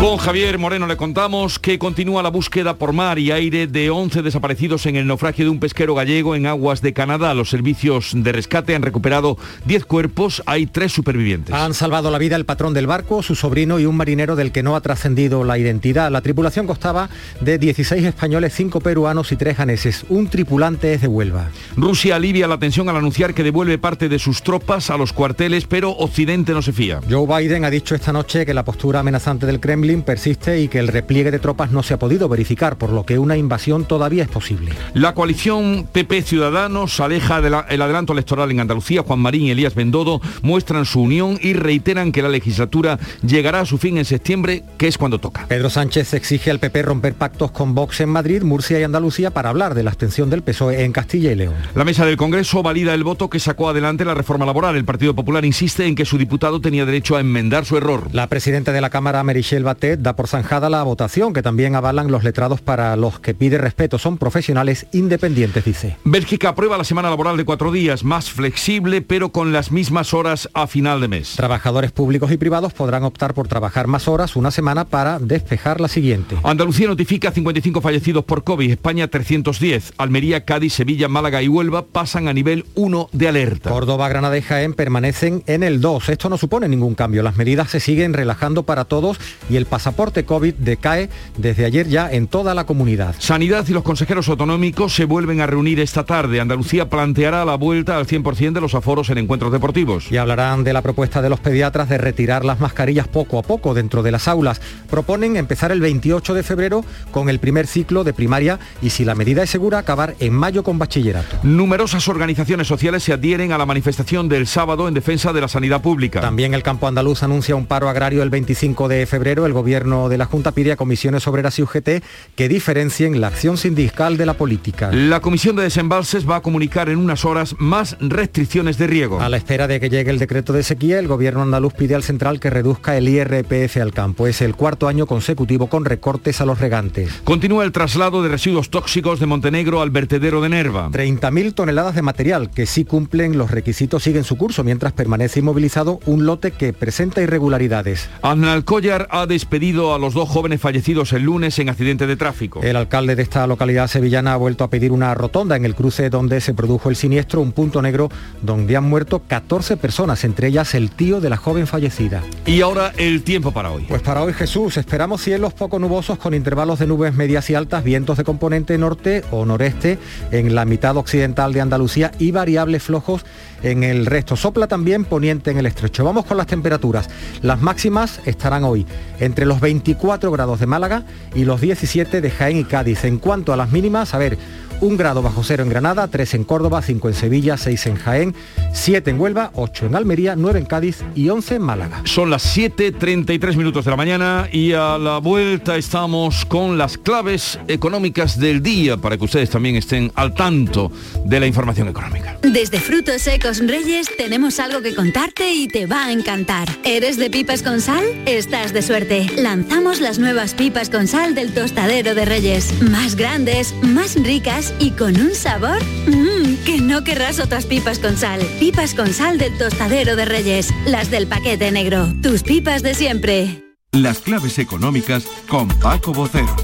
Con 0.00 0.16
Javier 0.16 0.58
Moreno 0.58 0.86
le 0.86 0.96
contamos 0.96 1.58
que 1.58 1.76
continúa 1.76 2.22
la 2.22 2.28
búsqueda 2.28 2.76
por 2.76 2.92
mar 2.92 3.18
y 3.18 3.32
aire 3.32 3.66
de 3.66 3.90
11 3.90 4.22
desaparecidos 4.22 4.86
en 4.86 4.94
el 4.94 5.08
naufragio 5.08 5.44
de 5.44 5.50
un 5.50 5.58
pesquero 5.58 5.96
gallego 5.96 6.36
en 6.36 6.46
aguas 6.46 6.80
de 6.82 6.92
Canadá. 6.92 7.34
Los 7.34 7.50
servicios 7.50 8.12
de 8.14 8.30
rescate 8.30 8.76
han 8.76 8.82
recuperado 8.82 9.36
10 9.64 9.86
cuerpos, 9.86 10.40
hay 10.46 10.66
tres 10.66 10.92
supervivientes. 10.92 11.52
Han 11.52 11.74
salvado 11.74 12.12
la 12.12 12.18
vida 12.18 12.36
el 12.36 12.44
patrón 12.44 12.74
del 12.74 12.86
barco, 12.86 13.24
su 13.24 13.34
sobrino 13.34 13.80
y 13.80 13.86
un 13.86 13.96
marinero 13.96 14.36
del 14.36 14.52
que 14.52 14.62
no 14.62 14.76
ha 14.76 14.80
trascendido 14.82 15.42
la 15.42 15.58
identidad. 15.58 16.12
La 16.12 16.20
tripulación 16.20 16.68
constaba 16.68 17.10
de 17.40 17.58
16 17.58 18.04
españoles, 18.04 18.54
5 18.54 18.80
peruanos 18.80 19.32
y 19.32 19.36
3 19.36 19.58
ganeses. 19.58 20.06
Un 20.08 20.28
tripulante 20.28 20.94
es 20.94 21.00
de 21.00 21.08
Huelva. 21.08 21.48
Rusia 21.76 22.14
alivia 22.14 22.46
la 22.46 22.58
tensión 22.58 22.88
al 22.88 22.96
anunciar 22.96 23.34
que 23.34 23.42
devuelve 23.42 23.78
parte 23.78 24.08
de 24.08 24.20
sus 24.20 24.44
tropas 24.44 24.90
a 24.90 24.96
los 24.96 25.12
cuarteles, 25.12 25.66
pero 25.66 25.90
Occidente 25.90 26.52
no 26.52 26.62
se 26.62 26.72
fía. 26.72 27.00
Joe 27.10 27.26
Biden 27.26 27.64
ha 27.64 27.70
dicho 27.70 27.96
esta 27.96 28.12
noche 28.12 28.46
que 28.46 28.54
la 28.54 28.64
postura 28.64 29.00
amenazante 29.00 29.44
del 29.44 29.58
Kremlin 29.58 29.87
persiste 29.96 30.60
y 30.60 30.68
que 30.68 30.78
el 30.78 30.88
repliegue 30.88 31.30
de 31.30 31.38
tropas 31.38 31.70
no 31.70 31.82
se 31.82 31.94
ha 31.94 31.98
podido 31.98 32.28
verificar, 32.28 32.76
por 32.76 32.90
lo 32.90 33.04
que 33.04 33.18
una 33.18 33.36
invasión 33.36 33.84
todavía 33.84 34.22
es 34.22 34.28
posible. 34.28 34.72
La 34.94 35.14
coalición 35.14 35.86
PP 35.90 36.22
Ciudadanos 36.22 37.00
aleja 37.00 37.40
de 37.40 37.50
la- 37.50 37.66
el 37.68 37.82
adelanto 37.82 38.12
electoral 38.12 38.50
en 38.50 38.60
Andalucía. 38.60 39.02
Juan 39.02 39.18
Marín 39.20 39.42
y 39.42 39.50
Elías 39.50 39.74
Bendodo 39.74 40.20
muestran 40.42 40.84
su 40.84 41.00
unión 41.02 41.38
y 41.42 41.52
reiteran 41.54 42.12
que 42.12 42.22
la 42.22 42.28
legislatura 42.28 42.98
llegará 43.22 43.60
a 43.60 43.66
su 43.66 43.78
fin 43.78 43.98
en 43.98 44.04
septiembre, 44.04 44.62
que 44.76 44.88
es 44.88 44.98
cuando 44.98 45.18
toca. 45.18 45.46
Pedro 45.48 45.70
Sánchez 45.70 46.14
exige 46.14 46.50
al 46.50 46.58
PP 46.60 46.82
romper 46.82 47.14
pactos 47.14 47.50
con 47.50 47.74
Vox 47.74 48.00
en 48.00 48.08
Madrid, 48.10 48.42
Murcia 48.42 48.78
y 48.78 48.82
Andalucía 48.82 49.30
para 49.30 49.48
hablar 49.50 49.74
de 49.74 49.82
la 49.82 49.90
abstención 49.90 50.30
del 50.30 50.42
PSOE 50.42 50.84
en 50.84 50.92
Castilla 50.92 51.32
y 51.32 51.34
León. 51.34 51.54
La 51.74 51.84
mesa 51.84 52.04
del 52.04 52.16
Congreso 52.16 52.62
valida 52.62 52.94
el 52.94 53.04
voto 53.04 53.28
que 53.30 53.38
sacó 53.40 53.68
adelante 53.68 54.04
la 54.04 54.14
reforma 54.14 54.46
laboral. 54.46 54.76
El 54.76 54.84
Partido 54.84 55.14
Popular 55.14 55.44
insiste 55.44 55.86
en 55.86 55.94
que 55.94 56.04
su 56.04 56.18
diputado 56.18 56.60
tenía 56.60 56.84
derecho 56.84 57.16
a 57.16 57.20
enmendar 57.20 57.64
su 57.64 57.76
error. 57.76 58.08
La 58.12 58.26
presidenta 58.26 58.72
de 58.72 58.80
la 58.80 58.90
Cámara, 58.90 59.22
Merichel 59.22 59.64
Da 59.78 60.16
por 60.16 60.26
zanjada 60.26 60.68
la 60.68 60.82
votación 60.82 61.32
que 61.32 61.42
también 61.42 61.76
avalan 61.76 62.10
los 62.10 62.24
letrados 62.24 62.60
para 62.60 62.96
los 62.96 63.20
que 63.20 63.32
pide 63.32 63.58
respeto. 63.58 63.96
Son 63.98 64.18
profesionales 64.18 64.86
independientes, 64.92 65.64
dice. 65.64 65.96
Bélgica 66.04 66.48
aprueba 66.48 66.76
la 66.76 66.82
semana 66.82 67.10
laboral 67.10 67.36
de 67.36 67.44
cuatro 67.44 67.70
días, 67.70 68.02
más 68.02 68.30
flexible, 68.30 69.02
pero 69.02 69.30
con 69.30 69.52
las 69.52 69.70
mismas 69.70 70.14
horas 70.14 70.48
a 70.52 70.66
final 70.66 71.00
de 71.00 71.06
mes. 71.06 71.34
Trabajadores 71.36 71.92
públicos 71.92 72.32
y 72.32 72.36
privados 72.36 72.72
podrán 72.72 73.04
optar 73.04 73.34
por 73.34 73.46
trabajar 73.46 73.86
más 73.86 74.08
horas 74.08 74.34
una 74.34 74.50
semana 74.50 74.84
para 74.84 75.20
despejar 75.20 75.80
la 75.80 75.86
siguiente. 75.86 76.36
Andalucía 76.42 76.88
notifica 76.88 77.30
55 77.30 77.80
fallecidos 77.80 78.24
por 78.24 78.42
COVID, 78.42 78.70
España 78.70 79.06
310, 79.06 79.92
Almería, 79.96 80.44
Cádiz, 80.44 80.74
Sevilla, 80.74 81.06
Málaga 81.06 81.40
y 81.40 81.48
Huelva 81.48 81.86
pasan 81.86 82.26
a 82.26 82.32
nivel 82.32 82.66
1 82.74 83.10
de 83.12 83.28
alerta. 83.28 83.70
Córdoba, 83.70 84.08
Granada 84.08 84.36
y 84.36 84.42
Jaén 84.42 84.74
permanecen 84.74 85.44
en 85.46 85.62
el 85.62 85.80
2. 85.80 86.08
Esto 86.08 86.28
no 86.28 86.36
supone 86.36 86.68
ningún 86.68 86.96
cambio. 86.96 87.22
Las 87.22 87.36
medidas 87.36 87.70
se 87.70 87.78
siguen 87.80 88.12
relajando 88.12 88.64
para 88.64 88.84
todos 88.84 89.20
y 89.48 89.56
el 89.56 89.67
pasaporte 89.68 90.24
COVID 90.24 90.54
decae 90.54 91.08
desde 91.36 91.64
ayer 91.64 91.88
ya 91.88 92.10
en 92.10 92.26
toda 92.26 92.54
la 92.54 92.64
comunidad. 92.64 93.14
Sanidad 93.18 93.66
y 93.68 93.72
los 93.72 93.82
consejeros 93.82 94.28
autonómicos 94.28 94.94
se 94.94 95.04
vuelven 95.04 95.40
a 95.40 95.46
reunir 95.46 95.80
esta 95.80 96.04
tarde. 96.04 96.40
Andalucía 96.40 96.88
planteará 96.88 97.44
la 97.44 97.54
vuelta 97.54 97.96
al 97.96 98.06
100% 98.06 98.52
de 98.52 98.60
los 98.60 98.74
aforos 98.74 99.10
en 99.10 99.18
encuentros 99.18 99.52
deportivos. 99.52 100.10
Y 100.10 100.16
hablarán 100.16 100.64
de 100.64 100.72
la 100.72 100.82
propuesta 100.82 101.22
de 101.22 101.30
los 101.30 101.40
pediatras 101.40 101.88
de 101.88 101.98
retirar 101.98 102.44
las 102.44 102.60
mascarillas 102.60 103.08
poco 103.08 103.38
a 103.38 103.42
poco 103.42 103.74
dentro 103.74 104.02
de 104.02 104.10
las 104.10 104.28
aulas. 104.28 104.60
Proponen 104.90 105.36
empezar 105.36 105.72
el 105.72 105.80
28 105.80 106.34
de 106.34 106.42
febrero 106.42 106.84
con 107.10 107.28
el 107.28 107.38
primer 107.38 107.66
ciclo 107.66 108.04
de 108.04 108.12
primaria 108.12 108.58
y 108.82 108.90
si 108.90 109.04
la 109.04 109.14
medida 109.14 109.42
es 109.42 109.50
segura 109.50 109.78
acabar 109.78 110.14
en 110.20 110.32
mayo 110.32 110.62
con 110.62 110.78
bachillerato. 110.78 111.36
Numerosas 111.42 112.08
organizaciones 112.08 112.66
sociales 112.66 113.02
se 113.02 113.12
adhieren 113.12 113.52
a 113.52 113.58
la 113.58 113.66
manifestación 113.66 114.28
del 114.28 114.46
sábado 114.46 114.88
en 114.88 114.94
defensa 114.94 115.32
de 115.32 115.40
la 115.40 115.48
sanidad 115.48 115.82
pública. 115.82 116.20
También 116.20 116.54
el 116.54 116.62
campo 116.62 116.86
andaluz 116.86 117.22
anuncia 117.22 117.56
un 117.56 117.66
paro 117.66 117.88
agrario 117.88 118.22
el 118.22 118.30
25 118.30 118.88
de 118.88 119.06
febrero. 119.06 119.46
El 119.46 119.52
gobierno 119.58 120.08
de 120.08 120.18
la 120.18 120.26
Junta 120.26 120.52
pide 120.52 120.70
a 120.70 120.76
comisiones 120.76 121.26
obreras 121.26 121.58
y 121.58 121.62
UGT 121.62 121.88
que 122.36 122.48
diferencien 122.48 123.20
la 123.20 123.26
acción 123.26 123.56
sindical 123.56 124.16
de 124.16 124.24
la 124.24 124.34
política. 124.34 124.92
La 124.92 125.18
Comisión 125.20 125.56
de 125.56 125.64
Desembalses 125.64 126.28
va 126.28 126.36
a 126.36 126.42
comunicar 126.42 126.88
en 126.88 126.98
unas 126.98 127.24
horas 127.24 127.56
más 127.58 127.96
restricciones 127.98 128.78
de 128.78 128.86
riego. 128.86 129.20
A 129.20 129.28
la 129.28 129.36
espera 129.36 129.66
de 129.66 129.80
que 129.80 129.90
llegue 129.90 130.10
el 130.10 130.20
decreto 130.20 130.52
de 130.52 130.62
sequía, 130.62 131.00
el 131.00 131.08
gobierno 131.08 131.42
andaluz 131.42 131.74
pide 131.74 131.96
al 131.96 132.04
central 132.04 132.38
que 132.38 132.50
reduzca 132.50 132.96
el 132.96 133.08
IRPF 133.08 133.78
al 133.78 133.92
campo. 133.92 134.28
Es 134.28 134.40
el 134.42 134.54
cuarto 134.54 134.86
año 134.86 135.06
consecutivo 135.06 135.68
con 135.68 135.84
recortes 135.84 136.40
a 136.40 136.46
los 136.46 136.60
regantes. 136.60 137.20
Continúa 137.24 137.64
el 137.64 137.72
traslado 137.72 138.22
de 138.22 138.28
residuos 138.28 138.70
tóxicos 138.70 139.18
de 139.18 139.26
Montenegro 139.26 139.82
al 139.82 139.90
vertedero 139.90 140.40
de 140.40 140.50
Nerva. 140.50 140.88
30.000 140.90 141.54
toneladas 141.54 141.96
de 141.96 142.02
material 142.02 142.50
que 142.50 142.66
sí 142.66 142.84
cumplen 142.84 143.36
los 143.36 143.50
requisitos 143.50 144.02
siguen 144.02 144.24
su 144.24 144.36
curso 144.36 144.62
mientras 144.62 144.92
permanece 144.92 145.40
inmovilizado 145.40 145.98
un 146.06 146.26
lote 146.26 146.52
que 146.52 146.72
presenta 146.72 147.22
irregularidades. 147.22 148.08
Analcollar 148.22 149.08
ha 149.10 149.26
despedido 149.48 149.94
a 149.94 149.98
los 149.98 150.12
dos 150.12 150.28
jóvenes 150.28 150.60
fallecidos 150.60 151.14
el 151.14 151.22
lunes 151.22 151.58
en 151.58 151.70
accidente 151.70 152.06
de 152.06 152.16
tráfico. 152.16 152.60
El 152.62 152.76
alcalde 152.76 153.16
de 153.16 153.22
esta 153.22 153.46
localidad 153.46 153.86
sevillana 153.86 154.34
ha 154.34 154.36
vuelto 154.36 154.62
a 154.62 154.68
pedir 154.68 154.92
una 154.92 155.14
rotonda 155.14 155.56
en 155.56 155.64
el 155.64 155.74
cruce 155.74 156.10
donde 156.10 156.42
se 156.42 156.52
produjo 156.52 156.90
el 156.90 156.96
siniestro, 156.96 157.40
un 157.40 157.52
punto 157.52 157.80
negro 157.80 158.10
donde 158.42 158.76
han 158.76 158.84
muerto 158.84 159.22
14 159.26 159.78
personas, 159.78 160.24
entre 160.24 160.48
ellas 160.48 160.74
el 160.74 160.90
tío 160.90 161.22
de 161.22 161.30
la 161.30 161.38
joven 161.38 161.66
fallecida. 161.66 162.22
Y 162.44 162.60
ahora 162.60 162.92
el 162.98 163.22
tiempo 163.22 163.50
para 163.50 163.70
hoy. 163.70 163.86
Pues 163.88 164.02
para 164.02 164.22
hoy 164.22 164.34
Jesús, 164.34 164.76
esperamos 164.76 165.22
cielos 165.22 165.54
poco 165.54 165.78
nubosos 165.78 166.18
con 166.18 166.34
intervalos 166.34 166.78
de 166.78 166.86
nubes 166.86 167.14
medias 167.14 167.48
y 167.48 167.54
altas, 167.54 167.82
vientos 167.82 168.18
de 168.18 168.24
componente 168.24 168.76
norte 168.76 169.24
o 169.30 169.46
noreste 169.46 169.98
en 170.30 170.54
la 170.54 170.66
mitad 170.66 170.94
occidental 170.98 171.54
de 171.54 171.62
Andalucía 171.62 172.12
y 172.18 172.32
variables 172.32 172.82
flojos 172.82 173.24
en 173.62 173.82
el 173.82 174.04
resto. 174.04 174.36
Sopla 174.36 174.66
también 174.66 175.06
poniente 175.06 175.50
en 175.50 175.58
el 175.58 175.64
estrecho. 175.64 176.04
Vamos 176.04 176.26
con 176.26 176.36
las 176.36 176.46
temperaturas. 176.46 177.08
Las 177.40 177.62
máximas 177.62 178.20
estarán 178.26 178.64
hoy 178.64 178.86
entre 179.20 179.37
los 179.46 179.60
24 179.60 180.30
grados 180.30 180.60
de 180.60 180.66
Málaga 180.66 181.04
y 181.34 181.44
los 181.44 181.60
17 181.60 182.20
de 182.20 182.30
Jaén 182.30 182.56
y 182.56 182.64
Cádiz. 182.64 183.04
En 183.04 183.18
cuanto 183.18 183.52
a 183.52 183.56
las 183.56 183.70
mínimas, 183.70 184.14
a 184.14 184.18
ver, 184.18 184.38
un 184.80 184.96
grado 184.96 185.22
bajo 185.22 185.42
cero 185.42 185.62
en 185.62 185.68
Granada, 185.68 186.08
3 186.08 186.34
en 186.34 186.44
Córdoba, 186.44 186.82
5 186.82 187.08
en 187.08 187.14
Sevilla, 187.14 187.56
6 187.56 187.86
en 187.86 187.96
Jaén, 187.96 188.34
7 188.72 189.10
en 189.10 189.20
Huelva, 189.20 189.50
8 189.54 189.86
en 189.86 189.96
Almería, 189.96 190.36
9 190.36 190.60
en 190.60 190.66
Cádiz 190.66 191.02
y 191.14 191.28
11 191.28 191.56
en 191.56 191.62
Málaga. 191.62 192.02
Son 192.04 192.30
las 192.30 192.56
7.33 192.56 193.56
minutos 193.56 193.84
de 193.84 193.90
la 193.90 193.96
mañana 193.96 194.48
y 194.52 194.72
a 194.72 194.98
la 194.98 195.18
vuelta 195.18 195.76
estamos 195.76 196.44
con 196.44 196.78
las 196.78 196.98
claves 196.98 197.58
económicas 197.68 198.38
del 198.38 198.62
día 198.62 198.96
para 198.96 199.16
que 199.16 199.24
ustedes 199.24 199.50
también 199.50 199.76
estén 199.76 200.12
al 200.14 200.34
tanto 200.34 200.92
de 201.24 201.40
la 201.40 201.46
información 201.46 201.88
económica. 201.88 202.38
Desde 202.42 202.78
Frutos 202.80 203.22
Secos 203.22 203.58
Reyes 203.58 204.08
tenemos 204.16 204.60
algo 204.60 204.80
que 204.82 204.94
contarte 204.94 205.52
y 205.52 205.68
te 205.68 205.86
va 205.86 206.06
a 206.06 206.12
encantar. 206.12 206.68
¿Eres 206.84 207.16
de 207.16 207.30
pipas 207.30 207.62
con 207.62 207.80
sal? 207.80 208.04
Estás 208.26 208.72
de 208.72 208.82
suerte. 208.82 209.26
Lanzamos 209.36 210.00
las 210.00 210.18
nuevas 210.18 210.54
pipas 210.54 210.90
con 210.90 211.08
sal 211.08 211.34
del 211.34 211.52
tostadero 211.52 212.14
de 212.14 212.24
Reyes. 212.24 212.82
Más 212.82 213.16
grandes, 213.16 213.74
más 213.82 214.14
ricas 214.14 214.67
frescas 214.68 214.74
y 214.78 214.90
con 214.92 215.20
un 215.20 215.34
sabor 215.34 215.82
mmm, 216.06 216.64
que 216.64 216.80
no 216.80 217.04
querrás 217.04 217.40
otras 217.40 217.66
pipas 217.66 217.98
con 217.98 218.16
sal. 218.16 218.40
Pipas 218.58 218.94
con 218.94 219.12
sal 219.12 219.38
del 219.38 219.56
tostadero 219.58 220.16
de 220.16 220.24
Reyes, 220.24 220.72
las 220.86 221.10
del 221.10 221.26
paquete 221.26 221.70
negro. 221.70 222.08
Tus 222.22 222.42
pipas 222.42 222.82
de 222.82 222.94
siempre. 222.94 223.64
Las 223.92 224.18
claves 224.18 224.58
económicas 224.58 225.24
con 225.48 225.68
Paco 225.68 226.12
Bocero. 226.12 226.54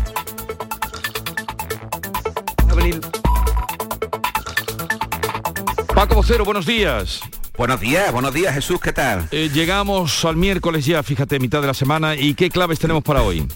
Paco 5.94 6.16
Vocero, 6.16 6.44
buenos 6.44 6.66
días. 6.66 7.20
Buenos 7.56 7.80
días, 7.80 8.12
buenos 8.12 8.34
días 8.34 8.52
Jesús, 8.52 8.80
¿qué 8.80 8.92
tal? 8.92 9.28
Eh, 9.30 9.48
llegamos 9.54 10.24
al 10.24 10.34
miércoles 10.34 10.84
ya, 10.84 11.04
fíjate, 11.04 11.38
mitad 11.38 11.60
de 11.60 11.68
la 11.68 11.74
semana. 11.74 12.16
¿Y 12.16 12.34
qué 12.34 12.50
claves 12.50 12.80
tenemos 12.80 13.04
para 13.04 13.22
hoy? 13.22 13.46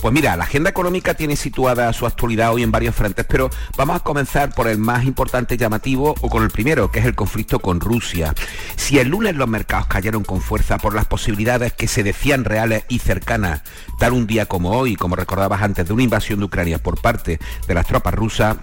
Pues 0.00 0.14
mira, 0.14 0.36
la 0.36 0.44
agenda 0.44 0.70
económica 0.70 1.14
tiene 1.14 1.34
situada 1.34 1.92
su 1.92 2.06
actualidad 2.06 2.52
hoy 2.52 2.62
en 2.62 2.70
varios 2.70 2.94
frentes, 2.94 3.26
pero 3.28 3.50
vamos 3.76 3.96
a 3.96 4.00
comenzar 4.00 4.54
por 4.54 4.68
el 4.68 4.78
más 4.78 5.04
importante 5.04 5.56
llamativo 5.56 6.14
o 6.20 6.28
con 6.28 6.44
el 6.44 6.50
primero, 6.50 6.92
que 6.92 7.00
es 7.00 7.04
el 7.04 7.16
conflicto 7.16 7.58
con 7.58 7.80
Rusia. 7.80 8.32
Si 8.76 9.00
el 9.00 9.08
lunes 9.08 9.34
los 9.34 9.48
mercados 9.48 9.88
cayeron 9.88 10.22
con 10.22 10.40
fuerza 10.40 10.78
por 10.78 10.94
las 10.94 11.06
posibilidades 11.06 11.72
que 11.72 11.88
se 11.88 12.04
decían 12.04 12.44
reales 12.44 12.84
y 12.88 13.00
cercanas, 13.00 13.62
tal 13.98 14.12
un 14.12 14.28
día 14.28 14.46
como 14.46 14.70
hoy, 14.70 14.94
como 14.94 15.16
recordabas 15.16 15.62
antes, 15.62 15.88
de 15.88 15.92
una 15.92 16.04
invasión 16.04 16.38
de 16.38 16.44
Ucrania 16.44 16.78
por 16.78 17.00
parte 17.00 17.40
de 17.66 17.74
las 17.74 17.86
tropas 17.86 18.14
rusas, 18.14 18.56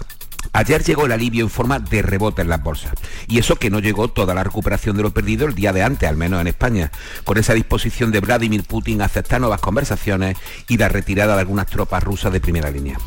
Ayer 0.54 0.84
llegó 0.84 1.06
el 1.06 1.12
alivio 1.12 1.44
en 1.44 1.50
forma 1.50 1.80
de 1.80 2.02
rebote 2.02 2.42
en 2.42 2.50
las 2.50 2.64
bolsas. 2.64 2.94
Y 3.28 3.40
eso 3.40 3.56
que 3.56 3.70
no 3.70 3.80
llegó 3.80 4.08
toda 4.08 4.34
la 4.34 4.44
recuperación 4.44 4.96
de 4.98 5.04
lo 5.04 5.12
perdido 5.12 5.48
el 5.48 5.56
día 5.56 5.74
de 5.74 5.84
antes, 5.84 6.08
al 6.08 6.18
menos 6.18 6.42
en 6.42 6.48
España, 6.48 6.92
con 7.24 7.38
esa 7.38 7.54
disposición 7.54 8.12
de 8.12 8.20
Vladimir 8.20 8.64
Putin 8.64 9.02
a 9.02 9.06
aceptar 9.06 9.40
nuevas 9.40 9.62
conversaciones 9.62 10.38
y 10.68 10.78
la 10.78 10.90
retirada 10.90 11.36
de 11.36 11.42
algunas 11.42 11.68
tropas 11.68 12.04
rusas 12.04 12.32
de 12.32 12.42
primera 12.42 12.72
línea. 12.72 12.98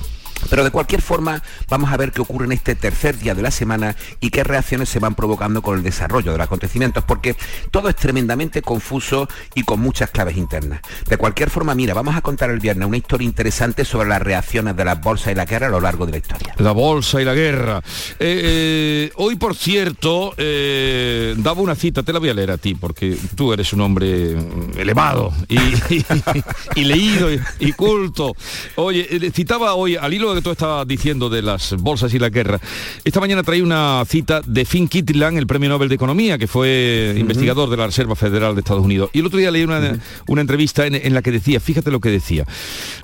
Pero 0.51 0.64
de 0.64 0.70
cualquier 0.70 1.03
forma, 1.03 1.43
vamos 1.68 1.93
a 1.93 1.97
ver 1.97 2.12
qué 2.12 2.20
ocurre 2.20 2.47
en 2.47 2.53
este 2.53 2.74
tercer 2.74 3.18
día 3.18 3.34
de 3.34 3.43
la 3.43 3.51
semana 3.51 3.97
y 4.20 4.30
qué 4.30 4.45
reacciones 4.45 4.89
se 4.89 4.99
van 4.99 5.14
provocando 5.14 5.62
con 5.62 5.76
el 5.76 5.82
desarrollo 5.82 6.32
de 6.32 6.39
los 6.39 6.47
acontecimientos, 6.47 7.05
porque 7.05 7.36
todo 7.70 7.89
es 7.89 7.97
tremendamente 7.97 8.62
confuso 8.62 9.28
y 9.55 9.62
con 9.62 9.80
muchas 9.80 10.11
claves 10.11 10.36
internas. 10.36 10.80
De 11.09 11.16
cualquier 11.16 11.51
forma, 11.51 11.74
mira, 11.74 11.95
vamos 11.95 12.16
a 12.16 12.20
contar 12.20 12.51
el 12.51 12.61
viernes 12.61 12.89
una 12.89 12.97
historia 12.97 13.26
interesante 13.26 13.84
sobre 13.84 14.09
las 14.09 14.22
reacciones 14.22 14.76
de 14.76 14.84
las 14.84 15.01
bolsas 15.01 15.32
y 15.32 15.34
la 15.34 15.45
guerra 15.45 15.66
a 15.66 15.70
lo 15.70 15.80
largo 15.80 16.07
de 16.07 16.12
la 16.12 16.18
historia. 16.18 16.55
La 16.59 16.72
bolsa 16.72 17.20
y 17.20 17.24
la 17.24 17.34
guerra. 17.34 17.82
Eh, 18.18 18.41
eh, 18.45 19.12
hoy, 19.16 19.36
por 19.36 19.55
cierto, 19.55 20.34
eh, 20.36 21.34
daba 21.39 21.61
una 21.61 21.74
cita, 21.74 22.03
te 22.03 22.12
la 22.12 22.18
voy 22.18 22.30
a 22.30 22.34
leer 22.34 22.51
a 22.51 22.59
ti, 22.59 22.74
porque 22.74 23.16
tú 23.34 23.53
eres 23.53 23.72
un 23.72 23.80
hombre 23.80 24.36
elevado 24.76 25.32
y, 25.49 26.84
leído 26.84 27.28
y, 27.59 27.72
culto. 27.72 28.34
Oye, 28.76 29.30
citaba 29.32 29.74
hoy 29.74 29.97
al 29.97 30.12
hilo 30.14 30.28
que 30.35 30.43
tú 30.43 30.51
estabas 30.51 30.87
diciendo 30.87 31.29
de 31.29 31.43
las 31.43 31.74
bolsas 31.76 32.12
y 32.14 32.18
la 32.18 32.29
guerra, 32.29 32.61
esta 33.05 33.20
mañana 33.20 33.43
traí 33.43 33.61
una 33.61 34.03
cita 34.07 34.41
de 34.47 34.64
Finn 34.64 34.89
Kittilan, 34.89 35.37
el 35.37 35.47
premio 35.47 35.68
Nobel 35.68 35.89
de 35.89 35.95
Economía, 35.95 36.39
que 36.39 36.47
fue 36.47 37.14
investigador 37.16 37.70
de 37.70 37.76
la 37.76 37.87
Reserva 37.87 38.14
Federal 38.14 38.55
de 38.55 38.61
Estados 38.61 38.85
Unidos. 38.85 39.11
Y 39.12 39.20
el 39.20 39.26
otro 39.26 39.39
día 39.39 39.51
leí 39.51 39.64
una, 39.64 39.99
una 40.26 40.41
entrevista 40.41 40.87
en, 40.87 40.95
en, 40.95 41.14
la 41.14 41.22
que 41.22 41.31
decía, 41.31 41.61
fíjate 41.61 41.91
lo 41.91 42.01
que 42.01 42.11
decía, 42.11 42.47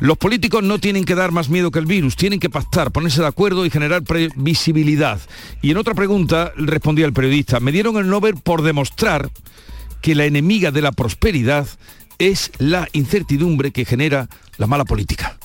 los 0.01 0.19
políticos 0.19 0.63
no 0.63 0.79
tienen 0.79 1.05
que 1.05 1.15
dar 1.15 1.33
más 1.33 1.49
miedo 1.49 1.71
que 1.71 1.79
el 1.79 1.87
virus, 1.87 2.17
tienen 2.17 2.41
que 2.41 2.51
pactar, 2.51 2.91
ponerse 2.93 3.21
de 3.21 3.27
acuerdo 3.27 3.67
y 3.67 3.71
generar 3.71 4.03
previsibilidad. 4.03 5.21
Y 5.63 5.71
en 5.71 5.77
otra 5.77 5.95
pregunta 5.95 6.53
respondía 6.57 7.07
el 7.07 7.13
periodista, 7.13 7.61
me 7.61 7.73
dieron 7.73 7.97
el 7.97 8.09
Nobel 8.09 8.37
por 8.37 8.63
demostrar 8.63 9.31
que 10.01 10.15
la 10.15 10.27
enemiga 10.27 10.71
de 10.71 10.83
la 10.83 10.93
prosperidad 10.93 11.67
es 12.19 12.51
la 12.59 12.89
incertidumbre 12.93 13.71
que 13.71 13.85
genera 13.85 14.29
la 14.59 14.67
mala 14.67 14.85
política. 14.85 15.39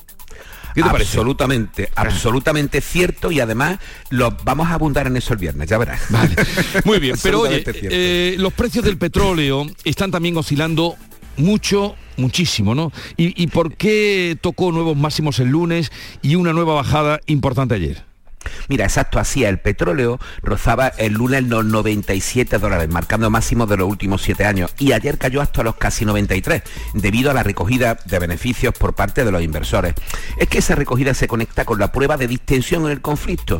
¿Qué 0.74 0.82
te 0.82 0.88
absolutamente, 0.88 1.90
absolutamente 1.94 2.80
cierto 2.80 3.30
y 3.30 3.40
además 3.40 3.78
lo, 4.10 4.36
vamos 4.44 4.68
a 4.68 4.74
abundar 4.74 5.06
en 5.06 5.16
eso 5.16 5.32
el 5.32 5.38
viernes, 5.38 5.68
ya 5.68 5.78
verás. 5.78 6.00
Muy 6.84 6.98
bien, 6.98 7.16
pero 7.22 7.40
oye, 7.40 7.64
eh, 7.66 8.36
los 8.38 8.52
precios 8.52 8.84
del 8.84 8.98
petróleo 8.98 9.66
están 9.84 10.10
también 10.10 10.36
oscilando 10.36 10.96
mucho, 11.36 11.96
muchísimo, 12.16 12.74
¿no? 12.74 12.92
¿Y, 13.16 13.42
¿Y 13.42 13.46
por 13.48 13.74
qué 13.74 14.36
tocó 14.40 14.72
nuevos 14.72 14.96
máximos 14.96 15.38
el 15.40 15.48
lunes 15.48 15.90
y 16.22 16.34
una 16.34 16.52
nueva 16.52 16.74
bajada 16.74 17.20
importante 17.26 17.74
ayer? 17.74 18.09
Mira, 18.68 18.84
exacto, 18.84 19.18
así 19.18 19.44
el 19.44 19.58
petróleo 19.58 20.18
rozaba 20.42 20.88
el 20.88 21.14
lunes 21.14 21.44
los 21.44 21.64
97 21.64 22.58
dólares, 22.58 22.88
marcando 22.88 23.30
máximos 23.30 23.68
de 23.68 23.76
los 23.76 23.88
últimos 23.88 24.22
7 24.22 24.44
años, 24.44 24.72
y 24.78 24.92
ayer 24.92 25.18
cayó 25.18 25.40
hasta 25.40 25.62
los 25.62 25.76
casi 25.76 26.04
93, 26.04 26.62
debido 26.94 27.30
a 27.30 27.34
la 27.34 27.42
recogida 27.42 27.98
de 28.04 28.18
beneficios 28.18 28.74
por 28.74 28.94
parte 28.94 29.24
de 29.24 29.32
los 29.32 29.42
inversores. 29.42 29.94
Es 30.38 30.48
que 30.48 30.58
esa 30.58 30.74
recogida 30.74 31.14
se 31.14 31.28
conecta 31.28 31.64
con 31.64 31.78
la 31.78 31.92
prueba 31.92 32.16
de 32.16 32.28
distensión 32.28 32.84
en 32.86 32.92
el 32.92 33.00
conflicto. 33.00 33.58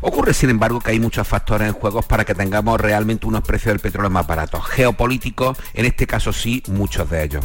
Ocurre, 0.00 0.34
sin 0.34 0.50
embargo, 0.50 0.80
que 0.80 0.90
hay 0.90 1.00
muchos 1.00 1.26
factores 1.26 1.68
en 1.68 1.74
juego 1.74 2.02
para 2.02 2.24
que 2.24 2.34
tengamos 2.34 2.80
realmente 2.80 3.26
unos 3.26 3.42
precios 3.42 3.72
del 3.72 3.80
petróleo 3.80 4.10
más 4.10 4.26
baratos. 4.26 4.64
Geopolíticos, 4.66 5.58
en 5.74 5.84
este 5.84 6.06
caso 6.06 6.32
sí, 6.32 6.62
muchos 6.68 7.08
de 7.10 7.24
ellos. 7.24 7.44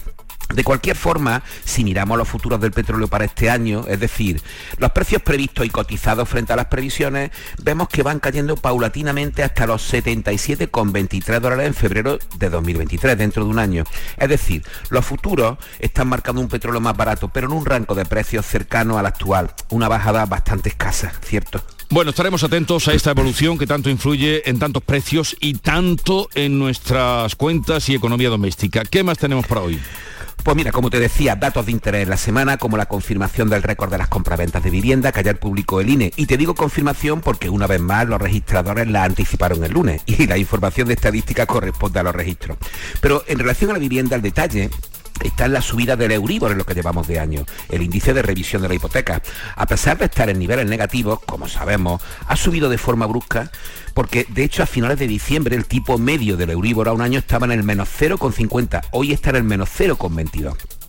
De 0.54 0.64
cualquier 0.64 0.96
forma, 0.96 1.41
si 1.66 1.84
miramos 1.84 2.18
los 2.18 2.28
futuros 2.28 2.62
del 2.62 2.72
petróleo 2.72 3.08
para 3.08 3.26
este 3.26 3.50
año, 3.50 3.86
es 3.88 4.00
decir, 4.00 4.41
los 4.78 4.91
precios 4.91 5.22
previstos 5.22 5.66
y 5.66 5.70
cotizados 5.70 6.30
frente 6.30 6.54
a 6.54 6.56
las 6.56 6.68
previsiones, 6.68 7.32
vemos 7.64 7.89
que 7.89 8.04
van 8.04 8.20
cayendo 8.20 8.56
paulatinamente 8.56 9.44
hasta 9.44 9.66
los 9.66 9.91
77,23 9.91 11.39
dólares 11.39 11.68
en 11.68 11.74
febrero 11.74 12.20
de 12.38 12.50
2023, 12.50 13.18
dentro 13.18 13.46
de 13.46 13.50
un 13.50 13.58
año. 13.58 13.84
Es 14.18 14.30
decir, 14.30 14.64
los 14.89 15.06
futuros 15.06 15.58
están 15.80 16.08
marcando 16.08 16.41
un 16.41 16.50
petróleo 16.50 16.82
más 16.82 16.96
barato, 16.96 17.30
pero 17.30 17.48
en 17.48 17.54
un 17.54 17.66
rango 17.66 17.96
de 17.96 18.06
precios 18.06 18.46
cercano 18.46 19.00
al 19.00 19.08
actual, 19.08 19.54
una 19.70 19.88
bajada 19.88 20.26
bastante 20.26 20.70
escasa, 20.70 21.14
¿cierto? 21.24 21.64
Bueno, 21.89 22.10
estaremos 22.10 22.44
atentos 22.44 22.88
a 22.88 22.94
esta 22.94 23.12
evolución 23.12 23.58
que 23.58 23.68
tanto 23.68 23.89
influye 23.89 24.50
en 24.50 24.58
tantos 24.60 24.84
precios 24.84 25.36
y 25.39 25.56
tanto 25.56 26.28
en 26.34 26.58
nuestras 26.58 27.36
cuentas 27.36 27.88
y 27.89 27.96
economía 27.96 28.30
doméstica. 28.30 28.84
¿Qué 28.84 29.04
más 29.04 29.18
tenemos 29.18 29.46
para 29.46 29.62
hoy? 29.62 29.80
Pues 30.44 30.58
mira, 30.58 30.74
como 30.74 30.89
te 30.89 31.00
decía, 31.00 31.38
datos 31.38 31.66
de 31.66 31.72
interés 31.72 32.04
en 32.04 32.10
la 32.10 32.18
semana, 32.18 32.58
como 32.58 32.76
la 32.76 32.86
confirmación 32.86 33.50
del 33.50 33.64
récord 33.64 33.89
de 33.89 33.98
las 33.98 34.10
compraventas 34.10 34.62
de 34.62 34.70
vivienda 34.70 35.14
que 35.14 35.22
ayer 35.22 35.39
publicó 35.39 35.80
el 35.80 35.89
INE. 35.89 36.12
Y 36.18 36.26
te 36.26 36.36
digo 36.36 36.54
confirmación 36.54 37.22
porque 37.22 37.50
una 37.50 37.66
vez 37.66 37.80
más 37.80 38.10
los 38.10 38.22
registradores 38.22 38.89
la 38.89 39.06
anticiparon 39.06 39.64
el 39.64 39.72
lunes 39.72 40.02
y 40.06 40.28
la 40.28 40.38
información 40.38 40.89
de 40.89 40.96
estadística 40.96 41.46
corresponde 41.46 42.02
a 42.02 42.04
los 42.04 42.14
registros. 42.14 42.58
Pero 43.00 43.24
en 43.28 43.39
relación 43.39 43.70
a 43.70 43.74
la 43.74 43.80
vivienda, 43.80 44.18
el 44.18 44.22
detalle 44.22 44.70
está 45.22 45.45
en 45.45 45.53
la 45.53 45.61
subida 45.61 45.95
del 45.95 46.11
Euribor 46.11 46.51
en 46.51 46.57
lo 46.57 46.66
que 46.66 46.74
llevamos 46.74 47.07
de 47.07 47.20
año, 47.20 47.45
el 47.70 47.82
índice 47.82 48.14
de 48.14 48.22
revisión 48.22 48.61
de 48.61 48.70
la 48.70 48.76
hipoteca. 48.76 49.22
A 49.55 49.66
pesar 49.66 49.97
de 49.97 50.05
estar 50.05 50.30
en 50.30 50.39
niveles 50.39 50.68
negativos, 50.68 51.20
como 51.26 51.47
sabemos, 51.47 52.01
ha 52.28 52.36
subido 52.36 52.70
de 52.70 52.78
forma 52.78 53.05
brusca 53.05 53.51
porque 53.93 54.26
de 54.30 54.43
hecho 54.43 54.64
a 54.64 54.66
finales 54.66 54.99
de 54.99 55.07
diciembre 55.07 55.55
el 55.55 55.66
tipo 55.66 55.97
medio 55.97 56.36
del 56.38 56.49
Euribor 56.49 56.88
a 56.88 56.93
un 56.93 57.01
año 57.01 57.20
estaba 57.20 57.45
en 57.45 57.51
el 57.51 57.64
menos 57.64 57.89
0,50, 57.89 58.82
hoy 58.91 59.14
está 59.14 59.30
en 59.32 59.36
el 59.38 59.43
menos 59.43 59.70
0,22. 59.78 60.82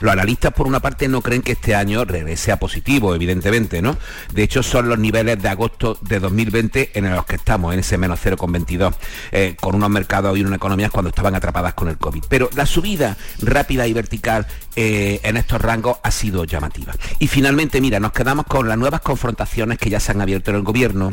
Los 0.00 0.12
analistas, 0.12 0.52
por 0.52 0.66
una 0.66 0.80
parte, 0.80 1.08
no 1.08 1.22
creen 1.22 1.42
que 1.42 1.52
este 1.52 1.74
año 1.74 2.04
regrese 2.04 2.52
a 2.52 2.58
positivo, 2.58 3.14
evidentemente, 3.14 3.82
¿no? 3.82 3.96
De 4.32 4.42
hecho, 4.42 4.62
son 4.62 4.88
los 4.88 4.98
niveles 4.98 5.40
de 5.42 5.48
agosto 5.48 5.98
de 6.00 6.20
2020 6.20 6.90
en 6.94 7.14
los 7.14 7.26
que 7.26 7.36
estamos, 7.36 7.72
en 7.72 7.80
ese 7.80 7.98
menos 7.98 8.20
0,22, 8.24 8.94
eh, 9.32 9.56
con 9.60 9.74
unos 9.74 9.90
mercados 9.90 10.36
y 10.36 10.42
unas 10.42 10.56
economías 10.56 10.90
cuando 10.90 11.08
estaban 11.10 11.34
atrapadas 11.34 11.74
con 11.74 11.88
el 11.88 11.98
COVID. 11.98 12.24
Pero 12.28 12.50
la 12.54 12.66
subida 12.66 13.16
rápida 13.40 13.86
y 13.86 13.92
vertical 13.92 14.46
eh, 14.74 15.20
en 15.22 15.36
estos 15.36 15.60
rangos 15.60 15.98
ha 16.02 16.10
sido 16.10 16.44
llamativa. 16.44 16.92
Y 17.18 17.28
finalmente, 17.28 17.80
mira, 17.80 18.00
nos 18.00 18.12
quedamos 18.12 18.46
con 18.46 18.68
las 18.68 18.78
nuevas 18.78 19.00
confrontaciones 19.00 19.78
que 19.78 19.90
ya 19.90 20.00
se 20.00 20.12
han 20.12 20.20
abierto 20.20 20.50
en 20.50 20.56
el 20.56 20.62
gobierno 20.62 21.12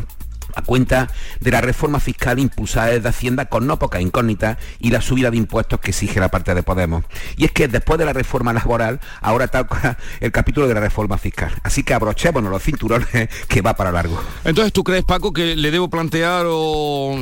a 0.56 0.62
cuenta 0.62 1.10
de 1.40 1.52
la 1.52 1.62
reforma 1.62 2.00
fiscal 2.00 2.40
impulsada 2.40 2.88
desde 2.88 3.10
Hacienda 3.10 3.46
con 3.46 3.68
no 3.68 3.80
poca 3.80 4.02
incógnita 4.02 4.58
y 4.80 4.92
la 4.92 5.02
subida 5.02 5.32
de 5.32 5.38
impuestos 5.38 5.80
que 5.80 5.92
exige 5.92 6.20
la 6.20 6.30
parte 6.30 6.54
de 6.54 6.64
Podemos. 6.64 7.04
Y 7.38 7.46
es 7.46 7.52
que 7.52 7.68
después 7.68 8.00
de 8.00 8.06
la 8.06 8.14
reforma 8.14 8.54
laboral, 8.54 9.00
ahora 9.22 9.48
toca 9.48 9.98
el 10.20 10.32
capítulo 10.32 10.68
de 10.68 10.74
la 10.74 10.80
reforma 10.80 11.18
fiscal. 11.18 11.54
Así 11.64 11.84
que 11.84 11.94
abrochémonos 11.94 12.52
los 12.52 12.64
cinturones 12.64 13.30
que 13.48 13.62
va 13.62 13.76
para 13.76 13.92
largo. 13.92 14.22
Entonces, 14.44 14.74
¿tú 14.74 14.84
crees, 14.84 15.04
Paco, 15.04 15.34
que 15.34 15.56
le 15.56 15.72
debo 15.72 15.90
plantear 15.90 16.46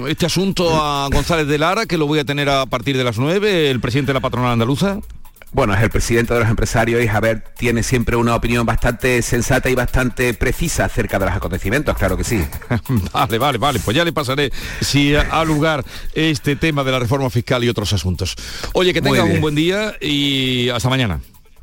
este 0.07 0.25
asunto 0.25 0.81
a 0.81 1.07
González 1.11 1.47
de 1.47 1.57
Lara, 1.57 1.85
que 1.85 1.97
lo 1.97 2.07
voy 2.07 2.19
a 2.19 2.25
tener 2.25 2.49
a 2.49 2.65
partir 2.65 2.97
de 2.97 3.03
las 3.03 3.17
9, 3.17 3.69
el 3.69 3.79
presidente 3.79 4.09
de 4.09 4.13
la 4.15 4.19
patronal 4.19 4.51
andaluza? 4.51 4.99
Bueno, 5.53 5.73
es 5.73 5.81
el 5.81 5.89
presidente 5.89 6.33
de 6.33 6.39
los 6.39 6.49
empresarios 6.49 7.03
y 7.03 7.07
Javier 7.07 7.43
tiene 7.57 7.83
siempre 7.83 8.15
una 8.15 8.35
opinión 8.35 8.65
bastante 8.65 9.21
sensata 9.21 9.69
y 9.69 9.75
bastante 9.75 10.33
precisa 10.33 10.85
acerca 10.85 11.19
de 11.19 11.25
los 11.25 11.35
acontecimientos, 11.35 11.97
claro 11.97 12.17
que 12.17 12.23
sí. 12.23 12.43
vale, 13.13 13.37
vale, 13.37 13.57
vale, 13.57 13.79
pues 13.83 13.95
ya 13.95 14.05
le 14.05 14.13
pasaré 14.13 14.51
si 14.79 15.15
ha 15.15 15.43
lugar 15.43 15.83
este 16.13 16.55
tema 16.55 16.83
de 16.83 16.91
la 16.91 16.99
reforma 16.99 17.29
fiscal 17.29 17.63
y 17.63 17.69
otros 17.69 17.91
asuntos. 17.93 18.35
Oye, 18.73 18.93
que 18.93 19.01
tengan 19.01 19.31
un 19.31 19.41
buen 19.41 19.55
día 19.55 19.95
y 19.99 20.69
hasta 20.69 20.89
mañana. 20.89 21.19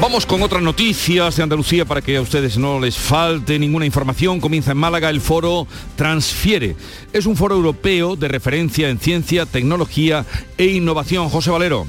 Vamos 0.00 0.26
con 0.26 0.42
otras 0.42 0.62
noticias 0.62 1.36
de 1.36 1.42
Andalucía 1.42 1.84
para 1.84 2.00
que 2.00 2.16
a 2.16 2.20
ustedes 2.20 2.56
no 2.56 2.78
les 2.78 2.96
falte 2.96 3.58
ninguna 3.58 3.84
información. 3.84 4.40
Comienza 4.40 4.70
en 4.70 4.78
Málaga 4.78 5.10
el 5.10 5.20
foro 5.20 5.66
Transfiere. 5.96 6.76
Es 7.12 7.26
un 7.26 7.34
foro 7.34 7.56
europeo 7.56 8.14
de 8.14 8.28
referencia 8.28 8.90
en 8.90 9.00
ciencia, 9.00 9.44
tecnología 9.44 10.24
e 10.56 10.66
innovación. 10.66 11.28
José 11.28 11.50
Valero. 11.50 11.84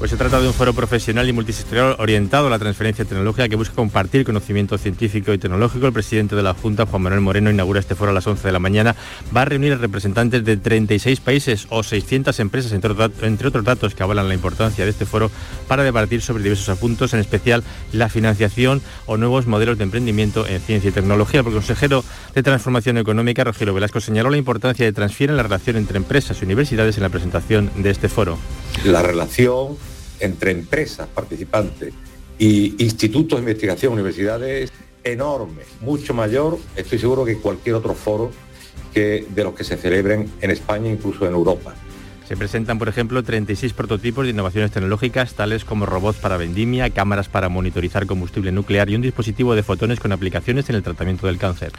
Pues 0.00 0.10
se 0.10 0.16
trata 0.16 0.40
de 0.40 0.46
un 0.46 0.54
foro 0.54 0.72
profesional 0.72 1.28
y 1.28 1.34
multisectorial 1.34 1.94
orientado 1.98 2.46
a 2.46 2.50
la 2.50 2.58
transferencia 2.58 3.04
tecnológica 3.04 3.50
que 3.50 3.54
busca 3.56 3.74
compartir 3.74 4.24
conocimiento 4.24 4.78
científico 4.78 5.34
y 5.34 5.36
tecnológico. 5.36 5.86
El 5.86 5.92
presidente 5.92 6.34
de 6.34 6.42
la 6.42 6.54
Junta, 6.54 6.86
Juan 6.86 7.02
Manuel 7.02 7.20
Moreno, 7.20 7.50
inaugura 7.50 7.80
este 7.80 7.94
foro 7.94 8.10
a 8.10 8.14
las 8.14 8.26
11 8.26 8.48
de 8.48 8.50
la 8.50 8.60
mañana. 8.60 8.96
Va 9.36 9.42
a 9.42 9.44
reunir 9.44 9.74
a 9.74 9.76
representantes 9.76 10.42
de 10.42 10.56
36 10.56 11.20
países 11.20 11.66
o 11.68 11.82
600 11.82 12.40
empresas, 12.40 12.72
entre, 12.72 13.48
otros 13.48 13.62
datos 13.62 13.94
que 13.94 14.02
avalan 14.02 14.26
la 14.28 14.32
importancia 14.32 14.86
de 14.86 14.90
este 14.90 15.04
foro, 15.04 15.30
para 15.68 15.82
debatir 15.82 16.22
sobre 16.22 16.44
diversos 16.44 16.70
apuntos, 16.70 17.12
en 17.12 17.20
especial 17.20 17.62
la 17.92 18.08
financiación 18.08 18.80
o 19.04 19.18
nuevos 19.18 19.46
modelos 19.46 19.76
de 19.76 19.84
emprendimiento 19.84 20.46
en 20.46 20.62
ciencia 20.62 20.88
y 20.88 20.92
tecnología. 20.92 21.40
El 21.40 21.52
consejero 21.52 22.04
de 22.34 22.42
Transformación 22.42 22.96
Económica, 22.96 23.44
Rogelio 23.44 23.74
Velasco, 23.74 24.00
señaló 24.00 24.30
la 24.30 24.38
importancia 24.38 24.86
de 24.86 24.94
transfieren 24.94 25.36
la 25.36 25.42
relación 25.42 25.76
entre 25.76 25.98
empresas 25.98 26.40
y 26.40 26.46
universidades 26.46 26.96
en 26.96 27.02
la 27.02 27.10
presentación 27.10 27.70
de 27.76 27.90
este 27.90 28.08
foro. 28.08 28.38
La 28.82 29.02
relación 29.02 29.76
entre 30.20 30.50
empresas 30.52 31.08
participantes 31.08 31.92
y 32.38 32.82
institutos 32.82 33.38
de 33.38 33.42
investigación, 33.42 33.92
universidades, 33.92 34.72
enorme, 35.04 35.62
mucho 35.80 36.14
mayor, 36.14 36.58
estoy 36.76 36.98
seguro 36.98 37.24
que 37.24 37.38
cualquier 37.38 37.74
otro 37.74 37.94
foro 37.94 38.30
que 38.92 39.26
de 39.28 39.44
los 39.44 39.54
que 39.54 39.64
se 39.64 39.76
celebren 39.76 40.30
en 40.40 40.50
España, 40.50 40.90
incluso 40.90 41.26
en 41.26 41.32
Europa. 41.32 41.74
Se 42.30 42.36
presentan, 42.36 42.78
por 42.78 42.88
ejemplo, 42.88 43.24
36 43.24 43.72
prototipos 43.72 44.24
de 44.24 44.30
innovaciones 44.30 44.70
tecnológicas, 44.70 45.34
tales 45.34 45.64
como 45.64 45.84
robots 45.84 46.20
para 46.20 46.36
vendimia, 46.36 46.88
cámaras 46.90 47.28
para 47.28 47.48
monitorizar 47.48 48.06
combustible 48.06 48.52
nuclear 48.52 48.88
y 48.88 48.94
un 48.94 49.02
dispositivo 49.02 49.56
de 49.56 49.64
fotones 49.64 49.98
con 49.98 50.12
aplicaciones 50.12 50.70
en 50.70 50.76
el 50.76 50.84
tratamiento 50.84 51.26
del 51.26 51.38
cáncer. 51.38 51.72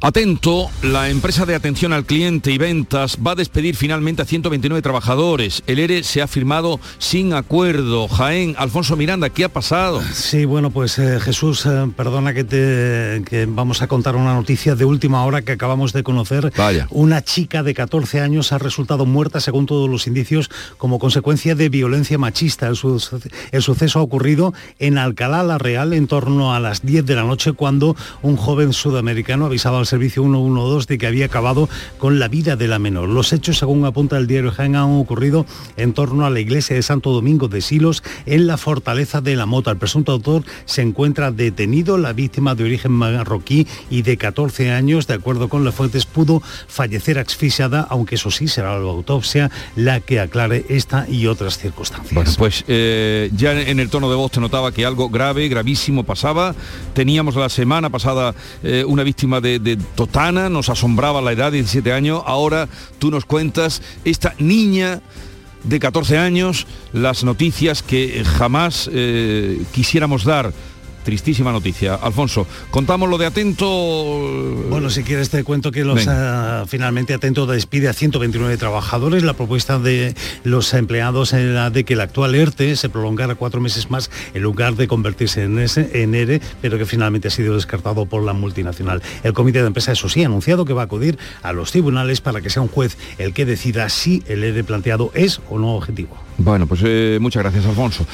Atento, 0.00 0.70
la 0.82 1.10
empresa 1.10 1.44
de 1.44 1.54
atención 1.54 1.92
al 1.92 2.06
cliente 2.06 2.52
y 2.52 2.56
ventas 2.56 3.18
va 3.18 3.32
a 3.32 3.34
despedir 3.34 3.76
finalmente 3.76 4.22
a 4.22 4.24
129 4.24 4.80
trabajadores. 4.80 5.62
El 5.66 5.78
ERE 5.78 6.04
se 6.04 6.22
ha 6.22 6.26
firmado 6.26 6.80
sin 6.96 7.34
acuerdo. 7.34 8.08
Jaén, 8.08 8.54
Alfonso 8.56 8.96
Miranda, 8.96 9.28
¿qué 9.28 9.44
ha 9.44 9.50
pasado? 9.50 10.00
Sí, 10.14 10.46
bueno, 10.46 10.70
pues 10.70 10.98
eh, 10.98 11.20
Jesús, 11.20 11.66
eh, 11.66 11.92
perdona 11.94 12.32
que 12.32 12.44
te 12.44 13.22
que 13.26 13.44
vamos 13.46 13.82
a 13.82 13.88
contar 13.88 14.16
una 14.16 14.32
noticia 14.32 14.74
de 14.74 14.86
última 14.86 15.22
hora 15.26 15.42
que 15.42 15.52
acabamos 15.52 15.92
de 15.92 16.02
conocer. 16.02 16.50
Vaya. 16.56 16.86
Una 16.88 17.22
chica 17.22 17.62
de 17.62 17.74
14 17.74 18.22
años 18.22 18.52
ha 18.52 18.58
resultado 18.58 19.04
muerta 19.04 19.38
según 19.38 19.66
todo 19.66 19.81
los 19.88 20.06
indicios 20.06 20.50
como 20.78 20.98
consecuencia 20.98 21.54
de 21.54 21.68
violencia 21.68 22.18
machista. 22.18 22.68
El, 22.68 22.78
el, 23.52 23.62
suceso 23.62 23.98
ha 23.98 24.02
ocurrido 24.02 24.54
en 24.78 24.98
Alcalá 24.98 25.42
la 25.42 25.58
Real 25.58 25.92
en 25.92 26.06
torno 26.06 26.54
a 26.54 26.60
las 26.60 26.82
10 26.82 27.06
de 27.06 27.14
la 27.14 27.24
noche 27.24 27.52
cuando 27.52 27.96
un 28.22 28.36
joven 28.36 28.72
sudamericano 28.72 29.46
avisaba 29.46 29.78
al 29.78 29.86
servicio 29.86 30.22
112 30.22 30.86
de 30.88 30.98
que 30.98 31.06
había 31.06 31.26
acabado 31.26 31.68
con 31.98 32.18
la 32.18 32.28
vida 32.28 32.56
de 32.56 32.68
la 32.68 32.78
menor. 32.78 33.08
Los 33.08 33.32
hechos, 33.32 33.58
según 33.58 33.84
apunta 33.84 34.18
el 34.18 34.26
diario 34.26 34.50
Jaén, 34.50 34.76
han 34.76 34.98
ocurrido 34.98 35.46
en 35.76 35.92
torno 35.92 36.26
a 36.26 36.30
la 36.30 36.40
iglesia 36.40 36.76
de 36.76 36.82
Santo 36.82 37.10
Domingo 37.12 37.48
de 37.48 37.60
Silos 37.60 38.02
en 38.26 38.46
la 38.46 38.56
fortaleza 38.56 39.20
de 39.20 39.36
la 39.36 39.46
Mota. 39.46 39.70
El 39.70 39.78
presunto 39.78 40.12
autor 40.12 40.44
se 40.64 40.82
encuentra 40.82 41.30
detenido. 41.30 41.98
La 41.98 42.12
víctima 42.12 42.54
de 42.54 42.64
origen 42.64 42.92
marroquí 42.92 43.66
y 43.90 44.02
de 44.02 44.16
14 44.16 44.70
años, 44.70 45.06
de 45.06 45.14
acuerdo 45.14 45.48
con 45.48 45.64
las 45.64 45.74
fuentes, 45.74 46.06
pudo 46.06 46.42
fallecer 46.68 47.18
asfixiada, 47.18 47.86
aunque 47.88 48.16
eso 48.16 48.30
sí 48.30 48.48
será 48.48 48.78
la 48.78 48.90
autopsia 48.90 49.50
la 49.76 50.00
que 50.00 50.20
aclare 50.20 50.64
esta 50.68 51.06
y 51.08 51.26
otras 51.26 51.58
circunstancias. 51.58 52.14
Bueno, 52.14 52.30
pues 52.36 52.64
eh, 52.68 53.30
ya 53.34 53.52
en 53.52 53.80
el 53.80 53.88
tono 53.88 54.10
de 54.10 54.16
voz 54.16 54.32
te 54.32 54.40
notaba 54.40 54.72
que 54.72 54.84
algo 54.84 55.08
grave, 55.08 55.48
gravísimo 55.48 56.04
pasaba. 56.04 56.54
Teníamos 56.94 57.36
la 57.36 57.48
semana 57.48 57.90
pasada 57.90 58.34
eh, 58.62 58.84
una 58.86 59.02
víctima 59.02 59.40
de, 59.40 59.78
Totana, 59.94 60.48
nos 60.48 60.68
asombraba 60.68 61.20
la 61.20 61.32
edad, 61.32 61.52
17 61.52 61.92
años. 61.92 62.22
Ahora 62.26 62.68
tú 62.98 63.10
nos 63.10 63.24
cuentas 63.24 63.82
esta 64.04 64.34
niña 64.38 65.00
de 65.64 65.78
14 65.78 66.18
años, 66.18 66.66
las 66.92 67.24
noticias 67.24 67.82
que 67.82 68.24
jamás 68.24 68.90
eh, 68.92 69.62
quisiéramos 69.72 70.24
dar 70.24 70.52
tristísima 71.02 71.52
noticia. 71.52 71.94
Alfonso, 71.94 72.46
contamos 72.70 73.08
lo 73.08 73.18
de 73.18 73.26
Atento. 73.26 73.66
Bueno, 74.68 74.90
si 74.90 75.02
quieres 75.02 75.30
te 75.30 75.44
cuento 75.44 75.72
que 75.72 75.84
los 75.84 76.06
uh, 76.06 76.66
finalmente 76.66 77.14
Atento 77.14 77.46
despide 77.46 77.88
a 77.88 77.92
129 77.92 78.56
trabajadores. 78.56 79.22
La 79.22 79.34
propuesta 79.34 79.78
de 79.78 80.14
los 80.44 80.72
empleados 80.74 81.32
era 81.32 81.70
de 81.70 81.84
que 81.84 81.94
el 81.94 82.00
actual 82.00 82.34
ERTE 82.34 82.76
se 82.76 82.88
prolongara 82.88 83.34
cuatro 83.34 83.60
meses 83.60 83.90
más 83.90 84.10
en 84.34 84.42
lugar 84.42 84.76
de 84.76 84.88
convertirse 84.88 85.44
en, 85.44 85.58
ese, 85.58 86.02
en 86.02 86.14
ERE, 86.14 86.40
pero 86.60 86.78
que 86.78 86.86
finalmente 86.86 87.28
ha 87.28 87.30
sido 87.30 87.54
descartado 87.54 88.06
por 88.06 88.22
la 88.22 88.32
multinacional. 88.32 89.02
El 89.22 89.32
comité 89.32 89.60
de 89.60 89.66
empresa, 89.66 89.92
eso 89.92 90.08
sí, 90.08 90.22
ha 90.22 90.26
anunciado 90.26 90.64
que 90.64 90.72
va 90.72 90.82
a 90.82 90.84
acudir 90.86 91.18
a 91.42 91.52
los 91.52 91.72
tribunales 91.72 92.20
para 92.20 92.40
que 92.40 92.50
sea 92.50 92.62
un 92.62 92.68
juez 92.68 92.96
el 93.18 93.32
que 93.32 93.44
decida 93.44 93.88
si 93.88 94.22
el 94.26 94.44
ERE 94.44 94.64
planteado 94.64 95.10
es 95.14 95.40
o 95.50 95.58
no 95.58 95.74
objetivo. 95.74 96.16
Bueno, 96.38 96.66
pues 96.66 96.80
eh, 96.84 97.18
muchas 97.20 97.42
gracias, 97.42 97.66
Alfonso. 97.66 98.06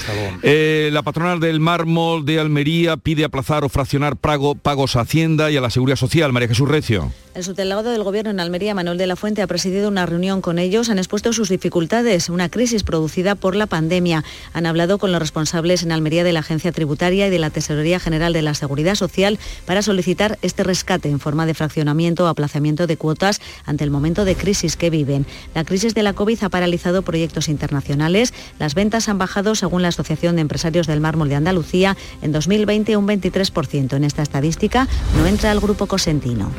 Eh, 0.42 0.90
la 0.92 1.02
patronal 1.02 1.40
del 1.40 1.60
mármol 1.60 2.24
de 2.24 2.40
Almería 2.40 2.96
pide 2.96 3.24
aplazar 3.24 3.64
o 3.64 3.68
fraccionar 3.68 4.16
pago, 4.16 4.54
pagos 4.54 4.96
a 4.96 5.00
Hacienda 5.00 5.50
y 5.50 5.56
a 5.56 5.60
la 5.60 5.70
Seguridad 5.70 5.96
Social. 5.96 6.32
María 6.32 6.48
Jesús 6.48 6.68
Recio. 6.68 7.12
El 7.38 7.44
subdelegado 7.44 7.92
del 7.92 8.02
Gobierno 8.02 8.32
en 8.32 8.40
Almería, 8.40 8.74
Manuel 8.74 8.98
de 8.98 9.06
la 9.06 9.14
Fuente, 9.14 9.42
ha 9.42 9.46
presidido 9.46 9.86
una 9.86 10.06
reunión 10.06 10.40
con 10.40 10.58
ellos. 10.58 10.90
Han 10.90 10.98
expuesto 10.98 11.32
sus 11.32 11.48
dificultades, 11.48 12.30
una 12.30 12.48
crisis 12.48 12.82
producida 12.82 13.36
por 13.36 13.54
la 13.54 13.68
pandemia. 13.68 14.24
Han 14.54 14.66
hablado 14.66 14.98
con 14.98 15.12
los 15.12 15.20
responsables 15.20 15.84
en 15.84 15.92
Almería 15.92 16.24
de 16.24 16.32
la 16.32 16.40
Agencia 16.40 16.72
Tributaria 16.72 17.28
y 17.28 17.30
de 17.30 17.38
la 17.38 17.50
Tesorería 17.50 18.00
General 18.00 18.32
de 18.32 18.42
la 18.42 18.54
Seguridad 18.54 18.96
Social 18.96 19.38
para 19.66 19.82
solicitar 19.82 20.36
este 20.42 20.64
rescate 20.64 21.10
en 21.10 21.20
forma 21.20 21.46
de 21.46 21.54
fraccionamiento 21.54 22.24
o 22.24 22.26
aplazamiento 22.26 22.88
de 22.88 22.96
cuotas 22.96 23.40
ante 23.64 23.84
el 23.84 23.92
momento 23.92 24.24
de 24.24 24.34
crisis 24.34 24.76
que 24.76 24.90
viven. 24.90 25.24
La 25.54 25.62
crisis 25.62 25.94
de 25.94 26.02
la 26.02 26.14
COVID 26.14 26.42
ha 26.42 26.48
paralizado 26.48 27.02
proyectos 27.02 27.48
internacionales. 27.48 28.34
Las 28.58 28.74
ventas 28.74 29.08
han 29.08 29.18
bajado, 29.18 29.54
según 29.54 29.82
la 29.82 29.88
Asociación 29.90 30.34
de 30.34 30.42
Empresarios 30.42 30.88
del 30.88 31.00
Mármol 31.00 31.28
de 31.28 31.36
Andalucía, 31.36 31.96
en 32.20 32.32
2020 32.32 32.96
un 32.96 33.06
23%. 33.06 33.94
En 33.94 34.02
esta 34.02 34.22
estadística 34.22 34.88
no 35.16 35.24
entra 35.24 35.52
el 35.52 35.60
grupo 35.60 35.86
Cosentino. 35.86 36.50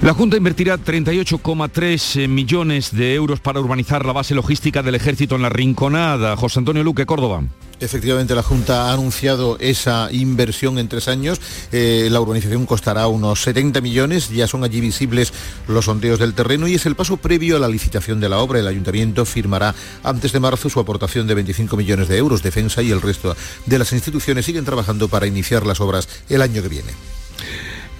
La 0.00 0.14
Junta 0.14 0.36
invertirá 0.36 0.78
38,3 0.78 2.28
millones 2.28 2.94
de 2.94 3.14
euros 3.14 3.40
para 3.40 3.58
urbanizar 3.58 4.06
la 4.06 4.12
base 4.12 4.32
logística 4.32 4.80
del 4.82 4.94
ejército 4.94 5.34
en 5.34 5.42
la 5.42 5.48
Rinconada. 5.48 6.36
José 6.36 6.60
Antonio 6.60 6.84
Luque, 6.84 7.04
Córdoba. 7.04 7.42
Efectivamente, 7.80 8.36
la 8.36 8.44
Junta 8.44 8.88
ha 8.88 8.92
anunciado 8.92 9.56
esa 9.58 10.08
inversión 10.12 10.78
en 10.78 10.88
tres 10.88 11.08
años. 11.08 11.40
Eh, 11.72 12.08
la 12.12 12.20
urbanización 12.20 12.64
costará 12.64 13.08
unos 13.08 13.42
70 13.42 13.80
millones. 13.80 14.30
Ya 14.30 14.46
son 14.46 14.62
allí 14.62 14.80
visibles 14.80 15.32
los 15.66 15.86
sondeos 15.86 16.20
del 16.20 16.32
terreno 16.32 16.68
y 16.68 16.74
es 16.74 16.86
el 16.86 16.94
paso 16.94 17.16
previo 17.16 17.56
a 17.56 17.60
la 17.60 17.68
licitación 17.68 18.20
de 18.20 18.28
la 18.28 18.38
obra. 18.38 18.60
El 18.60 18.68
ayuntamiento 18.68 19.24
firmará 19.24 19.74
antes 20.04 20.32
de 20.32 20.38
marzo 20.40 20.70
su 20.70 20.78
aportación 20.78 21.26
de 21.26 21.34
25 21.34 21.76
millones 21.76 22.06
de 22.06 22.18
euros. 22.18 22.42
Defensa 22.44 22.82
y 22.82 22.92
el 22.92 23.02
resto 23.02 23.36
de 23.66 23.78
las 23.78 23.92
instituciones 23.92 24.46
siguen 24.46 24.64
trabajando 24.64 25.08
para 25.08 25.26
iniciar 25.26 25.66
las 25.66 25.80
obras 25.80 26.08
el 26.28 26.40
año 26.40 26.62
que 26.62 26.68
viene. 26.68 26.92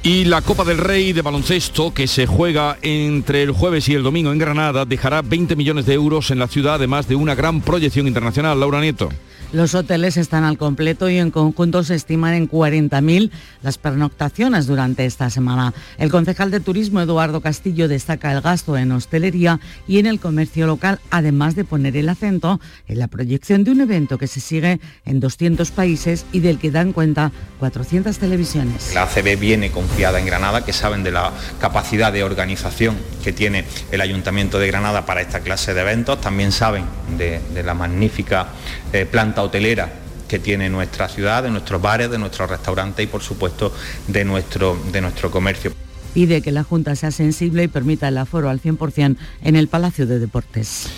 Y 0.09 0.25
la 0.25 0.41
Copa 0.41 0.65
del 0.65 0.79
Rey 0.79 1.13
de 1.13 1.21
baloncesto, 1.21 1.93
que 1.93 2.07
se 2.07 2.25
juega 2.25 2.79
entre 2.81 3.43
el 3.43 3.53
jueves 3.53 3.91
y 3.91 3.95
el 3.95 4.03
domingo 4.03 4.33
en 4.33 4.39
Granada, 4.39 4.87
dejará 4.87 5.21
20 5.21 5.55
millones 5.55 5.85
de 5.85 5.93
euros 5.93 6.31
en 6.31 6.39
la 6.39 6.49
ciudad, 6.49 6.77
además 6.77 7.09
de 7.09 7.15
una 7.15 7.35
gran 7.35 7.61
proyección 7.61 8.07
internacional. 8.07 8.59
Laura 8.59 8.81
Nieto. 8.81 9.11
Los 9.51 9.75
hoteles 9.75 10.19
están 10.19 10.45
al 10.45 10.59
completo 10.59 11.09
y 11.09 11.17
en 11.17 11.31
conjunto 11.31 11.83
se 11.83 11.95
estiman 11.95 12.35
en 12.35 12.51
40.000 12.51 13.31
las 13.63 13.79
pernoctaciones 13.79 14.67
durante 14.67 15.07
esta 15.07 15.31
semana. 15.31 15.73
El 15.97 16.11
concejal 16.11 16.51
de 16.51 16.61
turismo 16.61 17.01
Eduardo 17.01 17.41
Castillo 17.41 17.89
destaca 17.89 18.31
el 18.31 18.43
gasto 18.43 18.77
en 18.77 18.93
hostelería 18.93 19.59
y 19.87 20.01
en 20.01 20.07
el 20.07 20.21
comercio 20.21 20.67
local, 20.67 21.01
además 21.11 21.57
de 21.57 21.65
poner 21.65 21.97
el 21.97 22.11
acento 22.11 22.61
en 22.89 22.99
la 22.99 23.09
proyección 23.09 23.65
de 23.65 23.71
un 23.71 23.81
evento 23.81 24.19
que 24.19 24.27
se 24.27 24.41
sigue 24.41 24.81
en 25.07 25.19
200 25.19 25.71
países 25.71 26.27
y 26.31 26.41
del 26.41 26.59
que 26.59 26.71
dan 26.71 26.93
cuenta 26.93 27.33
400 27.59 28.19
televisiones. 28.19 28.93
La 28.95 29.05
ACB 29.05 29.39
viene 29.39 29.71
confiada 29.71 30.21
en 30.21 30.27
Granada, 30.27 30.67
que 30.67 30.75
saben 30.75 31.03
de 31.03 31.13
la 31.13 31.33
capacidad 31.59 32.13
de 32.13 32.23
organización 32.23 32.97
que 33.25 33.33
tiene 33.33 33.65
el 33.93 34.03
Ayuntamiento 34.03 34.59
de 34.59 34.67
Granada 34.67 35.07
para 35.07 35.23
esta 35.23 35.41
clase 35.41 35.73
de 35.73 35.81
eventos, 35.81 36.21
también 36.21 36.53
saben 36.53 36.85
de, 37.17 37.41
de 37.55 37.63
la 37.63 37.73
magnífica 37.73 38.49
eh, 38.93 39.07
planta 39.07 39.43
hotelera 39.43 39.93
que 40.29 40.39
tiene 40.39 40.69
nuestra 40.69 41.09
ciudad, 41.09 41.43
de 41.43 41.51
nuestros 41.51 41.81
bares, 41.81 42.11
de 42.11 42.19
nuestros 42.19 42.51
restaurantes 42.51 43.05
y 43.05 43.09
por 43.09 43.23
supuesto 43.23 43.73
de 44.07 44.25
nuestro, 44.25 44.79
de 44.93 45.01
nuestro 45.01 45.31
comercio. 45.31 45.73
Pide 46.15 46.43
que 46.43 46.53
la 46.53 46.65
Junta 46.65 46.95
sea 46.97 47.11
sensible 47.11 47.65
y 47.65 47.69
permita 47.69 48.09
el 48.09 48.19
aforo 48.19 48.51
al 48.51 48.61
100% 48.61 49.17
en 49.43 49.57
el 49.57 49.69
Palacio 49.69 50.07
de 50.07 50.19
Deportes. 50.19 50.89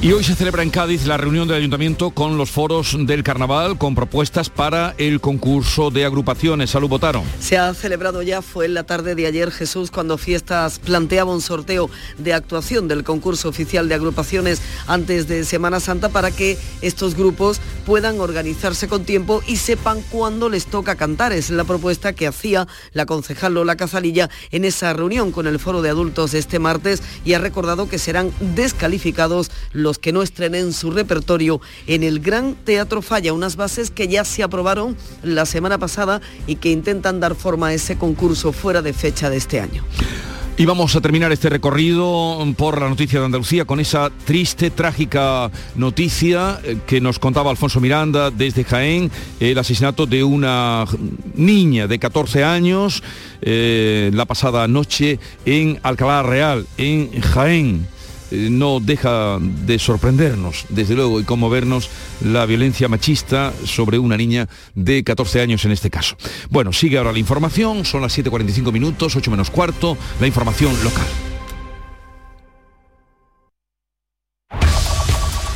Y 0.00 0.12
hoy 0.12 0.22
se 0.22 0.36
celebra 0.36 0.62
en 0.62 0.70
Cádiz 0.70 1.06
la 1.06 1.16
reunión 1.16 1.48
del 1.48 1.56
ayuntamiento 1.56 2.10
con 2.10 2.38
los 2.38 2.52
foros 2.52 2.96
del 2.96 3.24
carnaval 3.24 3.78
con 3.78 3.96
propuestas 3.96 4.48
para 4.48 4.94
el 4.96 5.20
concurso 5.20 5.90
de 5.90 6.04
agrupaciones. 6.04 6.70
Salud, 6.70 6.88
votaron. 6.88 7.24
Se 7.40 7.58
ha 7.58 7.74
celebrado 7.74 8.22
ya, 8.22 8.40
fue 8.40 8.66
en 8.66 8.74
la 8.74 8.84
tarde 8.84 9.16
de 9.16 9.26
ayer 9.26 9.50
Jesús 9.50 9.90
cuando 9.90 10.16
Fiestas 10.16 10.78
planteaba 10.78 11.34
un 11.34 11.40
sorteo 11.40 11.90
de 12.16 12.32
actuación 12.32 12.86
del 12.86 13.02
concurso 13.02 13.48
oficial 13.48 13.88
de 13.88 13.96
agrupaciones 13.96 14.62
antes 14.86 15.26
de 15.26 15.44
Semana 15.44 15.80
Santa 15.80 16.10
para 16.10 16.30
que 16.30 16.56
estos 16.80 17.16
grupos 17.16 17.60
puedan 17.84 18.20
organizarse 18.20 18.86
con 18.86 19.04
tiempo 19.04 19.42
y 19.48 19.56
sepan 19.56 20.00
cuándo 20.12 20.48
les 20.48 20.66
toca 20.66 20.94
cantar. 20.94 21.32
Es 21.32 21.50
la 21.50 21.64
propuesta 21.64 22.12
que 22.12 22.28
hacía 22.28 22.68
la 22.92 23.04
concejal 23.04 23.54
Lola 23.54 23.74
Cazalilla 23.74 24.30
en 24.52 24.64
esa 24.64 24.92
reunión 24.92 25.32
con 25.32 25.48
el 25.48 25.58
foro 25.58 25.82
de 25.82 25.90
adultos 25.90 26.34
este 26.34 26.60
martes 26.60 27.02
y 27.24 27.32
ha 27.32 27.40
recordado 27.40 27.88
que 27.88 27.98
serán 27.98 28.30
descalificados 28.54 29.50
los 29.72 29.87
los 29.88 29.98
que 29.98 30.12
no 30.12 30.22
estrenen 30.22 30.74
su 30.74 30.90
repertorio 30.90 31.62
en 31.86 32.02
el 32.02 32.20
Gran 32.20 32.54
Teatro 32.54 33.00
Falla, 33.00 33.32
unas 33.32 33.56
bases 33.56 33.90
que 33.90 34.06
ya 34.06 34.22
se 34.22 34.42
aprobaron 34.42 34.94
la 35.22 35.46
semana 35.46 35.78
pasada 35.78 36.20
y 36.46 36.56
que 36.56 36.70
intentan 36.70 37.20
dar 37.20 37.34
forma 37.34 37.68
a 37.68 37.72
ese 37.72 37.96
concurso 37.96 38.52
fuera 38.52 38.82
de 38.82 38.92
fecha 38.92 39.30
de 39.30 39.38
este 39.38 39.60
año. 39.60 39.82
Y 40.58 40.66
vamos 40.66 40.94
a 40.94 41.00
terminar 41.00 41.32
este 41.32 41.48
recorrido 41.48 42.44
por 42.56 42.82
la 42.82 42.88
noticia 42.88 43.20
de 43.20 43.26
Andalucía 43.26 43.64
con 43.64 43.80
esa 43.80 44.10
triste, 44.26 44.70
trágica 44.70 45.50
noticia 45.76 46.60
eh, 46.64 46.78
que 46.86 47.00
nos 47.00 47.18
contaba 47.18 47.50
Alfonso 47.50 47.80
Miranda 47.80 48.30
desde 48.30 48.64
Jaén, 48.64 49.10
el 49.40 49.56
asesinato 49.56 50.04
de 50.04 50.22
una 50.22 50.84
niña 51.34 51.86
de 51.86 51.98
14 51.98 52.44
años 52.44 53.02
eh, 53.40 54.10
la 54.12 54.26
pasada 54.26 54.68
noche 54.68 55.18
en 55.46 55.78
Alcalá 55.82 56.24
Real, 56.24 56.66
en 56.76 57.20
Jaén. 57.22 57.97
Eh, 58.30 58.48
no 58.50 58.80
deja 58.80 59.38
de 59.40 59.78
sorprendernos, 59.78 60.66
desde 60.68 60.94
luego, 60.94 61.20
y 61.20 61.24
conmovernos 61.24 61.90
la 62.24 62.46
violencia 62.46 62.88
machista 62.88 63.52
sobre 63.64 63.98
una 63.98 64.16
niña 64.16 64.48
de 64.74 65.02
14 65.04 65.40
años 65.40 65.64
en 65.64 65.72
este 65.72 65.90
caso. 65.90 66.16
Bueno, 66.50 66.72
sigue 66.72 66.98
ahora 66.98 67.12
la 67.12 67.18
información, 67.18 67.84
son 67.84 68.02
las 68.02 68.16
7.45 68.18 68.72
minutos, 68.72 69.16
8 69.16 69.30
menos 69.30 69.50
cuarto, 69.50 69.96
la 70.20 70.26
información 70.26 70.72
local. 70.82 71.06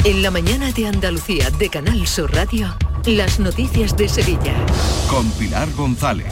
En 0.05 0.23
la 0.23 0.33
mañana 0.33 0.73
de 0.73 0.89
Andalucía 0.89 1.51
de 1.51 1.69
Canal 1.69 2.09
Sur 2.09 2.33
Radio, 2.35 2.77
las 3.07 3.41
noticias 3.41 3.97
de 3.97 4.09
Sevilla. 4.09 4.55
Con 5.11 5.29
Pilar 5.33 5.69
González. 5.73 6.27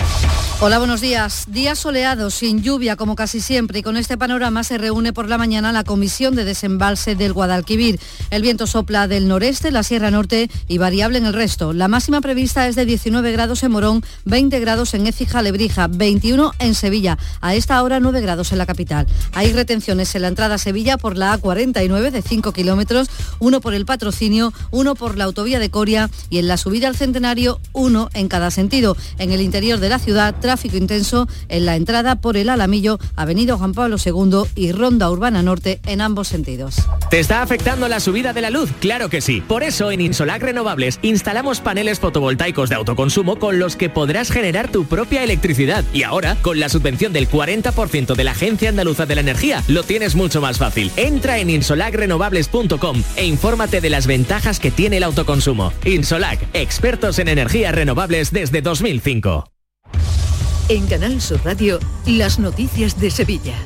Hola, 0.62 0.78
buenos 0.78 1.00
días. 1.00 1.46
Días 1.48 1.78
soleados, 1.78 2.34
sin 2.34 2.62
lluvia 2.62 2.94
como 2.94 3.16
casi 3.16 3.40
siempre 3.40 3.78
y 3.78 3.82
con 3.82 3.96
este 3.96 4.18
panorama 4.18 4.62
se 4.62 4.76
reúne 4.76 5.14
por 5.14 5.26
la 5.26 5.38
mañana 5.38 5.72
la 5.72 5.84
Comisión 5.84 6.36
de 6.36 6.44
Desembalse 6.44 7.14
del 7.14 7.32
Guadalquivir. 7.32 7.98
El 8.30 8.42
viento 8.42 8.66
sopla 8.66 9.08
del 9.08 9.26
noreste, 9.26 9.70
la 9.70 9.82
Sierra 9.82 10.10
Norte 10.10 10.50
y 10.68 10.76
variable 10.76 11.16
en 11.16 11.24
el 11.24 11.32
resto. 11.32 11.72
La 11.72 11.88
máxima 11.88 12.20
prevista 12.20 12.68
es 12.68 12.76
de 12.76 12.84
19 12.84 13.32
grados 13.32 13.62
en 13.62 13.72
Morón, 13.72 14.04
20 14.26 14.60
grados 14.60 14.92
en 14.92 15.06
Écija, 15.06 15.40
Lebrija, 15.40 15.88
21 15.88 16.52
en 16.58 16.74
Sevilla. 16.74 17.16
A 17.40 17.54
esta 17.54 17.82
hora 17.82 17.98
9 17.98 18.20
grados 18.20 18.52
en 18.52 18.58
la 18.58 18.66
capital. 18.66 19.06
Hay 19.32 19.52
retenciones 19.52 20.14
en 20.14 20.22
la 20.22 20.28
entrada 20.28 20.56
a 20.56 20.58
Sevilla 20.58 20.98
por 20.98 21.16
la 21.16 21.38
A49 21.38 22.10
de 22.10 22.20
5 22.20 22.52
kilómetros, 22.52 23.08
uno 23.38 23.62
por 23.62 23.72
el 23.72 23.86
patrocinio, 23.86 24.52
uno 24.70 24.94
por 24.94 25.16
la 25.16 25.24
autovía 25.24 25.58
de 25.58 25.70
Coria 25.70 26.10
y 26.28 26.36
en 26.36 26.48
la 26.48 26.58
subida 26.60 26.88
al 26.88 26.96
centenario, 26.96 27.58
uno 27.72 28.10
en 28.14 28.28
cada 28.28 28.50
sentido. 28.50 28.96
En 29.18 29.32
el 29.32 29.40
interior 29.40 29.80
de 29.80 29.88
la 29.88 29.98
ciudad, 29.98 30.34
tráfico 30.40 30.76
intenso 30.76 31.26
en 31.48 31.64
la 31.64 31.76
entrada 31.76 32.20
por 32.20 32.36
el 32.36 32.50
Alamillo, 32.50 32.98
Avenida 33.16 33.56
Juan 33.56 33.72
Pablo 33.72 33.96
II 34.04 34.42
y 34.54 34.72
Ronda 34.72 35.10
Urbana 35.10 35.42
Norte 35.42 35.80
en 35.86 36.00
ambos 36.00 36.28
sentidos. 36.28 36.76
¿Te 37.10 37.18
está 37.18 37.42
afectando 37.42 37.88
la 37.88 37.98
subida 37.98 38.32
de 38.32 38.42
la 38.42 38.50
luz? 38.50 38.70
Claro 38.80 39.08
que 39.08 39.20
sí. 39.20 39.40
Por 39.40 39.62
eso 39.62 39.90
en 39.90 40.00
Insolac 40.00 40.42
Renovables 40.42 40.98
instalamos 41.02 41.60
paneles 41.60 41.98
fotovoltaicos 41.98 42.68
de 42.68 42.76
autoconsumo 42.76 43.38
con 43.38 43.58
los 43.58 43.76
que 43.76 43.88
podrás 43.88 44.30
generar 44.30 44.70
tu 44.70 44.84
propia 44.84 45.24
electricidad. 45.24 45.84
Y 45.92 46.02
ahora, 46.02 46.36
con 46.42 46.60
la 46.60 46.68
subvención 46.68 47.12
del 47.12 47.28
40% 47.28 48.14
de 48.14 48.24
la 48.24 48.32
Agencia 48.32 48.68
Andaluza 48.68 49.06
de 49.06 49.14
la 49.14 49.22
Energía, 49.22 49.64
lo 49.66 49.82
tienes 49.82 50.14
mucho 50.14 50.40
más 50.40 50.58
fácil. 50.58 50.92
Entra 50.96 51.38
en 51.38 51.50
insolacrenovables.com 51.50 53.02
e 53.16 53.26
infórmate 53.26 53.80
de 53.80 53.90
las 53.90 54.06
ventajas 54.06 54.60
que 54.60 54.70
tiene 54.70 54.98
el 54.98 55.04
autoconsumo. 55.04 55.72
Insolac, 55.84 56.40
expertos 56.54 57.18
en 57.18 57.28
energías 57.28 57.74
renovables 57.74 58.32
desde 58.32 58.62
2005. 58.62 59.44
En 60.68 60.86
Canal 60.86 61.20
Sur 61.20 61.40
Radio, 61.44 61.80
las 62.06 62.38
noticias 62.38 63.00
de 63.00 63.10
Sevilla. 63.10 63.56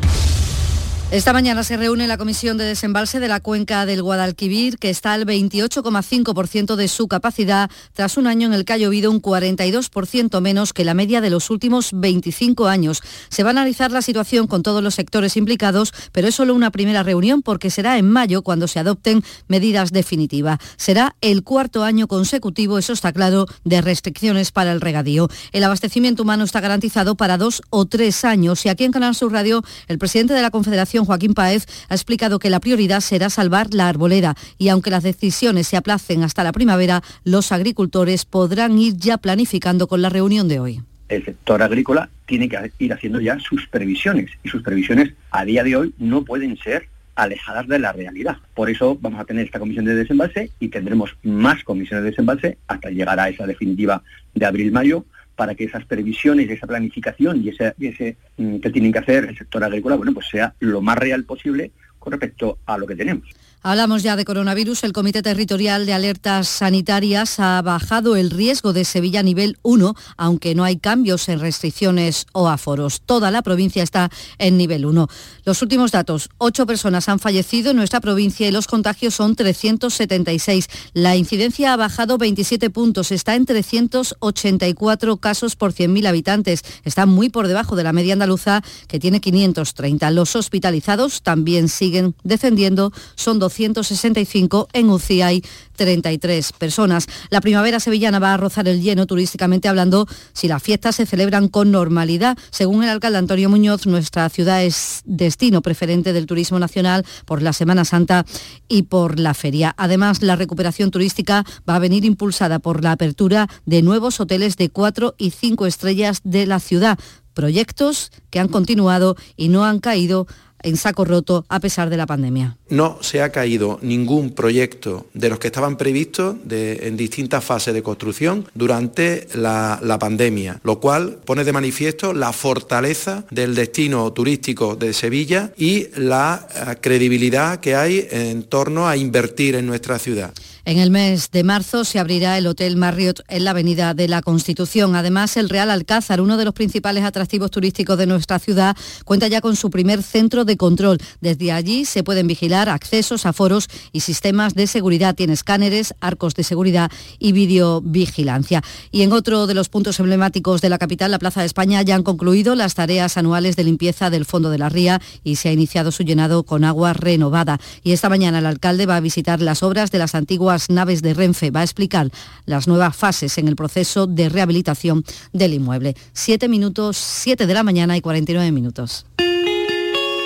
Esta 1.14 1.32
mañana 1.32 1.62
se 1.62 1.76
reúne 1.76 2.08
la 2.08 2.18
Comisión 2.18 2.56
de 2.56 2.64
Desembalse 2.64 3.20
de 3.20 3.28
la 3.28 3.38
Cuenca 3.38 3.86
del 3.86 4.02
Guadalquivir, 4.02 4.78
que 4.78 4.90
está 4.90 5.12
al 5.12 5.24
28,5% 5.24 6.74
de 6.74 6.88
su 6.88 7.06
capacidad, 7.06 7.70
tras 7.92 8.16
un 8.16 8.26
año 8.26 8.48
en 8.48 8.52
el 8.52 8.64
que 8.64 8.72
ha 8.72 8.78
llovido 8.78 9.12
un 9.12 9.22
42% 9.22 10.40
menos 10.40 10.72
que 10.72 10.84
la 10.84 10.92
media 10.92 11.20
de 11.20 11.30
los 11.30 11.50
últimos 11.50 11.90
25 11.92 12.66
años. 12.66 13.00
Se 13.28 13.44
va 13.44 13.50
a 13.50 13.52
analizar 13.52 13.92
la 13.92 14.02
situación 14.02 14.48
con 14.48 14.64
todos 14.64 14.82
los 14.82 14.96
sectores 14.96 15.36
implicados, 15.36 15.94
pero 16.10 16.26
es 16.26 16.34
solo 16.34 16.52
una 16.52 16.72
primera 16.72 17.04
reunión 17.04 17.42
porque 17.42 17.70
será 17.70 17.96
en 17.96 18.10
mayo 18.10 18.42
cuando 18.42 18.66
se 18.66 18.80
adopten 18.80 19.22
medidas 19.46 19.92
definitivas. 19.92 20.58
Será 20.76 21.14
el 21.20 21.44
cuarto 21.44 21.84
año 21.84 22.08
consecutivo, 22.08 22.76
eso 22.76 22.92
está 22.92 23.12
claro, 23.12 23.46
de 23.62 23.82
restricciones 23.82 24.50
para 24.50 24.72
el 24.72 24.80
regadío. 24.80 25.28
El 25.52 25.62
abastecimiento 25.62 26.24
humano 26.24 26.42
está 26.42 26.58
garantizado 26.58 27.14
para 27.14 27.38
dos 27.38 27.62
o 27.70 27.84
tres 27.84 28.24
años 28.24 28.66
y 28.66 28.68
aquí 28.68 28.82
en 28.82 28.90
Canal 28.90 29.14
Sur 29.14 29.30
Radio, 29.30 29.62
el 29.86 29.98
presidente 29.98 30.34
de 30.34 30.42
la 30.42 30.50
Confederación 30.50 31.03
Joaquín 31.04 31.34
Paez, 31.34 31.66
ha 31.88 31.94
explicado 31.94 32.38
que 32.38 32.50
la 32.50 32.60
prioridad 32.60 33.00
será 33.00 33.30
salvar 33.30 33.72
la 33.72 33.88
arboleda 33.88 34.34
y 34.58 34.68
aunque 34.68 34.90
las 34.90 35.02
decisiones 35.02 35.68
se 35.68 35.76
aplacen 35.76 36.22
hasta 36.22 36.44
la 36.44 36.52
primavera, 36.52 37.02
los 37.24 37.52
agricultores 37.52 38.24
podrán 38.24 38.78
ir 38.78 38.96
ya 38.96 39.18
planificando 39.18 39.86
con 39.86 40.02
la 40.02 40.08
reunión 40.08 40.48
de 40.48 40.60
hoy 40.60 40.80
el 41.08 41.24
sector 41.24 41.62
agrícola 41.62 42.08
tiene 42.26 42.48
que 42.48 42.72
ir 42.78 42.92
haciendo 42.92 43.20
ya 43.20 43.38
sus 43.38 43.66
previsiones 43.68 44.30
y 44.42 44.48
sus 44.48 44.62
previsiones 44.62 45.12
a 45.30 45.44
día 45.44 45.62
de 45.62 45.76
hoy 45.76 45.94
no 45.98 46.24
pueden 46.24 46.56
ser 46.56 46.88
alejadas 47.14 47.68
de 47.68 47.78
la 47.78 47.92
realidad. 47.92 48.38
Por 48.54 48.70
eso 48.70 48.98
vamos 49.00 49.20
a 49.20 49.24
tener 49.24 49.44
esta 49.44 49.60
comisión 49.60 49.84
de 49.84 49.94
desembalse 49.94 50.50
y 50.58 50.68
tendremos 50.68 51.16
más 51.22 51.62
comisiones 51.62 52.04
de 52.04 52.10
desembalse 52.10 52.58
hasta 52.66 52.90
llegar 52.90 53.20
a 53.20 53.28
esa 53.28 53.46
definitiva 53.46 54.02
de 54.34 54.46
abril-mayo 54.46 55.04
para 55.36 55.54
que 55.54 55.64
esas 55.64 55.84
previsiones, 55.84 56.50
esa 56.50 56.66
planificación 56.66 57.42
y 57.42 57.48
ese, 57.48 57.74
ese 57.80 58.16
mm, 58.36 58.58
que 58.58 58.70
tienen 58.70 58.92
que 58.92 58.98
hacer 58.98 59.24
el 59.24 59.36
sector 59.36 59.64
agrícola, 59.64 59.96
bueno, 59.96 60.14
pues 60.14 60.28
sea 60.28 60.54
lo 60.60 60.80
más 60.80 60.96
real 60.96 61.24
posible 61.24 61.72
con 62.04 62.12
respecto 62.12 62.58
a 62.66 62.76
lo 62.76 62.86
que 62.86 62.94
tenemos. 62.94 63.26
Hablamos 63.66 64.02
ya 64.02 64.14
de 64.14 64.26
coronavirus. 64.26 64.84
El 64.84 64.92
Comité 64.92 65.22
Territorial 65.22 65.86
de 65.86 65.94
Alertas 65.94 66.48
Sanitarias 66.48 67.40
ha 67.40 67.62
bajado 67.62 68.14
el 68.14 68.28
riesgo 68.28 68.74
de 68.74 68.84
Sevilla 68.84 69.20
a 69.20 69.22
nivel 69.22 69.56
1, 69.62 69.94
aunque 70.18 70.54
no 70.54 70.64
hay 70.64 70.76
cambios 70.76 71.30
en 71.30 71.40
restricciones 71.40 72.26
o 72.32 72.50
aforos. 72.50 73.00
Toda 73.00 73.30
la 73.30 73.40
provincia 73.40 73.82
está 73.82 74.10
en 74.36 74.58
nivel 74.58 74.84
1. 74.84 75.08
Los 75.46 75.62
últimos 75.62 75.92
datos. 75.92 76.28
Ocho 76.36 76.66
personas 76.66 77.08
han 77.08 77.18
fallecido 77.20 77.70
en 77.70 77.78
nuestra 77.78 78.02
provincia 78.02 78.46
y 78.46 78.52
los 78.52 78.66
contagios 78.66 79.14
son 79.14 79.34
376. 79.34 80.68
La 80.92 81.16
incidencia 81.16 81.72
ha 81.72 81.76
bajado 81.78 82.18
27 82.18 82.68
puntos. 82.68 83.12
Está 83.12 83.34
en 83.34 83.46
384 83.46 85.16
casos 85.16 85.56
por 85.56 85.72
100.000 85.72 86.06
habitantes. 86.06 86.64
Está 86.84 87.06
muy 87.06 87.30
por 87.30 87.48
debajo 87.48 87.76
de 87.76 87.84
la 87.84 87.94
media 87.94 88.12
andaluza, 88.12 88.62
que 88.88 89.00
tiene 89.00 89.22
530. 89.22 90.10
Los 90.10 90.36
hospitalizados 90.36 91.22
también 91.22 91.70
siguen 91.70 91.93
descendiendo. 92.24 92.92
Son 93.14 93.38
12 93.38 93.54
165, 93.54 94.68
en 94.72 94.90
UCI 94.90 95.22
hay 95.22 95.44
33 95.76 96.52
personas. 96.52 97.06
La 97.30 97.40
primavera 97.40 97.80
sevillana 97.80 98.18
va 98.18 98.34
a 98.34 98.36
rozar 98.36 98.68
el 98.68 98.82
lleno 98.82 99.06
turísticamente 99.06 99.68
hablando 99.68 100.06
si 100.32 100.48
las 100.48 100.62
fiestas 100.62 100.96
se 100.96 101.06
celebran 101.06 101.48
con 101.48 101.70
normalidad. 101.70 102.36
Según 102.50 102.84
el 102.84 102.90
alcalde 102.90 103.18
Antonio 103.18 103.48
Muñoz, 103.48 103.86
nuestra 103.86 104.28
ciudad 104.28 104.64
es 104.64 105.02
destino 105.04 105.62
preferente 105.62 106.12
del 106.12 106.26
turismo 106.26 106.58
nacional 106.58 107.04
por 107.24 107.42
la 107.42 107.52
Semana 107.52 107.84
Santa 107.84 108.26
y 108.68 108.82
por 108.82 109.18
la 109.18 109.34
feria. 109.34 109.74
Además, 109.76 110.22
la 110.22 110.36
recuperación 110.36 110.90
turística 110.90 111.44
va 111.68 111.76
a 111.76 111.80
venir 111.80 112.04
impulsada 112.04 112.58
por 112.58 112.82
la 112.82 112.92
apertura 112.92 113.48
de 113.66 113.82
nuevos 113.82 114.20
hoteles 114.20 114.56
de 114.56 114.70
4 114.70 115.14
y 115.16 115.30
5 115.30 115.66
estrellas 115.66 116.20
de 116.24 116.46
la 116.46 116.60
ciudad 116.60 116.98
proyectos 117.34 118.12
que 118.30 118.38
han 118.38 118.48
continuado 118.48 119.16
y 119.36 119.48
no 119.48 119.64
han 119.64 119.80
caído 119.80 120.28
en 120.64 120.76
saco 120.76 121.04
roto 121.04 121.44
a 121.48 121.60
pesar 121.60 121.90
de 121.90 121.96
la 121.96 122.06
pandemia. 122.06 122.56
No 122.70 122.98
se 123.00 123.22
ha 123.22 123.30
caído 123.30 123.78
ningún 123.82 124.30
proyecto 124.30 125.06
de 125.14 125.28
los 125.28 125.38
que 125.38 125.48
estaban 125.48 125.76
previstos 125.76 126.36
en 126.50 126.96
distintas 126.96 127.44
fases 127.44 127.74
de 127.74 127.82
construcción 127.82 128.48
durante 128.54 129.28
la, 129.34 129.78
la 129.82 129.98
pandemia, 129.98 130.60
lo 130.64 130.80
cual 130.80 131.18
pone 131.24 131.44
de 131.44 131.52
manifiesto 131.52 132.12
la 132.12 132.32
fortaleza 132.32 133.24
del 133.30 133.54
destino 133.54 134.12
turístico 134.12 134.74
de 134.76 134.92
Sevilla 134.92 135.52
y 135.56 135.88
la 135.96 136.46
eh, 136.54 136.76
credibilidad 136.80 137.60
que 137.60 137.76
hay 137.76 138.08
en 138.10 138.44
torno 138.44 138.88
a 138.88 138.96
invertir 138.96 139.54
en 139.54 139.66
nuestra 139.66 139.98
ciudad. 139.98 140.32
En 140.66 140.78
el 140.78 140.90
mes 140.90 141.30
de 141.30 141.44
marzo 141.44 141.84
se 141.84 141.98
abrirá 141.98 142.38
el 142.38 142.46
Hotel 142.46 142.76
Marriott 142.78 143.20
en 143.28 143.44
la 143.44 143.50
Avenida 143.50 143.92
de 143.92 144.08
la 144.08 144.22
Constitución. 144.22 144.96
Además, 144.96 145.36
el 145.36 145.50
Real 145.50 145.70
Alcázar, 145.70 146.22
uno 146.22 146.38
de 146.38 146.46
los 146.46 146.54
principales 146.54 147.04
atractivos 147.04 147.50
turísticos 147.50 147.98
de 147.98 148.06
nuestra 148.06 148.38
ciudad, 148.38 148.74
cuenta 149.04 149.28
ya 149.28 149.42
con 149.42 149.56
su 149.56 149.68
primer 149.68 150.02
centro 150.02 150.46
de 150.46 150.56
control. 150.56 150.96
Desde 151.20 151.52
allí 151.52 151.84
se 151.84 152.02
pueden 152.02 152.26
vigilar 152.28 152.70
accesos, 152.70 153.26
aforos 153.26 153.68
y 153.92 154.00
sistemas 154.00 154.54
de 154.54 154.66
seguridad. 154.66 155.14
Tiene 155.14 155.34
escáneres, 155.34 155.94
arcos 156.00 156.34
de 156.34 156.44
seguridad 156.44 156.90
y 157.18 157.32
videovigilancia. 157.32 158.62
Y 158.90 159.02
en 159.02 159.12
otro 159.12 159.46
de 159.46 159.52
los 159.52 159.68
puntos 159.68 160.00
emblemáticos 160.00 160.62
de 160.62 160.70
la 160.70 160.78
capital, 160.78 161.10
la 161.10 161.18
Plaza 161.18 161.40
de 161.40 161.46
España, 161.46 161.82
ya 161.82 161.94
han 161.94 162.02
concluido 162.02 162.54
las 162.54 162.74
tareas 162.74 163.18
anuales 163.18 163.56
de 163.56 163.64
limpieza 163.64 164.08
del 164.08 164.24
fondo 164.24 164.48
de 164.48 164.56
la 164.56 164.70
ría 164.70 165.02
y 165.24 165.36
se 165.36 165.50
ha 165.50 165.52
iniciado 165.52 165.92
su 165.92 166.04
llenado 166.04 166.44
con 166.44 166.64
agua 166.64 166.94
renovada. 166.94 167.60
Y 167.82 167.92
esta 167.92 168.08
mañana 168.08 168.38
el 168.38 168.46
alcalde 168.46 168.86
va 168.86 168.96
a 168.96 169.00
visitar 169.00 169.42
las 169.42 169.62
obras 169.62 169.90
de 169.90 169.98
las 169.98 170.14
antiguas 170.14 170.53
naves 170.70 171.02
de 171.02 171.14
Renfe. 171.14 171.50
Va 171.50 171.60
a 171.60 171.64
explicar 171.64 172.10
las 172.46 172.66
nuevas 172.68 172.96
fases 172.96 173.38
en 173.38 173.48
el 173.48 173.56
proceso 173.56 174.06
de 174.06 174.28
rehabilitación 174.28 175.04
del 175.32 175.54
inmueble. 175.54 175.94
Siete 176.12 176.48
minutos, 176.48 176.96
siete 176.96 177.46
de 177.46 177.54
la 177.54 177.62
mañana 177.62 177.96
y 177.96 178.00
49 178.00 178.50
minutos. 178.52 179.06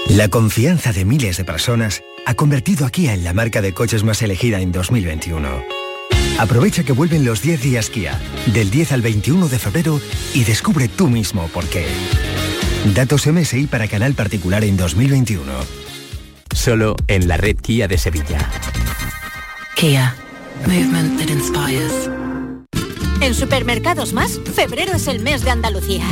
La 0.09 0.29
confianza 0.29 0.93
de 0.93 1.05
miles 1.05 1.37
de 1.37 1.45
personas 1.45 2.03
ha 2.25 2.35
convertido 2.35 2.87
a 2.87 2.91
Kia 2.91 3.13
en 3.13 3.25
la 3.25 3.35
marca 3.35 3.61
de 3.61 3.75
coches 3.75 4.05
más 4.05 4.23
elegida 4.23 4.61
en 4.61 4.73
2021. 4.73 5.49
Aprovecha 6.39 6.85
que 6.85 6.93
vuelven 6.93 7.25
los 7.25 7.43
10 7.43 7.63
días 7.63 7.91
Kia, 7.91 8.19
del 8.55 8.71
10 8.71 8.93
al 8.93 9.03
21 9.03 9.49
de 9.49 9.59
febrero 9.59 10.01
y 10.35 10.45
descubre 10.45 10.89
tú 10.89 11.09
mismo 11.09 11.49
por 11.49 11.67
qué. 11.67 11.87
Datos 12.95 13.27
MSI 13.27 13.67
para 13.67 13.89
canal 13.89 14.15
particular 14.15 14.65
en 14.65 14.77
2021. 14.77 15.45
Solo 16.55 16.97
en 17.07 17.29
la 17.29 17.37
red 17.37 17.57
Kia 17.57 17.89
de 17.89 17.99
Sevilla. 17.99 18.39
Kia. 19.79 20.13
Movement 20.67 21.21
that 21.21 21.29
inspires. 21.29 22.11
En 23.21 23.33
Supermercados 23.33 24.13
Más, 24.13 24.41
febrero 24.53 24.95
es 24.95 25.07
el 25.07 25.21
mes 25.21 25.45
de 25.45 25.51
Andalucía. 25.51 26.05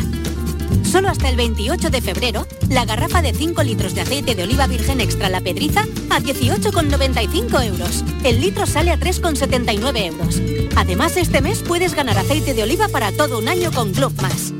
Solo 0.84 1.08
hasta 1.08 1.28
el 1.28 1.36
28 1.36 1.90
de 1.90 2.00
febrero, 2.00 2.46
la 2.68 2.84
garrafa 2.84 3.22
de 3.22 3.32
5 3.32 3.64
litros 3.64 3.96
de 3.96 4.02
aceite 4.02 4.36
de 4.36 4.44
oliva 4.44 4.68
virgen 4.68 5.00
extra 5.00 5.28
La 5.30 5.40
Pedriza 5.40 5.80
a 6.10 6.20
18,95 6.20 7.66
euros. 7.66 8.04
El 8.22 8.40
litro 8.40 8.66
sale 8.66 8.92
a 8.92 9.00
3,79 9.00 10.06
euros. 10.06 10.40
Además, 10.76 11.16
este 11.16 11.40
mes 11.40 11.64
puedes 11.66 11.94
ganar 11.94 12.18
aceite 12.18 12.54
de 12.54 12.62
oliva 12.62 12.86
para 12.86 13.10
todo 13.10 13.40
un 13.40 13.48
año 13.48 13.72
con 13.72 13.92
Club 13.92 14.14
Más. 14.22 14.52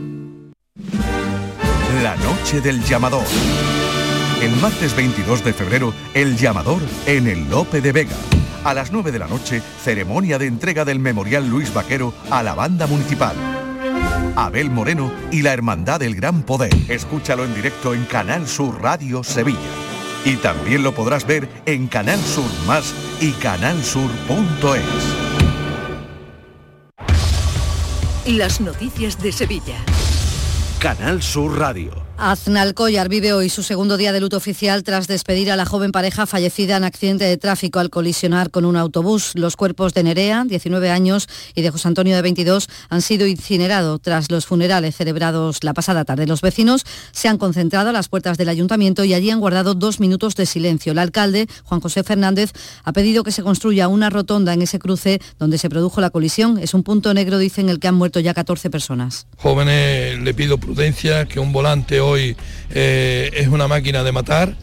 La 2.02 2.16
noche 2.16 2.60
del 2.60 2.82
llamador. 2.84 3.22
El 4.40 4.54
martes 4.56 4.94
22 4.94 5.44
de 5.44 5.52
febrero, 5.54 5.94
el 6.12 6.36
llamador 6.36 6.82
en 7.06 7.26
el 7.26 7.48
Lope 7.48 7.80
de 7.80 7.92
Vega. 7.92 8.16
A 8.64 8.74
las 8.74 8.92
9 8.92 9.10
de 9.10 9.18
la 9.18 9.28
noche, 9.28 9.62
ceremonia 9.82 10.38
de 10.38 10.46
entrega 10.46 10.84
del 10.84 10.98
Memorial 10.98 11.48
Luis 11.48 11.72
Vaquero 11.72 12.12
a 12.30 12.42
la 12.42 12.54
banda 12.54 12.86
municipal. 12.86 13.34
Abel 14.36 14.70
Moreno 14.70 15.10
y 15.32 15.40
la 15.40 15.54
Hermandad 15.54 16.00
del 16.00 16.14
Gran 16.14 16.42
Poder. 16.42 16.74
Escúchalo 16.88 17.44
en 17.44 17.54
directo 17.54 17.94
en 17.94 18.04
Canal 18.04 18.46
Sur 18.46 18.82
Radio 18.82 19.24
Sevilla. 19.24 19.58
Y 20.26 20.36
también 20.36 20.82
lo 20.82 20.94
podrás 20.94 21.26
ver 21.26 21.48
en 21.64 21.86
Canal 21.86 22.20
Sur 22.20 22.50
Más 22.66 22.94
y 23.20 23.32
canalsur.es. 23.32 24.82
Las 28.26 28.60
noticias 28.60 29.22
de 29.22 29.32
Sevilla. 29.32 29.76
Canal 30.78 31.22
Sur 31.22 31.58
Radio. 31.58 32.05
Aznalcóllar 32.18 33.10
vive 33.10 33.34
hoy 33.34 33.50
su 33.50 33.62
segundo 33.62 33.98
día 33.98 34.10
de 34.10 34.20
luto 34.20 34.38
oficial 34.38 34.82
tras 34.84 35.06
despedir 35.06 35.50
a 35.50 35.56
la 35.56 35.66
joven 35.66 35.92
pareja 35.92 36.24
fallecida 36.24 36.78
en 36.78 36.84
accidente 36.84 37.26
de 37.26 37.36
tráfico 37.36 37.78
al 37.78 37.90
colisionar 37.90 38.50
con 38.50 38.64
un 38.64 38.76
autobús. 38.76 39.32
Los 39.34 39.54
cuerpos 39.54 39.92
de 39.92 40.02
Nerea, 40.02 40.44
19 40.46 40.88
años, 40.90 41.28
y 41.54 41.60
de 41.60 41.70
José 41.70 41.88
Antonio, 41.88 42.16
de 42.16 42.22
22, 42.22 42.68
han 42.88 43.02
sido 43.02 43.26
incinerados 43.26 44.00
tras 44.00 44.30
los 44.30 44.46
funerales 44.46 44.96
celebrados 44.96 45.62
la 45.62 45.74
pasada 45.74 46.06
tarde. 46.06 46.26
Los 46.26 46.40
vecinos 46.40 46.84
se 47.12 47.28
han 47.28 47.36
concentrado 47.36 47.90
a 47.90 47.92
las 47.92 48.08
puertas 48.08 48.38
del 48.38 48.48
ayuntamiento 48.48 49.04
y 49.04 49.12
allí 49.12 49.30
han 49.30 49.40
guardado 49.40 49.74
dos 49.74 50.00
minutos 50.00 50.36
de 50.36 50.46
silencio. 50.46 50.92
El 50.92 50.98
alcalde, 50.98 51.46
Juan 51.64 51.82
José 51.82 52.02
Fernández, 52.02 52.52
ha 52.82 52.94
pedido 52.94 53.24
que 53.24 53.32
se 53.32 53.42
construya 53.42 53.88
una 53.88 54.08
rotonda 54.08 54.54
en 54.54 54.62
ese 54.62 54.78
cruce 54.78 55.20
donde 55.38 55.58
se 55.58 55.68
produjo 55.68 56.00
la 56.00 56.08
colisión. 56.08 56.56
Es 56.56 56.72
un 56.72 56.82
punto 56.82 57.12
negro, 57.12 57.36
dice, 57.36 57.60
en 57.60 57.68
el 57.68 57.78
que 57.78 57.88
han 57.88 57.94
muerto 57.94 58.20
ya 58.20 58.32
14 58.32 58.70
personas. 58.70 59.26
Jóvenes, 59.36 60.18
le 60.18 60.32
pido 60.32 60.56
prudencia, 60.56 61.26
que 61.26 61.40
un 61.40 61.52
volante 61.52 62.05
hoy 62.06 62.36
eh, 62.70 63.30
es 63.34 63.48
una 63.48 63.68
máquina 63.68 64.02
de 64.02 64.12
matar, 64.12 64.56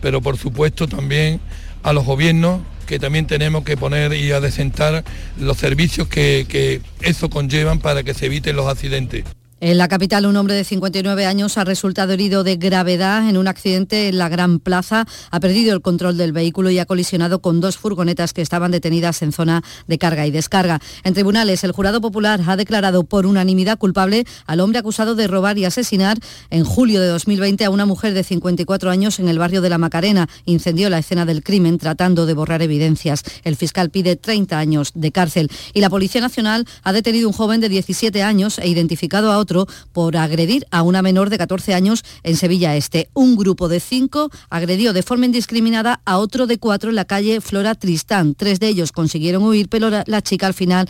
pero 0.00 0.20
por 0.20 0.36
supuesto 0.36 0.86
también 0.86 1.40
a 1.82 1.92
los 1.92 2.04
gobiernos 2.04 2.60
que 2.86 2.98
también 2.98 3.26
tenemos 3.26 3.64
que 3.64 3.76
poner 3.76 4.12
y 4.12 4.32
adecentar 4.32 5.04
los 5.38 5.56
servicios 5.58 6.08
que, 6.08 6.46
que 6.48 6.80
eso 7.02 7.30
conllevan 7.30 7.78
para 7.78 8.02
que 8.02 8.14
se 8.14 8.26
eviten 8.26 8.56
los 8.56 8.66
accidentes. 8.66 9.24
En 9.62 9.76
la 9.76 9.88
capital, 9.88 10.24
un 10.24 10.36
hombre 10.36 10.54
de 10.54 10.64
59 10.64 11.26
años 11.26 11.58
ha 11.58 11.64
resultado 11.64 12.14
herido 12.14 12.44
de 12.44 12.56
gravedad 12.56 13.28
en 13.28 13.36
un 13.36 13.46
accidente 13.46 14.08
en 14.08 14.16
la 14.16 14.30
Gran 14.30 14.58
Plaza. 14.58 15.04
Ha 15.30 15.38
perdido 15.38 15.74
el 15.74 15.82
control 15.82 16.16
del 16.16 16.32
vehículo 16.32 16.70
y 16.70 16.78
ha 16.78 16.86
colisionado 16.86 17.42
con 17.42 17.60
dos 17.60 17.76
furgonetas 17.76 18.32
que 18.32 18.40
estaban 18.40 18.70
detenidas 18.70 19.20
en 19.20 19.32
zona 19.32 19.62
de 19.86 19.98
carga 19.98 20.26
y 20.26 20.30
descarga. 20.30 20.80
En 21.04 21.12
tribunales, 21.12 21.62
el 21.62 21.72
jurado 21.72 22.00
popular 22.00 22.40
ha 22.46 22.56
declarado 22.56 23.04
por 23.04 23.26
unanimidad 23.26 23.76
culpable 23.76 24.24
al 24.46 24.60
hombre 24.60 24.78
acusado 24.78 25.14
de 25.14 25.26
robar 25.26 25.58
y 25.58 25.66
asesinar 25.66 26.16
en 26.48 26.64
julio 26.64 27.02
de 27.02 27.08
2020 27.08 27.66
a 27.66 27.70
una 27.70 27.84
mujer 27.84 28.14
de 28.14 28.24
54 28.24 28.90
años 28.90 29.18
en 29.18 29.28
el 29.28 29.38
barrio 29.38 29.60
de 29.60 29.68
La 29.68 29.76
Macarena. 29.76 30.26
Incendió 30.46 30.88
la 30.88 31.00
escena 31.00 31.26
del 31.26 31.42
crimen 31.42 31.76
tratando 31.76 32.24
de 32.24 32.32
borrar 32.32 32.62
evidencias. 32.62 33.24
El 33.44 33.56
fiscal 33.56 33.90
pide 33.90 34.16
30 34.16 34.58
años 34.58 34.92
de 34.94 35.12
cárcel. 35.12 35.50
Y 35.74 35.82
la 35.82 35.90
Policía 35.90 36.22
Nacional 36.22 36.66
ha 36.82 36.94
detenido 36.94 37.28
un 37.28 37.34
joven 37.34 37.60
de 37.60 37.68
17 37.68 38.22
años 38.22 38.58
e 38.58 38.66
identificado 38.66 39.30
a 39.30 39.36
otro 39.36 39.49
por 39.92 40.16
agredir 40.16 40.66
a 40.70 40.82
una 40.82 41.02
menor 41.02 41.30
de 41.30 41.38
14 41.38 41.74
años 41.74 42.04
en 42.22 42.36
Sevilla 42.36 42.76
Este. 42.76 43.08
Un 43.14 43.36
grupo 43.36 43.68
de 43.68 43.80
cinco 43.80 44.30
agredió 44.48 44.92
de 44.92 45.02
forma 45.02 45.26
indiscriminada 45.26 46.00
a 46.04 46.18
otro 46.18 46.46
de 46.46 46.58
cuatro 46.58 46.90
en 46.90 46.96
la 46.96 47.04
calle 47.04 47.40
Flora 47.40 47.74
Tristán. 47.74 48.34
Tres 48.34 48.60
de 48.60 48.68
ellos 48.68 48.92
consiguieron 48.92 49.42
huir, 49.42 49.68
pero 49.68 49.90
la 49.90 50.22
chica 50.22 50.46
al 50.46 50.54
final 50.54 50.88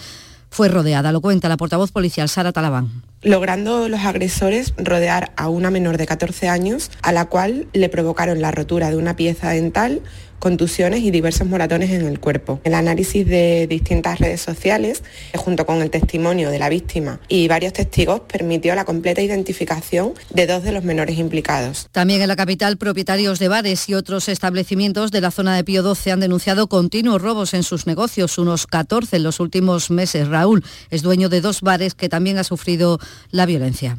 fue 0.50 0.68
rodeada. 0.68 1.12
Lo 1.12 1.20
cuenta 1.20 1.48
la 1.48 1.56
portavoz 1.56 1.92
policial 1.92 2.28
Sara 2.28 2.52
Talabán 2.52 3.02
logrando 3.22 3.88
los 3.88 4.00
agresores 4.00 4.72
rodear 4.78 5.32
a 5.36 5.48
una 5.48 5.70
menor 5.70 5.98
de 5.98 6.06
14 6.06 6.48
años 6.48 6.90
a 7.02 7.12
la 7.12 7.26
cual 7.26 7.66
le 7.72 7.88
provocaron 7.88 8.40
la 8.40 8.50
rotura 8.50 8.90
de 8.90 8.96
una 8.96 9.16
pieza 9.16 9.50
dental, 9.50 10.00
contusiones 10.41 11.03
y 11.03 11.12
diversos 11.12 11.47
moratones 11.47 11.91
en 11.91 12.05
el 12.05 12.18
cuerpo. 12.18 12.61
El 12.64 12.74
análisis 12.74 13.24
de 13.26 13.68
distintas 13.68 14.18
redes 14.18 14.41
sociales, 14.41 15.05
junto 15.36 15.66
con 15.66 15.80
el 15.82 15.91
testimonio 15.91 16.51
de 16.51 16.59
la 16.59 16.68
víctima 16.68 17.20
y 17.28 17.47
varios 17.47 17.72
testigos, 17.72 18.22
permitió 18.22 18.74
la 18.74 18.84
completa 18.84 19.22
identificación 19.22 20.14
de 20.34 20.47
dos 20.49 20.64
de 20.64 20.72
los 20.72 20.82
menores 20.82 21.18
implicados. 21.18 21.88
También 21.93 22.22
en 22.22 22.28
la 22.28 22.36
capital, 22.36 22.76
propietarios 22.76 23.38
de 23.38 23.49
bares 23.49 23.88
y 23.88 23.95
otros 23.95 24.28
establecimientos 24.28 25.12
de 25.12 25.20
la 25.20 25.30
zona 25.30 25.55
de 25.55 25.62
Pío 25.62 25.95
XII 25.95 26.12
han 26.12 26.20
denunciado 26.20 26.66
continuos 26.66 27.22
robos 27.22 27.55
en 27.55 27.62
sus 27.62 27.86
negocios, 27.86 28.38
unos 28.38 28.66
14 28.66 29.16
en 29.16 29.22
los 29.22 29.38
últimos 29.38 29.91
meses. 29.91 30.28
Raúl 30.28 30.64
es 30.91 31.03
dueño 31.03 31.28
de 31.28 31.41
dos 31.41 31.61
bares 31.61 31.95
que 31.95 32.09
también 32.09 32.38
ha 32.38 32.45
sufrido 32.45 32.99
la 33.30 33.47
violencia. 33.47 33.99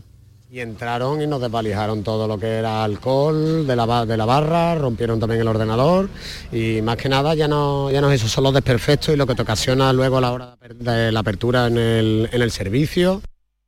Y 0.54 0.60
entraron 0.60 1.22
y 1.22 1.28
nos 1.28 1.40
desvalijaron 1.40 2.04
todo 2.04 2.28
lo 2.28 2.38
que 2.38 2.48
era 2.48 2.84
alcohol 2.84 3.66
de 3.66 3.74
la, 3.74 4.06
de 4.06 4.18
la 4.18 4.26
barra, 4.26 4.76
rompieron 4.76 5.18
también 5.18 5.40
el 5.40 5.48
ordenador 5.48 6.10
y 6.52 6.82
más 6.82 6.98
que 6.98 7.08
nada 7.08 7.34
ya 7.36 7.48
no, 7.48 7.90
ya 7.90 8.02
no 8.02 8.12
es 8.12 8.20
eso, 8.22 8.28
son 8.28 8.44
los 8.44 8.54
desperfectos 8.54 9.14
y 9.14 9.18
lo 9.18 9.26
que 9.26 9.34
te 9.34 9.44
ocasiona 9.44 9.94
luego 9.94 10.18
a 10.18 10.22
la 10.22 10.34
hora 10.34 10.58
de 10.76 11.10
la 11.14 11.22
apertura 11.22 11.68
en 11.68 11.78
el, 11.78 12.30
en 12.34 12.42
el 12.42 12.52
servicio. 12.52 13.22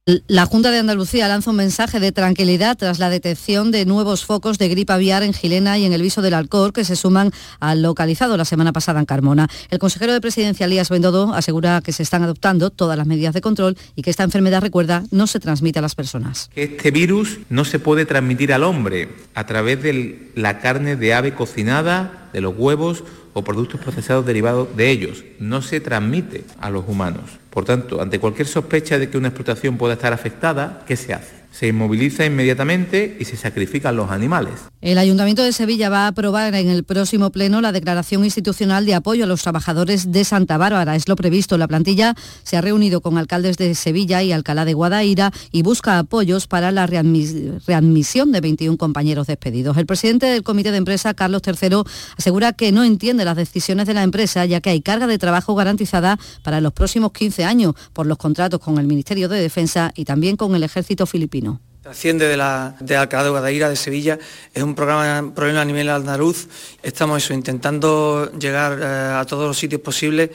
La 0.06 0.46
Junta 0.46 0.70
de 0.70 0.80
Andalucía 0.80 1.30
lanza 1.30 1.52
un 1.52 1.56
mensaje 1.56 2.02
de 2.02 2.12
tranquilidad 2.12 2.78
tras 2.78 3.00
la 3.00 3.10
detección 3.10 3.72
de 3.72 3.86
nuevos 3.86 4.26
focos 4.26 4.58
de 4.58 4.68
gripe 4.68 4.92
aviar 4.92 5.24
en 5.24 5.32
Gilena 5.32 5.78
y 5.78 5.86
en 5.86 5.94
el 5.94 6.02
Viso 6.02 6.22
del 6.22 6.34
Alcor, 6.34 6.74
que 6.74 6.84
se 6.84 6.98
suman 6.98 7.32
al 7.62 7.82
localizado 7.82 8.36
la 8.36 8.44
semana 8.44 8.74
pasada 8.74 9.00
en 9.00 9.06
Carmona. 9.06 9.48
El 9.70 9.80
consejero 9.80 10.12
de 10.12 10.20
Presidencia, 10.20 10.66
Elías 10.66 10.90
Bendodo, 10.90 11.34
asegura 11.34 11.80
que 11.82 11.94
se 11.94 12.04
están 12.04 12.22
adoptando 12.22 12.70
todas 12.70 12.98
las 12.98 13.08
medidas 13.08 13.34
de 13.34 13.40
control 13.40 13.78
y 13.96 14.02
que 14.02 14.10
esta 14.10 14.24
enfermedad, 14.24 14.60
recuerda, 14.60 15.04
no 15.12 15.26
se 15.26 15.40
transmite 15.40 15.80
a 15.80 15.82
las 15.82 15.96
personas. 15.96 16.50
Este 16.54 16.92
virus 16.92 17.38
no 17.50 17.64
se 17.64 17.80
puede 17.80 18.06
transmitir 18.06 18.52
al 18.52 18.66
hombre 18.66 19.08
a 19.36 19.46
través 19.46 19.82
de 19.82 20.34
la 20.36 20.60
carne 20.60 20.98
de 20.98 21.14
ave 21.14 21.34
cocinada, 21.34 22.30
de 22.34 22.42
los 22.42 22.54
huevos 22.58 23.06
o 23.32 23.46
productos 23.46 23.80
procesados 23.80 24.26
derivados 24.26 24.76
de 24.76 24.92
ellos. 24.92 25.24
No 25.40 25.62
se 25.62 25.80
transmite 25.80 26.44
a 26.60 26.70
los 26.70 26.84
humanos. 26.90 27.40
Por 27.54 27.66
tanto, 27.66 28.02
ante 28.02 28.20
cualquier 28.20 28.48
sospecha 28.48 28.98
de 28.98 29.12
que 29.12 29.18
una 29.18 29.28
explotación 29.28 29.78
pueda 29.78 29.94
estar 29.94 30.12
afectada, 30.12 30.84
¿qué 30.88 30.96
se 30.96 31.14
hace? 31.14 31.43
Se 31.54 31.68
inmoviliza 31.68 32.26
inmediatamente 32.26 33.16
y 33.20 33.26
se 33.26 33.38
sacrifican 33.38 33.96
los 33.96 34.10
animales. 34.10 34.56
El 34.82 34.98
Ayuntamiento 34.98 35.44
de 35.44 35.54
Sevilla 35.54 35.88
va 35.88 36.06
a 36.06 36.08
aprobar 36.08 36.56
en 36.56 36.68
el 36.68 36.84
próximo 36.84 37.32
pleno 37.32 37.62
la 37.62 37.72
declaración 37.72 38.26
institucional 38.26 38.88
de 38.88 38.96
apoyo 38.96 39.24
a 39.24 39.28
los 39.28 39.44
trabajadores 39.44 40.12
de 40.12 40.26
Santa 40.26 40.58
Bárbara. 40.58 40.96
Es 40.96 41.08
lo 41.08 41.16
previsto. 41.16 41.58
La 41.60 41.68
plantilla 41.68 42.16
se 42.42 42.58
ha 42.58 42.62
reunido 42.62 43.02
con 43.02 43.20
alcaldes 43.20 43.58
de 43.58 43.76
Sevilla 43.76 44.24
y 44.24 44.32
Alcalá 44.32 44.66
de 44.66 44.74
Guadaira 44.74 45.32
y 45.52 45.62
busca 45.62 46.00
apoyos 46.00 46.48
para 46.48 46.72
la 46.72 46.88
readmisión 46.88 48.32
de 48.32 48.42
21 48.42 48.78
compañeros 48.78 49.28
despedidos. 49.28 49.78
El 49.78 49.86
presidente 49.86 50.26
del 50.26 50.42
comité 50.42 50.72
de 50.72 50.78
empresa, 50.78 51.14
Carlos 51.14 51.44
III, 51.46 51.84
asegura 52.18 52.54
que 52.54 52.72
no 52.72 52.84
entiende 52.84 53.26
las 53.26 53.38
decisiones 53.38 53.86
de 53.86 53.94
la 53.94 54.02
empresa 54.02 54.44
ya 54.46 54.60
que 54.60 54.72
hay 54.72 54.82
carga 54.82 55.06
de 55.06 55.20
trabajo 55.20 55.54
garantizada 55.54 56.18
para 56.42 56.62
los 56.62 56.74
próximos 56.74 57.12
15 57.12 57.46
años 57.46 57.76
por 57.94 58.08
los 58.08 58.18
contratos 58.18 58.60
con 58.60 58.80
el 58.80 58.88
Ministerio 58.88 59.30
de 59.30 59.40
Defensa 59.40 59.92
y 59.96 60.06
también 60.06 60.36
con 60.36 60.56
el 60.56 60.64
ejército 60.64 61.06
filipino. 61.06 61.43
Asciende 61.86 62.30
de 62.30 62.38
la 62.38 62.78
de 62.80 62.96
Alcalá 62.96 63.26
de 63.26 63.30
Guadaira, 63.30 63.68
de 63.68 63.76
Sevilla, 63.76 64.18
es 64.54 64.64
un 64.64 64.74
programa, 64.74 65.34
problema 65.36 65.62
a 65.62 65.66
nivel 65.66 65.90
andaluz. 65.90 66.48
Estamos 66.82 67.30
intentando 67.30 68.32
llegar 68.40 68.80
eh, 68.82 68.86
a 69.20 69.26
todos 69.26 69.46
los 69.48 69.58
sitios 69.58 69.82
posibles 69.82 70.30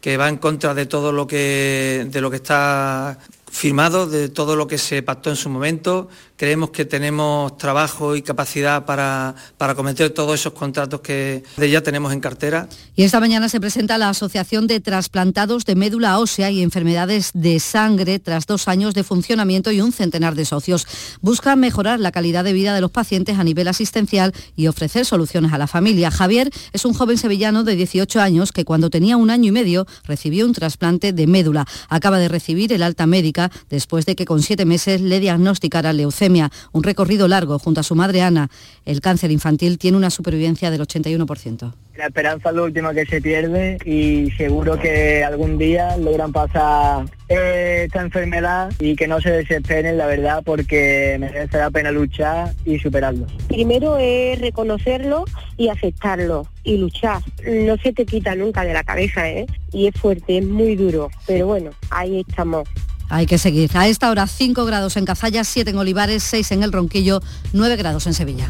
que 0.00 0.16
va 0.16 0.30
en 0.30 0.38
contra 0.38 0.72
de 0.72 0.86
todo 0.86 1.12
lo 1.12 1.26
que 1.26 2.08
está 2.32 3.18
firmado, 3.52 4.06
de 4.06 4.30
todo 4.30 4.56
lo 4.56 4.66
que 4.66 4.78
se 4.78 5.02
pactó 5.02 5.28
en 5.28 5.36
su 5.36 5.50
momento, 5.50 6.08
Creemos 6.36 6.70
que 6.70 6.84
tenemos 6.84 7.56
trabajo 7.58 8.16
y 8.16 8.22
capacidad 8.22 8.84
para, 8.84 9.36
para 9.56 9.76
cometer 9.76 10.10
todos 10.10 10.40
esos 10.40 10.52
contratos 10.52 11.00
que 11.00 11.44
ya 11.56 11.80
tenemos 11.80 12.12
en 12.12 12.18
cartera. 12.18 12.68
Y 12.96 13.04
esta 13.04 13.20
mañana 13.20 13.48
se 13.48 13.60
presenta 13.60 13.98
la 13.98 14.08
Asociación 14.08 14.66
de 14.66 14.80
Trasplantados 14.80 15.64
de 15.64 15.76
Médula 15.76 16.18
Ósea 16.18 16.50
y 16.50 16.60
Enfermedades 16.60 17.30
de 17.34 17.60
Sangre 17.60 18.18
tras 18.18 18.46
dos 18.46 18.66
años 18.66 18.94
de 18.94 19.04
funcionamiento 19.04 19.70
y 19.70 19.80
un 19.80 19.92
centenar 19.92 20.34
de 20.34 20.44
socios. 20.44 20.88
Busca 21.20 21.54
mejorar 21.54 22.00
la 22.00 22.10
calidad 22.10 22.42
de 22.42 22.52
vida 22.52 22.74
de 22.74 22.80
los 22.80 22.90
pacientes 22.90 23.38
a 23.38 23.44
nivel 23.44 23.68
asistencial 23.68 24.32
y 24.56 24.66
ofrecer 24.66 25.06
soluciones 25.06 25.52
a 25.52 25.58
la 25.58 25.68
familia. 25.68 26.10
Javier 26.10 26.50
es 26.72 26.84
un 26.84 26.94
joven 26.94 27.16
sevillano 27.16 27.62
de 27.62 27.76
18 27.76 28.20
años 28.20 28.50
que 28.50 28.64
cuando 28.64 28.90
tenía 28.90 29.16
un 29.16 29.30
año 29.30 29.50
y 29.50 29.52
medio 29.52 29.86
recibió 30.02 30.46
un 30.46 30.52
trasplante 30.52 31.12
de 31.12 31.28
médula. 31.28 31.64
Acaba 31.88 32.18
de 32.18 32.26
recibir 32.26 32.72
el 32.72 32.82
alta 32.82 33.06
médica 33.06 33.52
después 33.70 34.04
de 34.04 34.16
que 34.16 34.24
con 34.24 34.42
siete 34.42 34.64
meses 34.64 35.00
le 35.00 35.20
diagnosticara 35.20 35.92
leucemia 35.92 36.23
un 36.72 36.82
recorrido 36.82 37.28
largo 37.28 37.58
junto 37.58 37.80
a 37.80 37.82
su 37.82 37.94
madre 37.94 38.22
Ana. 38.22 38.48
El 38.84 39.00
cáncer 39.00 39.30
infantil 39.30 39.78
tiene 39.78 39.96
una 39.96 40.10
supervivencia 40.10 40.70
del 40.70 40.80
81%. 40.80 41.72
La 41.96 42.06
esperanza 42.06 42.48
es 42.48 42.56
lo 42.56 42.64
último 42.64 42.90
que 42.90 43.06
se 43.06 43.20
pierde 43.20 43.78
y 43.84 44.30
seguro 44.32 44.78
que 44.78 45.22
algún 45.22 45.58
día 45.58 45.96
logran 45.96 46.32
pasar 46.32 47.04
eh, 47.28 47.82
esta 47.86 48.00
enfermedad 48.00 48.72
y 48.80 48.96
que 48.96 49.06
no 49.06 49.20
se 49.20 49.30
desesperen, 49.30 49.96
la 49.96 50.06
verdad, 50.06 50.42
porque 50.44 51.16
merece 51.20 51.56
la 51.56 51.70
pena 51.70 51.92
luchar 51.92 52.52
y 52.64 52.80
superarlo. 52.80 53.26
Primero 53.46 53.96
es 53.98 54.40
reconocerlo 54.40 55.24
y 55.56 55.68
aceptarlo 55.68 56.48
y 56.64 56.78
luchar. 56.78 57.22
No 57.46 57.76
se 57.76 57.92
te 57.92 58.04
quita 58.04 58.34
nunca 58.34 58.64
de 58.64 58.72
la 58.72 58.82
cabeza, 58.82 59.30
¿eh? 59.30 59.46
Y 59.72 59.86
es 59.86 59.94
fuerte, 59.94 60.38
es 60.38 60.44
muy 60.44 60.74
duro, 60.74 61.10
pero 61.26 61.46
bueno, 61.46 61.70
ahí 61.90 62.24
estamos. 62.26 62.68
Hay 63.08 63.26
que 63.26 63.38
seguir. 63.38 63.70
A 63.74 63.88
esta 63.88 64.10
hora 64.10 64.26
5 64.26 64.64
grados 64.64 64.96
en 64.96 65.04
Cazalla, 65.04 65.44
7 65.44 65.70
en 65.70 65.78
Olivares, 65.78 66.22
6 66.24 66.52
en 66.52 66.62
El 66.62 66.72
Ronquillo, 66.72 67.22
9 67.52 67.76
grados 67.76 68.06
en 68.06 68.14
Sevilla. 68.14 68.48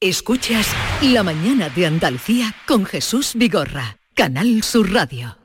Escuchas 0.00 0.66
La 1.00 1.22
mañana 1.22 1.70
de 1.70 1.86
Andalucía 1.86 2.54
con 2.66 2.84
Jesús 2.84 3.32
Vigorra, 3.36 3.96
Canal 4.14 4.62
Sur 4.62 4.92
Radio. 4.92 5.38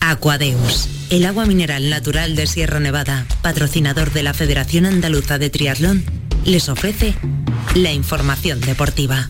Aquadeus, 0.00 0.88
el 1.10 1.26
agua 1.26 1.44
mineral 1.44 1.90
natural 1.90 2.36
de 2.36 2.46
Sierra 2.46 2.78
Nevada, 2.78 3.26
patrocinador 3.42 4.12
de 4.12 4.22
la 4.22 4.32
Federación 4.32 4.86
Andaluza 4.86 5.38
de 5.38 5.50
Triatlón, 5.50 6.04
les 6.44 6.68
ofrece 6.68 7.14
la 7.74 7.92
información 7.92 8.60
deportiva. 8.60 9.28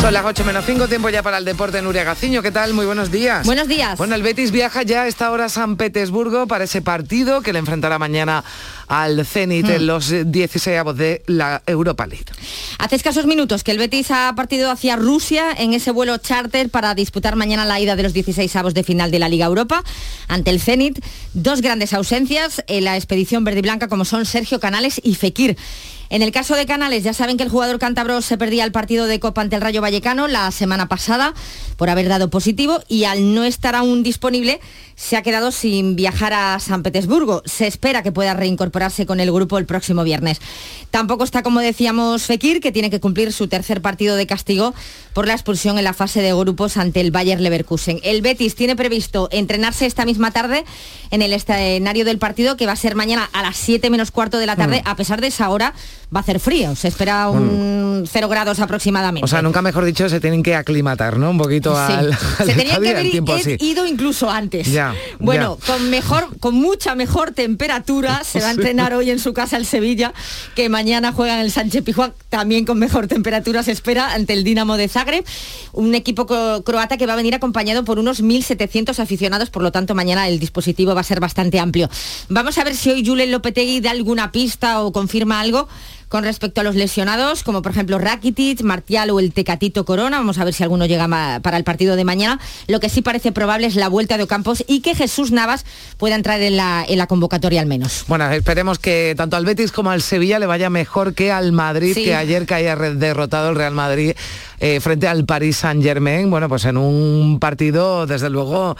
Son 0.00 0.14
las 0.14 0.24
8 0.24 0.44
menos 0.44 0.64
5, 0.64 0.86
tiempo 0.86 1.10
ya 1.10 1.24
para 1.24 1.38
el 1.38 1.44
deporte. 1.44 1.82
Nuria 1.82 2.04
Gaciño, 2.04 2.40
¿qué 2.40 2.52
tal? 2.52 2.72
Muy 2.72 2.86
buenos 2.86 3.10
días. 3.10 3.44
Buenos 3.44 3.66
días. 3.66 3.98
Bueno, 3.98 4.14
el 4.14 4.22
Betis 4.22 4.52
viaja 4.52 4.84
ya 4.84 5.02
a 5.02 5.06
esta 5.08 5.32
hora 5.32 5.46
a 5.46 5.48
San 5.48 5.76
Petersburgo 5.76 6.46
para 6.46 6.64
ese 6.64 6.82
partido 6.82 7.42
que 7.42 7.52
le 7.52 7.58
enfrentará 7.58 7.98
mañana 7.98 8.44
al 8.86 9.26
Zenit 9.26 9.68
en 9.68 9.82
hmm. 9.82 9.86
los 9.86 10.14
16 10.24 10.78
avos 10.78 10.96
de 10.96 11.22
la 11.26 11.62
Europa 11.66 12.06
League. 12.06 12.26
Hace 12.78 12.94
escasos 12.94 13.26
minutos 13.26 13.64
que 13.64 13.72
el 13.72 13.78
Betis 13.78 14.12
ha 14.12 14.32
partido 14.36 14.70
hacia 14.70 14.94
Rusia 14.94 15.50
en 15.58 15.74
ese 15.74 15.90
vuelo 15.90 16.16
charter 16.18 16.70
para 16.70 16.94
disputar 16.94 17.34
mañana 17.34 17.64
la 17.64 17.80
ida 17.80 17.96
de 17.96 18.04
los 18.04 18.12
16 18.12 18.54
avos 18.54 18.74
de 18.74 18.84
final 18.84 19.10
de 19.10 19.18
la 19.18 19.28
Liga 19.28 19.46
Europa 19.46 19.82
ante 20.28 20.50
el 20.50 20.60
Zenit. 20.60 21.04
Dos 21.34 21.60
grandes 21.60 21.92
ausencias 21.92 22.62
en 22.68 22.84
la 22.84 22.96
expedición 22.96 23.42
verde 23.42 23.58
y 23.58 23.62
blanca 23.62 23.88
como 23.88 24.04
son 24.04 24.26
Sergio 24.26 24.60
Canales 24.60 25.00
y 25.02 25.16
Fekir. 25.16 25.56
En 26.10 26.22
el 26.22 26.32
caso 26.32 26.54
de 26.54 26.64
Canales, 26.64 27.04
ya 27.04 27.12
saben 27.12 27.36
que 27.36 27.42
el 27.42 27.50
jugador 27.50 27.78
cántabro 27.78 28.22
se 28.22 28.38
perdía 28.38 28.64
el 28.64 28.72
partido 28.72 29.06
de 29.06 29.20
Copa 29.20 29.42
ante 29.42 29.56
el 29.56 29.62
Rayo 29.62 29.82
Vallecano 29.82 30.26
la 30.26 30.50
semana 30.50 30.88
pasada 30.88 31.34
por 31.76 31.90
haber 31.90 32.08
dado 32.08 32.30
positivo 32.30 32.82
y 32.88 33.04
al 33.04 33.34
no 33.34 33.44
estar 33.44 33.74
aún 33.74 34.02
disponible 34.02 34.60
se 34.96 35.16
ha 35.16 35.22
quedado 35.22 35.52
sin 35.52 35.94
viajar 35.94 36.32
a 36.32 36.58
San 36.58 36.82
Petersburgo. 36.82 37.42
Se 37.44 37.66
espera 37.68 38.02
que 38.02 38.10
pueda 38.10 38.34
reincorporarse 38.34 39.06
con 39.06 39.20
el 39.20 39.30
grupo 39.30 39.58
el 39.58 39.64
próximo 39.64 40.02
viernes. 40.02 40.40
Tampoco 40.90 41.22
está, 41.22 41.42
como 41.44 41.60
decíamos, 41.60 42.24
Fekir, 42.24 42.60
que 42.60 42.72
tiene 42.72 42.90
que 42.90 42.98
cumplir 42.98 43.32
su 43.32 43.46
tercer 43.46 43.80
partido 43.80 44.16
de 44.16 44.26
castigo 44.26 44.74
por 45.12 45.28
la 45.28 45.34
expulsión 45.34 45.78
en 45.78 45.84
la 45.84 45.92
fase 45.92 46.20
de 46.20 46.34
grupos 46.34 46.76
ante 46.76 47.00
el 47.00 47.12
Bayer 47.12 47.40
Leverkusen. 47.40 48.00
El 48.02 48.22
Betis 48.22 48.56
tiene 48.56 48.74
previsto 48.74 49.28
entrenarse 49.30 49.86
esta 49.86 50.04
misma 50.04 50.32
tarde 50.32 50.64
en 51.10 51.22
el 51.22 51.32
escenario 51.32 52.04
del 52.04 52.18
partido, 52.18 52.56
que 52.56 52.66
va 52.66 52.72
a 52.72 52.76
ser 52.76 52.96
mañana 52.96 53.30
a 53.32 53.42
las 53.42 53.56
7 53.56 53.90
menos 53.90 54.10
cuarto 54.10 54.38
de 54.38 54.46
la 54.46 54.56
tarde. 54.56 54.82
Mm. 54.84 54.88
A 54.88 54.96
pesar 54.96 55.20
de 55.20 55.28
esa 55.28 55.48
hora, 55.50 55.74
va 56.14 56.20
a 56.20 56.22
hacer 56.22 56.40
frío. 56.40 56.74
Se 56.74 56.88
espera 56.88 57.28
un 57.28 58.04
0 58.06 58.26
mm. 58.26 58.30
grados 58.30 58.60
aproximadamente. 58.60 59.24
O 59.24 59.28
sea, 59.28 59.42
nunca 59.42 59.62
mejor 59.62 59.84
dicho, 59.84 60.08
se 60.08 60.20
tienen 60.20 60.42
que 60.42 60.54
aclimatar, 60.54 61.18
¿no? 61.18 61.30
Un 61.30 61.38
poquito 61.38 61.76
al, 61.76 62.16
Se 62.38 62.54
tenían 62.54 62.82
que 62.82 63.18
haber 63.20 63.62
ido 63.62 63.86
incluso 63.86 64.30
antes. 64.30 64.70
Ya 64.70 64.94
bueno, 65.18 65.58
con 65.66 65.90
mejor, 65.90 66.38
con 66.38 66.54
mucha 66.54 66.94
mejor 66.94 67.32
temperatura 67.32 68.22
se 68.24 68.40
va 68.40 68.48
a 68.48 68.50
entrenar 68.52 68.94
hoy 68.94 69.10
en 69.10 69.18
su 69.18 69.32
casa 69.32 69.56
el 69.56 69.66
Sevilla, 69.66 70.12
que 70.54 70.68
mañana 70.68 71.12
juega 71.12 71.34
en 71.34 71.40
el 71.40 71.50
Sánchez 71.50 71.84
Pijuán, 71.84 72.12
también 72.28 72.64
con 72.64 72.78
mejor 72.78 73.06
temperatura 73.06 73.62
se 73.62 73.72
espera 73.72 74.14
ante 74.14 74.32
el 74.32 74.44
Dinamo 74.44 74.76
de 74.76 74.88
Zagreb, 74.88 75.24
un 75.72 75.94
equipo 75.94 76.26
croata 76.62 76.96
que 76.96 77.06
va 77.06 77.14
a 77.14 77.16
venir 77.16 77.34
acompañado 77.34 77.84
por 77.84 77.98
unos 77.98 78.22
1.700 78.22 78.98
aficionados, 78.98 79.50
por 79.50 79.62
lo 79.62 79.72
tanto 79.72 79.94
mañana 79.94 80.28
el 80.28 80.38
dispositivo 80.38 80.94
va 80.94 81.00
a 81.00 81.04
ser 81.04 81.20
bastante 81.20 81.58
amplio. 81.58 81.88
Vamos 82.28 82.58
a 82.58 82.64
ver 82.64 82.74
si 82.74 82.90
hoy 82.90 83.04
Julen 83.04 83.30
Lopetegui 83.30 83.80
da 83.80 83.90
alguna 83.90 84.32
pista 84.32 84.80
o 84.82 84.92
confirma 84.92 85.40
algo 85.40 85.68
con 86.08 86.24
respecto 86.24 86.60
a 86.60 86.64
los 86.64 86.74
lesionados, 86.74 87.42
como 87.42 87.62
por 87.62 87.72
ejemplo 87.72 87.98
Rakitic, 87.98 88.62
Martial 88.62 89.10
o 89.10 89.20
el 89.20 89.32
Tecatito 89.32 89.84
Corona. 89.84 90.18
Vamos 90.18 90.38
a 90.38 90.44
ver 90.44 90.54
si 90.54 90.62
alguno 90.62 90.86
llega 90.86 91.08
para 91.40 91.56
el 91.56 91.64
partido 91.64 91.96
de 91.96 92.04
mañana. 92.04 92.40
Lo 92.66 92.80
que 92.80 92.88
sí 92.88 93.02
parece 93.02 93.32
probable 93.32 93.66
es 93.66 93.76
la 93.76 93.88
vuelta 93.88 94.16
de 94.16 94.24
Ocampos 94.24 94.64
y 94.66 94.80
que 94.80 94.94
Jesús 94.94 95.32
Navas 95.32 95.64
pueda 95.96 96.14
entrar 96.14 96.40
en 96.40 96.56
la, 96.56 96.84
en 96.88 96.98
la 96.98 97.06
convocatoria 97.06 97.60
al 97.60 97.66
menos. 97.66 98.04
Bueno, 98.08 98.30
esperemos 98.30 98.78
que 98.78 99.14
tanto 99.16 99.36
al 99.36 99.44
Betis 99.44 99.72
como 99.72 99.90
al 99.90 100.02
Sevilla 100.02 100.38
le 100.38 100.46
vaya 100.46 100.70
mejor 100.70 101.14
que 101.14 101.32
al 101.32 101.52
Madrid, 101.52 101.94
que 101.94 102.14
ayer 102.14 102.46
que 102.46 102.54
haya 102.54 102.76
derrotado 102.76 103.50
el 103.50 103.56
Real 103.56 103.74
Madrid 103.74 104.14
eh, 104.60 104.80
frente 104.80 105.06
al 105.06 105.24
Paris 105.24 105.58
Saint 105.58 105.82
Germain, 105.82 106.28
bueno, 106.30 106.48
pues 106.48 106.64
en 106.64 106.76
un 106.76 107.38
partido, 107.40 108.06
desde 108.06 108.30
luego, 108.30 108.76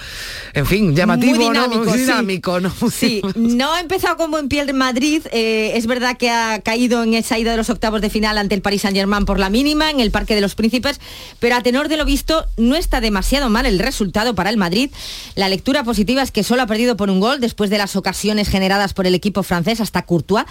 en 0.53 0.67
fin, 0.67 0.95
llamativo, 0.95 1.37
Muy 1.37 1.45
dinámico, 1.45 1.93
dinámico, 1.93 2.61
¿no? 2.61 2.73
Sí, 2.91 3.23
no 3.37 3.73
ha 3.73 3.81
empezado 3.81 4.17
como 4.17 4.33
buen 4.33 4.49
pie 4.49 4.65
de 4.67 4.73
Madrid, 4.73 5.23
eh, 5.31 5.73
es 5.75 5.87
verdad 5.87 6.17
que 6.17 6.31
ha 6.31 6.61
caído 6.61 7.03
en 7.03 7.15
esa 7.15 7.39
ida 7.39 7.53
de 7.53 7.57
los 7.57 7.71
octavos 7.71 8.01
de 8.01 8.11
final 8.11 8.39
ante 8.39 8.55
el 8.55 8.63
Paris 8.63 8.83
Saint 8.83 8.97
Germain 8.97 9.25
por 9.25 9.39
la 9.39 9.51
mínima 9.51 9.91
en 9.91 10.01
el 10.01 10.11
Parque 10.11 10.35
de 10.35 10.41
los 10.41 10.55
Príncipes, 10.55 11.01
pero 11.39 11.55
a 11.55 11.63
tenor 11.63 11.89
de 11.89 11.97
lo 11.97 12.05
visto 12.05 12.47
no 12.57 12.75
está 12.75 13.01
demasiado 13.01 13.49
mal 13.49 13.67
el 13.67 13.79
resultado 13.79 14.35
para 14.35 14.51
el 14.51 14.57
Madrid. 14.57 14.91
La 15.37 15.49
lectura 15.49 15.85
positiva 15.85 16.23
es 16.23 16.33
que 16.33 16.43
solo 16.43 16.63
ha 16.63 16.67
perdido 16.67 16.97
por 16.97 17.11
un 17.11 17.21
gol 17.21 17.41
después 17.41 17.71
de 17.71 17.79
las 17.79 17.95
ocasiones 17.95 18.49
generadas 18.49 18.95
por 18.95 19.07
el 19.07 19.15
equipo 19.15 19.43
francés 19.43 19.81
hasta 19.81 20.03
Courtois. 20.03 20.45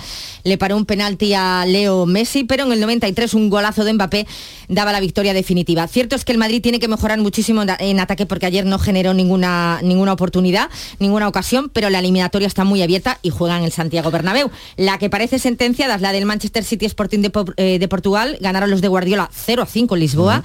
Le 0.44 0.58
paró 0.58 0.78
un 0.78 0.86
penalti 0.86 1.34
a 1.34 1.66
Leo 1.66 2.06
Messi, 2.06 2.44
pero 2.44 2.64
en 2.64 2.72
el 2.72 2.80
93 2.80 3.34
un 3.34 3.50
golazo 3.50 3.84
de 3.84 3.94
Mbappé 3.94 4.28
daba 4.70 4.92
la 4.92 5.00
victoria 5.00 5.17
definitiva. 5.24 5.88
Cierto 5.88 6.16
es 6.16 6.26
que 6.26 6.32
el 6.32 6.38
Madrid 6.38 6.62
tiene 6.62 6.80
que 6.80 6.88
mejorar 6.88 7.20
muchísimo 7.20 7.64
en 7.80 8.00
ataque 8.00 8.26
porque 8.26 8.46
ayer 8.46 8.66
no 8.66 8.80
generó 8.80 9.14
ninguna, 9.14 9.80
ninguna 9.84 10.14
oportunidad, 10.14 10.70
ninguna 11.00 11.28
ocasión, 11.28 11.70
pero 11.70 11.90
la 11.90 12.00
eliminatoria 12.00 12.48
está 12.48 12.64
muy 12.64 12.82
abierta 12.82 13.20
y 13.22 13.30
juega 13.30 13.58
en 13.58 13.64
el 13.64 13.72
Santiago 13.72 14.12
Bernabéu. 14.12 14.50
La 14.76 14.98
que 14.98 15.10
parece 15.10 15.40
sentenciada 15.40 15.96
es 15.96 16.02
la 16.02 16.12
del 16.12 16.26
Manchester 16.26 16.64
City 16.64 16.86
Sporting 16.86 17.20
de, 17.20 17.88
Portugal, 17.88 18.38
ganaron 18.42 18.70
los 18.70 18.82
de 18.82 18.88
Guardiola 18.88 19.30
0 19.34 19.64
a 19.64 19.66
5 19.66 19.96
en 19.96 20.00
Lisboa. 20.00 20.44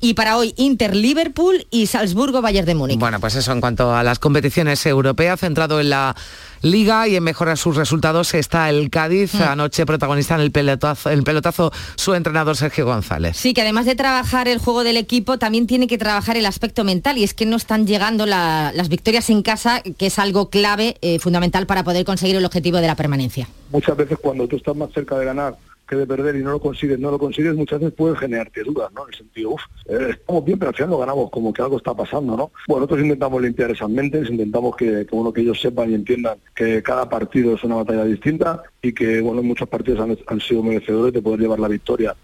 Y 0.00 0.14
para 0.14 0.36
hoy 0.36 0.54
Inter 0.56 0.94
Liverpool 0.94 1.66
y 1.70 1.86
Salzburgo 1.86 2.42
Bayern 2.42 2.66
de 2.66 2.74
Múnich. 2.74 2.98
Bueno, 2.98 3.20
pues 3.20 3.34
eso 3.34 3.52
en 3.52 3.60
cuanto 3.60 3.94
a 3.94 4.02
las 4.02 4.18
competiciones 4.18 4.84
europeas, 4.86 5.40
centrado 5.40 5.80
en 5.80 5.90
la 5.90 6.16
Liga 6.62 7.08
y 7.08 7.16
en 7.16 7.22
mejorar 7.22 7.56
sus 7.56 7.76
resultados 7.76 8.34
está 8.34 8.68
el 8.68 8.90
Cádiz, 8.90 9.34
mm. 9.34 9.42
anoche 9.42 9.86
protagonista 9.86 10.34
en 10.34 10.42
el 10.42 10.50
pelotazo, 10.50 11.10
el 11.10 11.22
pelotazo 11.22 11.72
su 11.96 12.14
entrenador 12.14 12.56
Sergio 12.56 12.84
González. 12.84 13.36
Sí, 13.36 13.54
que 13.54 13.62
además 13.62 13.86
de 13.86 13.94
trabajar 13.94 14.46
el 14.46 14.58
juego 14.58 14.84
del 14.84 14.96
equipo, 14.96 15.38
también 15.38 15.66
tiene 15.66 15.86
que 15.86 15.96
trabajar 15.96 16.36
el 16.36 16.46
aspecto 16.46 16.84
mental 16.84 17.16
y 17.18 17.24
es 17.24 17.32
que 17.32 17.46
no 17.46 17.56
están 17.56 17.86
llegando 17.86 18.26
las 18.26 18.88
victorias 18.88 19.30
en 19.30 19.42
casa, 19.42 19.80
que 19.80 20.06
es 20.06 20.18
algo 20.18 20.50
clave, 20.50 20.96
eh, 21.00 21.18
fundamental 21.18 21.66
para 21.66 21.84
poder 21.84 22.04
conseguir 22.04 22.36
el 22.36 22.44
objetivo 22.44 22.78
de 22.78 22.86
la 22.86 22.94
permanencia. 22.94 23.48
Muchas 23.70 23.96
veces 23.96 24.18
cuando 24.20 24.46
tú 24.46 24.56
estás 24.56 24.76
más 24.76 24.90
cerca 24.92 25.18
de 25.18 25.24
ganar 25.24 25.56
que 25.90 25.96
de 25.96 26.06
perder 26.06 26.36
y 26.36 26.42
no 26.44 26.52
lo 26.52 26.60
consigues, 26.60 27.00
no 27.00 27.10
lo 27.10 27.18
consigues, 27.18 27.56
muchas 27.56 27.80
veces 27.80 27.94
puede 27.94 28.14
generarte 28.16 28.62
dudas, 28.62 28.92
¿no? 28.94 29.02
En 29.02 29.08
el 29.08 29.18
sentido, 29.18 29.50
uff, 29.50 29.62
eh, 29.86 30.10
estamos 30.10 30.44
bien, 30.44 30.56
pero 30.56 30.68
al 30.68 30.74
final 30.76 30.90
no 30.90 30.98
ganamos, 30.98 31.30
como 31.32 31.52
que 31.52 31.62
algo 31.62 31.78
está 31.78 31.94
pasando, 31.94 32.36
¿no? 32.36 32.52
Bueno, 32.68 32.82
nosotros 32.82 33.00
intentamos 33.00 33.42
limpiar 33.42 33.72
esas 33.72 33.90
mentes, 33.90 34.30
intentamos 34.30 34.76
que, 34.76 35.04
que, 35.04 35.32
que 35.34 35.40
ellos 35.40 35.60
sepan 35.60 35.90
y 35.90 35.94
entiendan 35.94 36.38
que 36.54 36.80
cada 36.80 37.08
partido 37.08 37.56
es 37.56 37.64
una 37.64 37.74
batalla 37.74 38.04
distinta 38.04 38.62
y 38.80 38.92
que, 38.92 39.20
bueno, 39.20 39.42
muchos 39.42 39.68
partidos 39.68 40.16
han 40.26 40.40
sido 40.40 40.62
merecedores 40.62 41.12
de 41.12 41.22
poder 41.22 41.40
llevar 41.40 41.58
la 41.58 41.66
victoria 41.66 42.14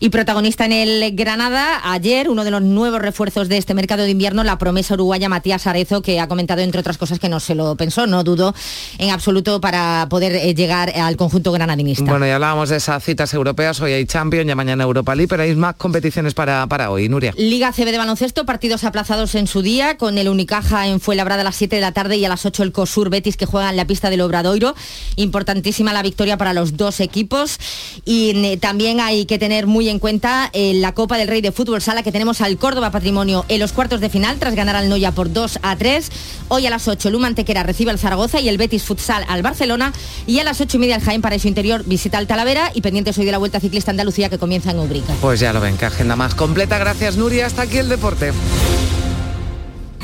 y 0.00 0.08
protagonista 0.10 0.64
en 0.64 0.72
el 0.72 1.16
Granada, 1.16 1.80
ayer 1.84 2.28
uno 2.28 2.44
de 2.44 2.50
los 2.50 2.62
nuevos 2.62 3.00
refuerzos 3.00 3.48
de 3.48 3.58
este 3.58 3.74
mercado 3.74 4.02
de 4.02 4.10
invierno, 4.10 4.44
la 4.44 4.58
promesa 4.58 4.94
uruguaya 4.94 5.28
Matías 5.28 5.66
Arezo, 5.66 6.02
que 6.02 6.20
ha 6.20 6.28
comentado 6.28 6.62
entre 6.62 6.80
otras 6.80 6.98
cosas 6.98 7.18
que 7.18 7.28
no 7.28 7.40
se 7.40 7.54
lo 7.54 7.76
pensó, 7.76 8.06
no 8.06 8.24
dudo 8.24 8.54
en 8.98 9.10
absoluto 9.10 9.60
para 9.60 10.06
poder 10.08 10.34
eh, 10.34 10.54
llegar 10.54 10.90
al 10.96 11.16
conjunto 11.16 11.52
granadinista. 11.52 12.04
Bueno, 12.04 12.26
ya 12.26 12.36
hablábamos 12.36 12.68
de 12.68 12.76
esas 12.76 13.02
citas 13.02 13.32
europeas, 13.34 13.80
hoy 13.80 13.92
hay 13.92 14.06
Champions, 14.06 14.46
ya 14.46 14.54
mañana 14.54 14.84
Europa 14.84 15.14
League, 15.14 15.28
pero 15.28 15.42
hay 15.42 15.54
más 15.54 15.76
competiciones 15.76 16.34
para, 16.34 16.66
para 16.66 16.90
hoy, 16.90 17.08
Nuria. 17.08 17.32
Liga 17.36 17.72
CB 17.72 17.90
de 17.90 17.98
baloncesto, 17.98 18.44
partidos 18.46 18.84
aplazados 18.84 19.34
en 19.34 19.46
su 19.46 19.62
día, 19.62 19.96
con 19.96 20.18
el 20.18 20.28
Unicaja 20.28 20.86
en 20.86 21.00
Fuenlabrada 21.00 21.42
a 21.42 21.44
las 21.44 21.56
7 21.56 21.76
de 21.76 21.82
la 21.82 21.92
tarde 21.92 22.16
y 22.16 22.24
a 22.24 22.28
las 22.28 22.44
8 22.44 22.62
el 22.62 22.72
COSUR 22.72 23.10
Betis 23.10 23.36
que 23.36 23.46
juega 23.46 23.70
en 23.70 23.76
la 23.76 23.86
pista 23.86 24.10
del 24.10 24.20
Obradoiro. 24.20 24.74
Importantísima 25.16 25.92
la 25.92 26.02
victoria 26.02 26.36
para 26.36 26.52
los 26.52 26.76
dos 26.76 27.00
equipos 27.00 27.58
y 28.04 28.30
eh, 28.44 28.56
también 28.56 29.00
hay 29.00 29.26
que 29.26 29.38
tener 29.38 29.66
muy 29.66 29.77
en 29.86 30.00
cuenta 30.00 30.50
eh, 30.52 30.74
la 30.74 30.92
Copa 30.92 31.16
del 31.16 31.28
Rey 31.28 31.40
de 31.40 31.52
Fútbol 31.52 31.80
Sala 31.80 32.02
que 32.02 32.10
tenemos 32.10 32.40
al 32.40 32.56
Córdoba 32.58 32.90
Patrimonio 32.90 33.44
en 33.48 33.60
los 33.60 33.72
cuartos 33.72 34.00
de 34.00 34.08
final 34.08 34.38
tras 34.40 34.56
ganar 34.56 34.74
al 34.74 34.88
Noya 34.88 35.12
por 35.12 35.32
2 35.32 35.60
a 35.62 35.76
3. 35.76 36.10
Hoy 36.48 36.66
a 36.66 36.70
las 36.70 36.88
8 36.88 37.10
Luma 37.10 37.28
Antequera 37.28 37.62
recibe 37.62 37.92
al 37.92 37.98
Zaragoza 38.00 38.40
y 38.40 38.48
el 38.48 38.58
Betis 38.58 38.82
Futsal 38.82 39.24
al 39.28 39.42
Barcelona 39.42 39.92
y 40.26 40.40
a 40.40 40.44
las 40.44 40.60
8 40.60 40.76
y 40.76 40.80
media 40.80 40.96
el 40.96 41.02
Jaén 41.02 41.22
para 41.22 41.38
su 41.38 41.46
interior 41.46 41.84
visita 41.84 42.18
al 42.18 42.26
Talavera 42.26 42.72
y 42.74 42.80
pendientes 42.80 43.16
hoy 43.18 43.26
de 43.26 43.32
la 43.32 43.38
Vuelta 43.38 43.60
Ciclista 43.60 43.92
Andalucía 43.92 44.28
que 44.28 44.38
comienza 44.38 44.72
en 44.72 44.80
Ubrica. 44.80 45.14
Pues 45.20 45.38
ya 45.38 45.52
lo 45.52 45.60
ven, 45.60 45.76
que 45.76 45.86
agenda 45.86 46.16
más 46.16 46.34
completa. 46.34 46.78
Gracias 46.78 47.16
Nuria, 47.16 47.46
hasta 47.46 47.62
aquí 47.62 47.76
el 47.76 47.88
deporte. 47.88 48.32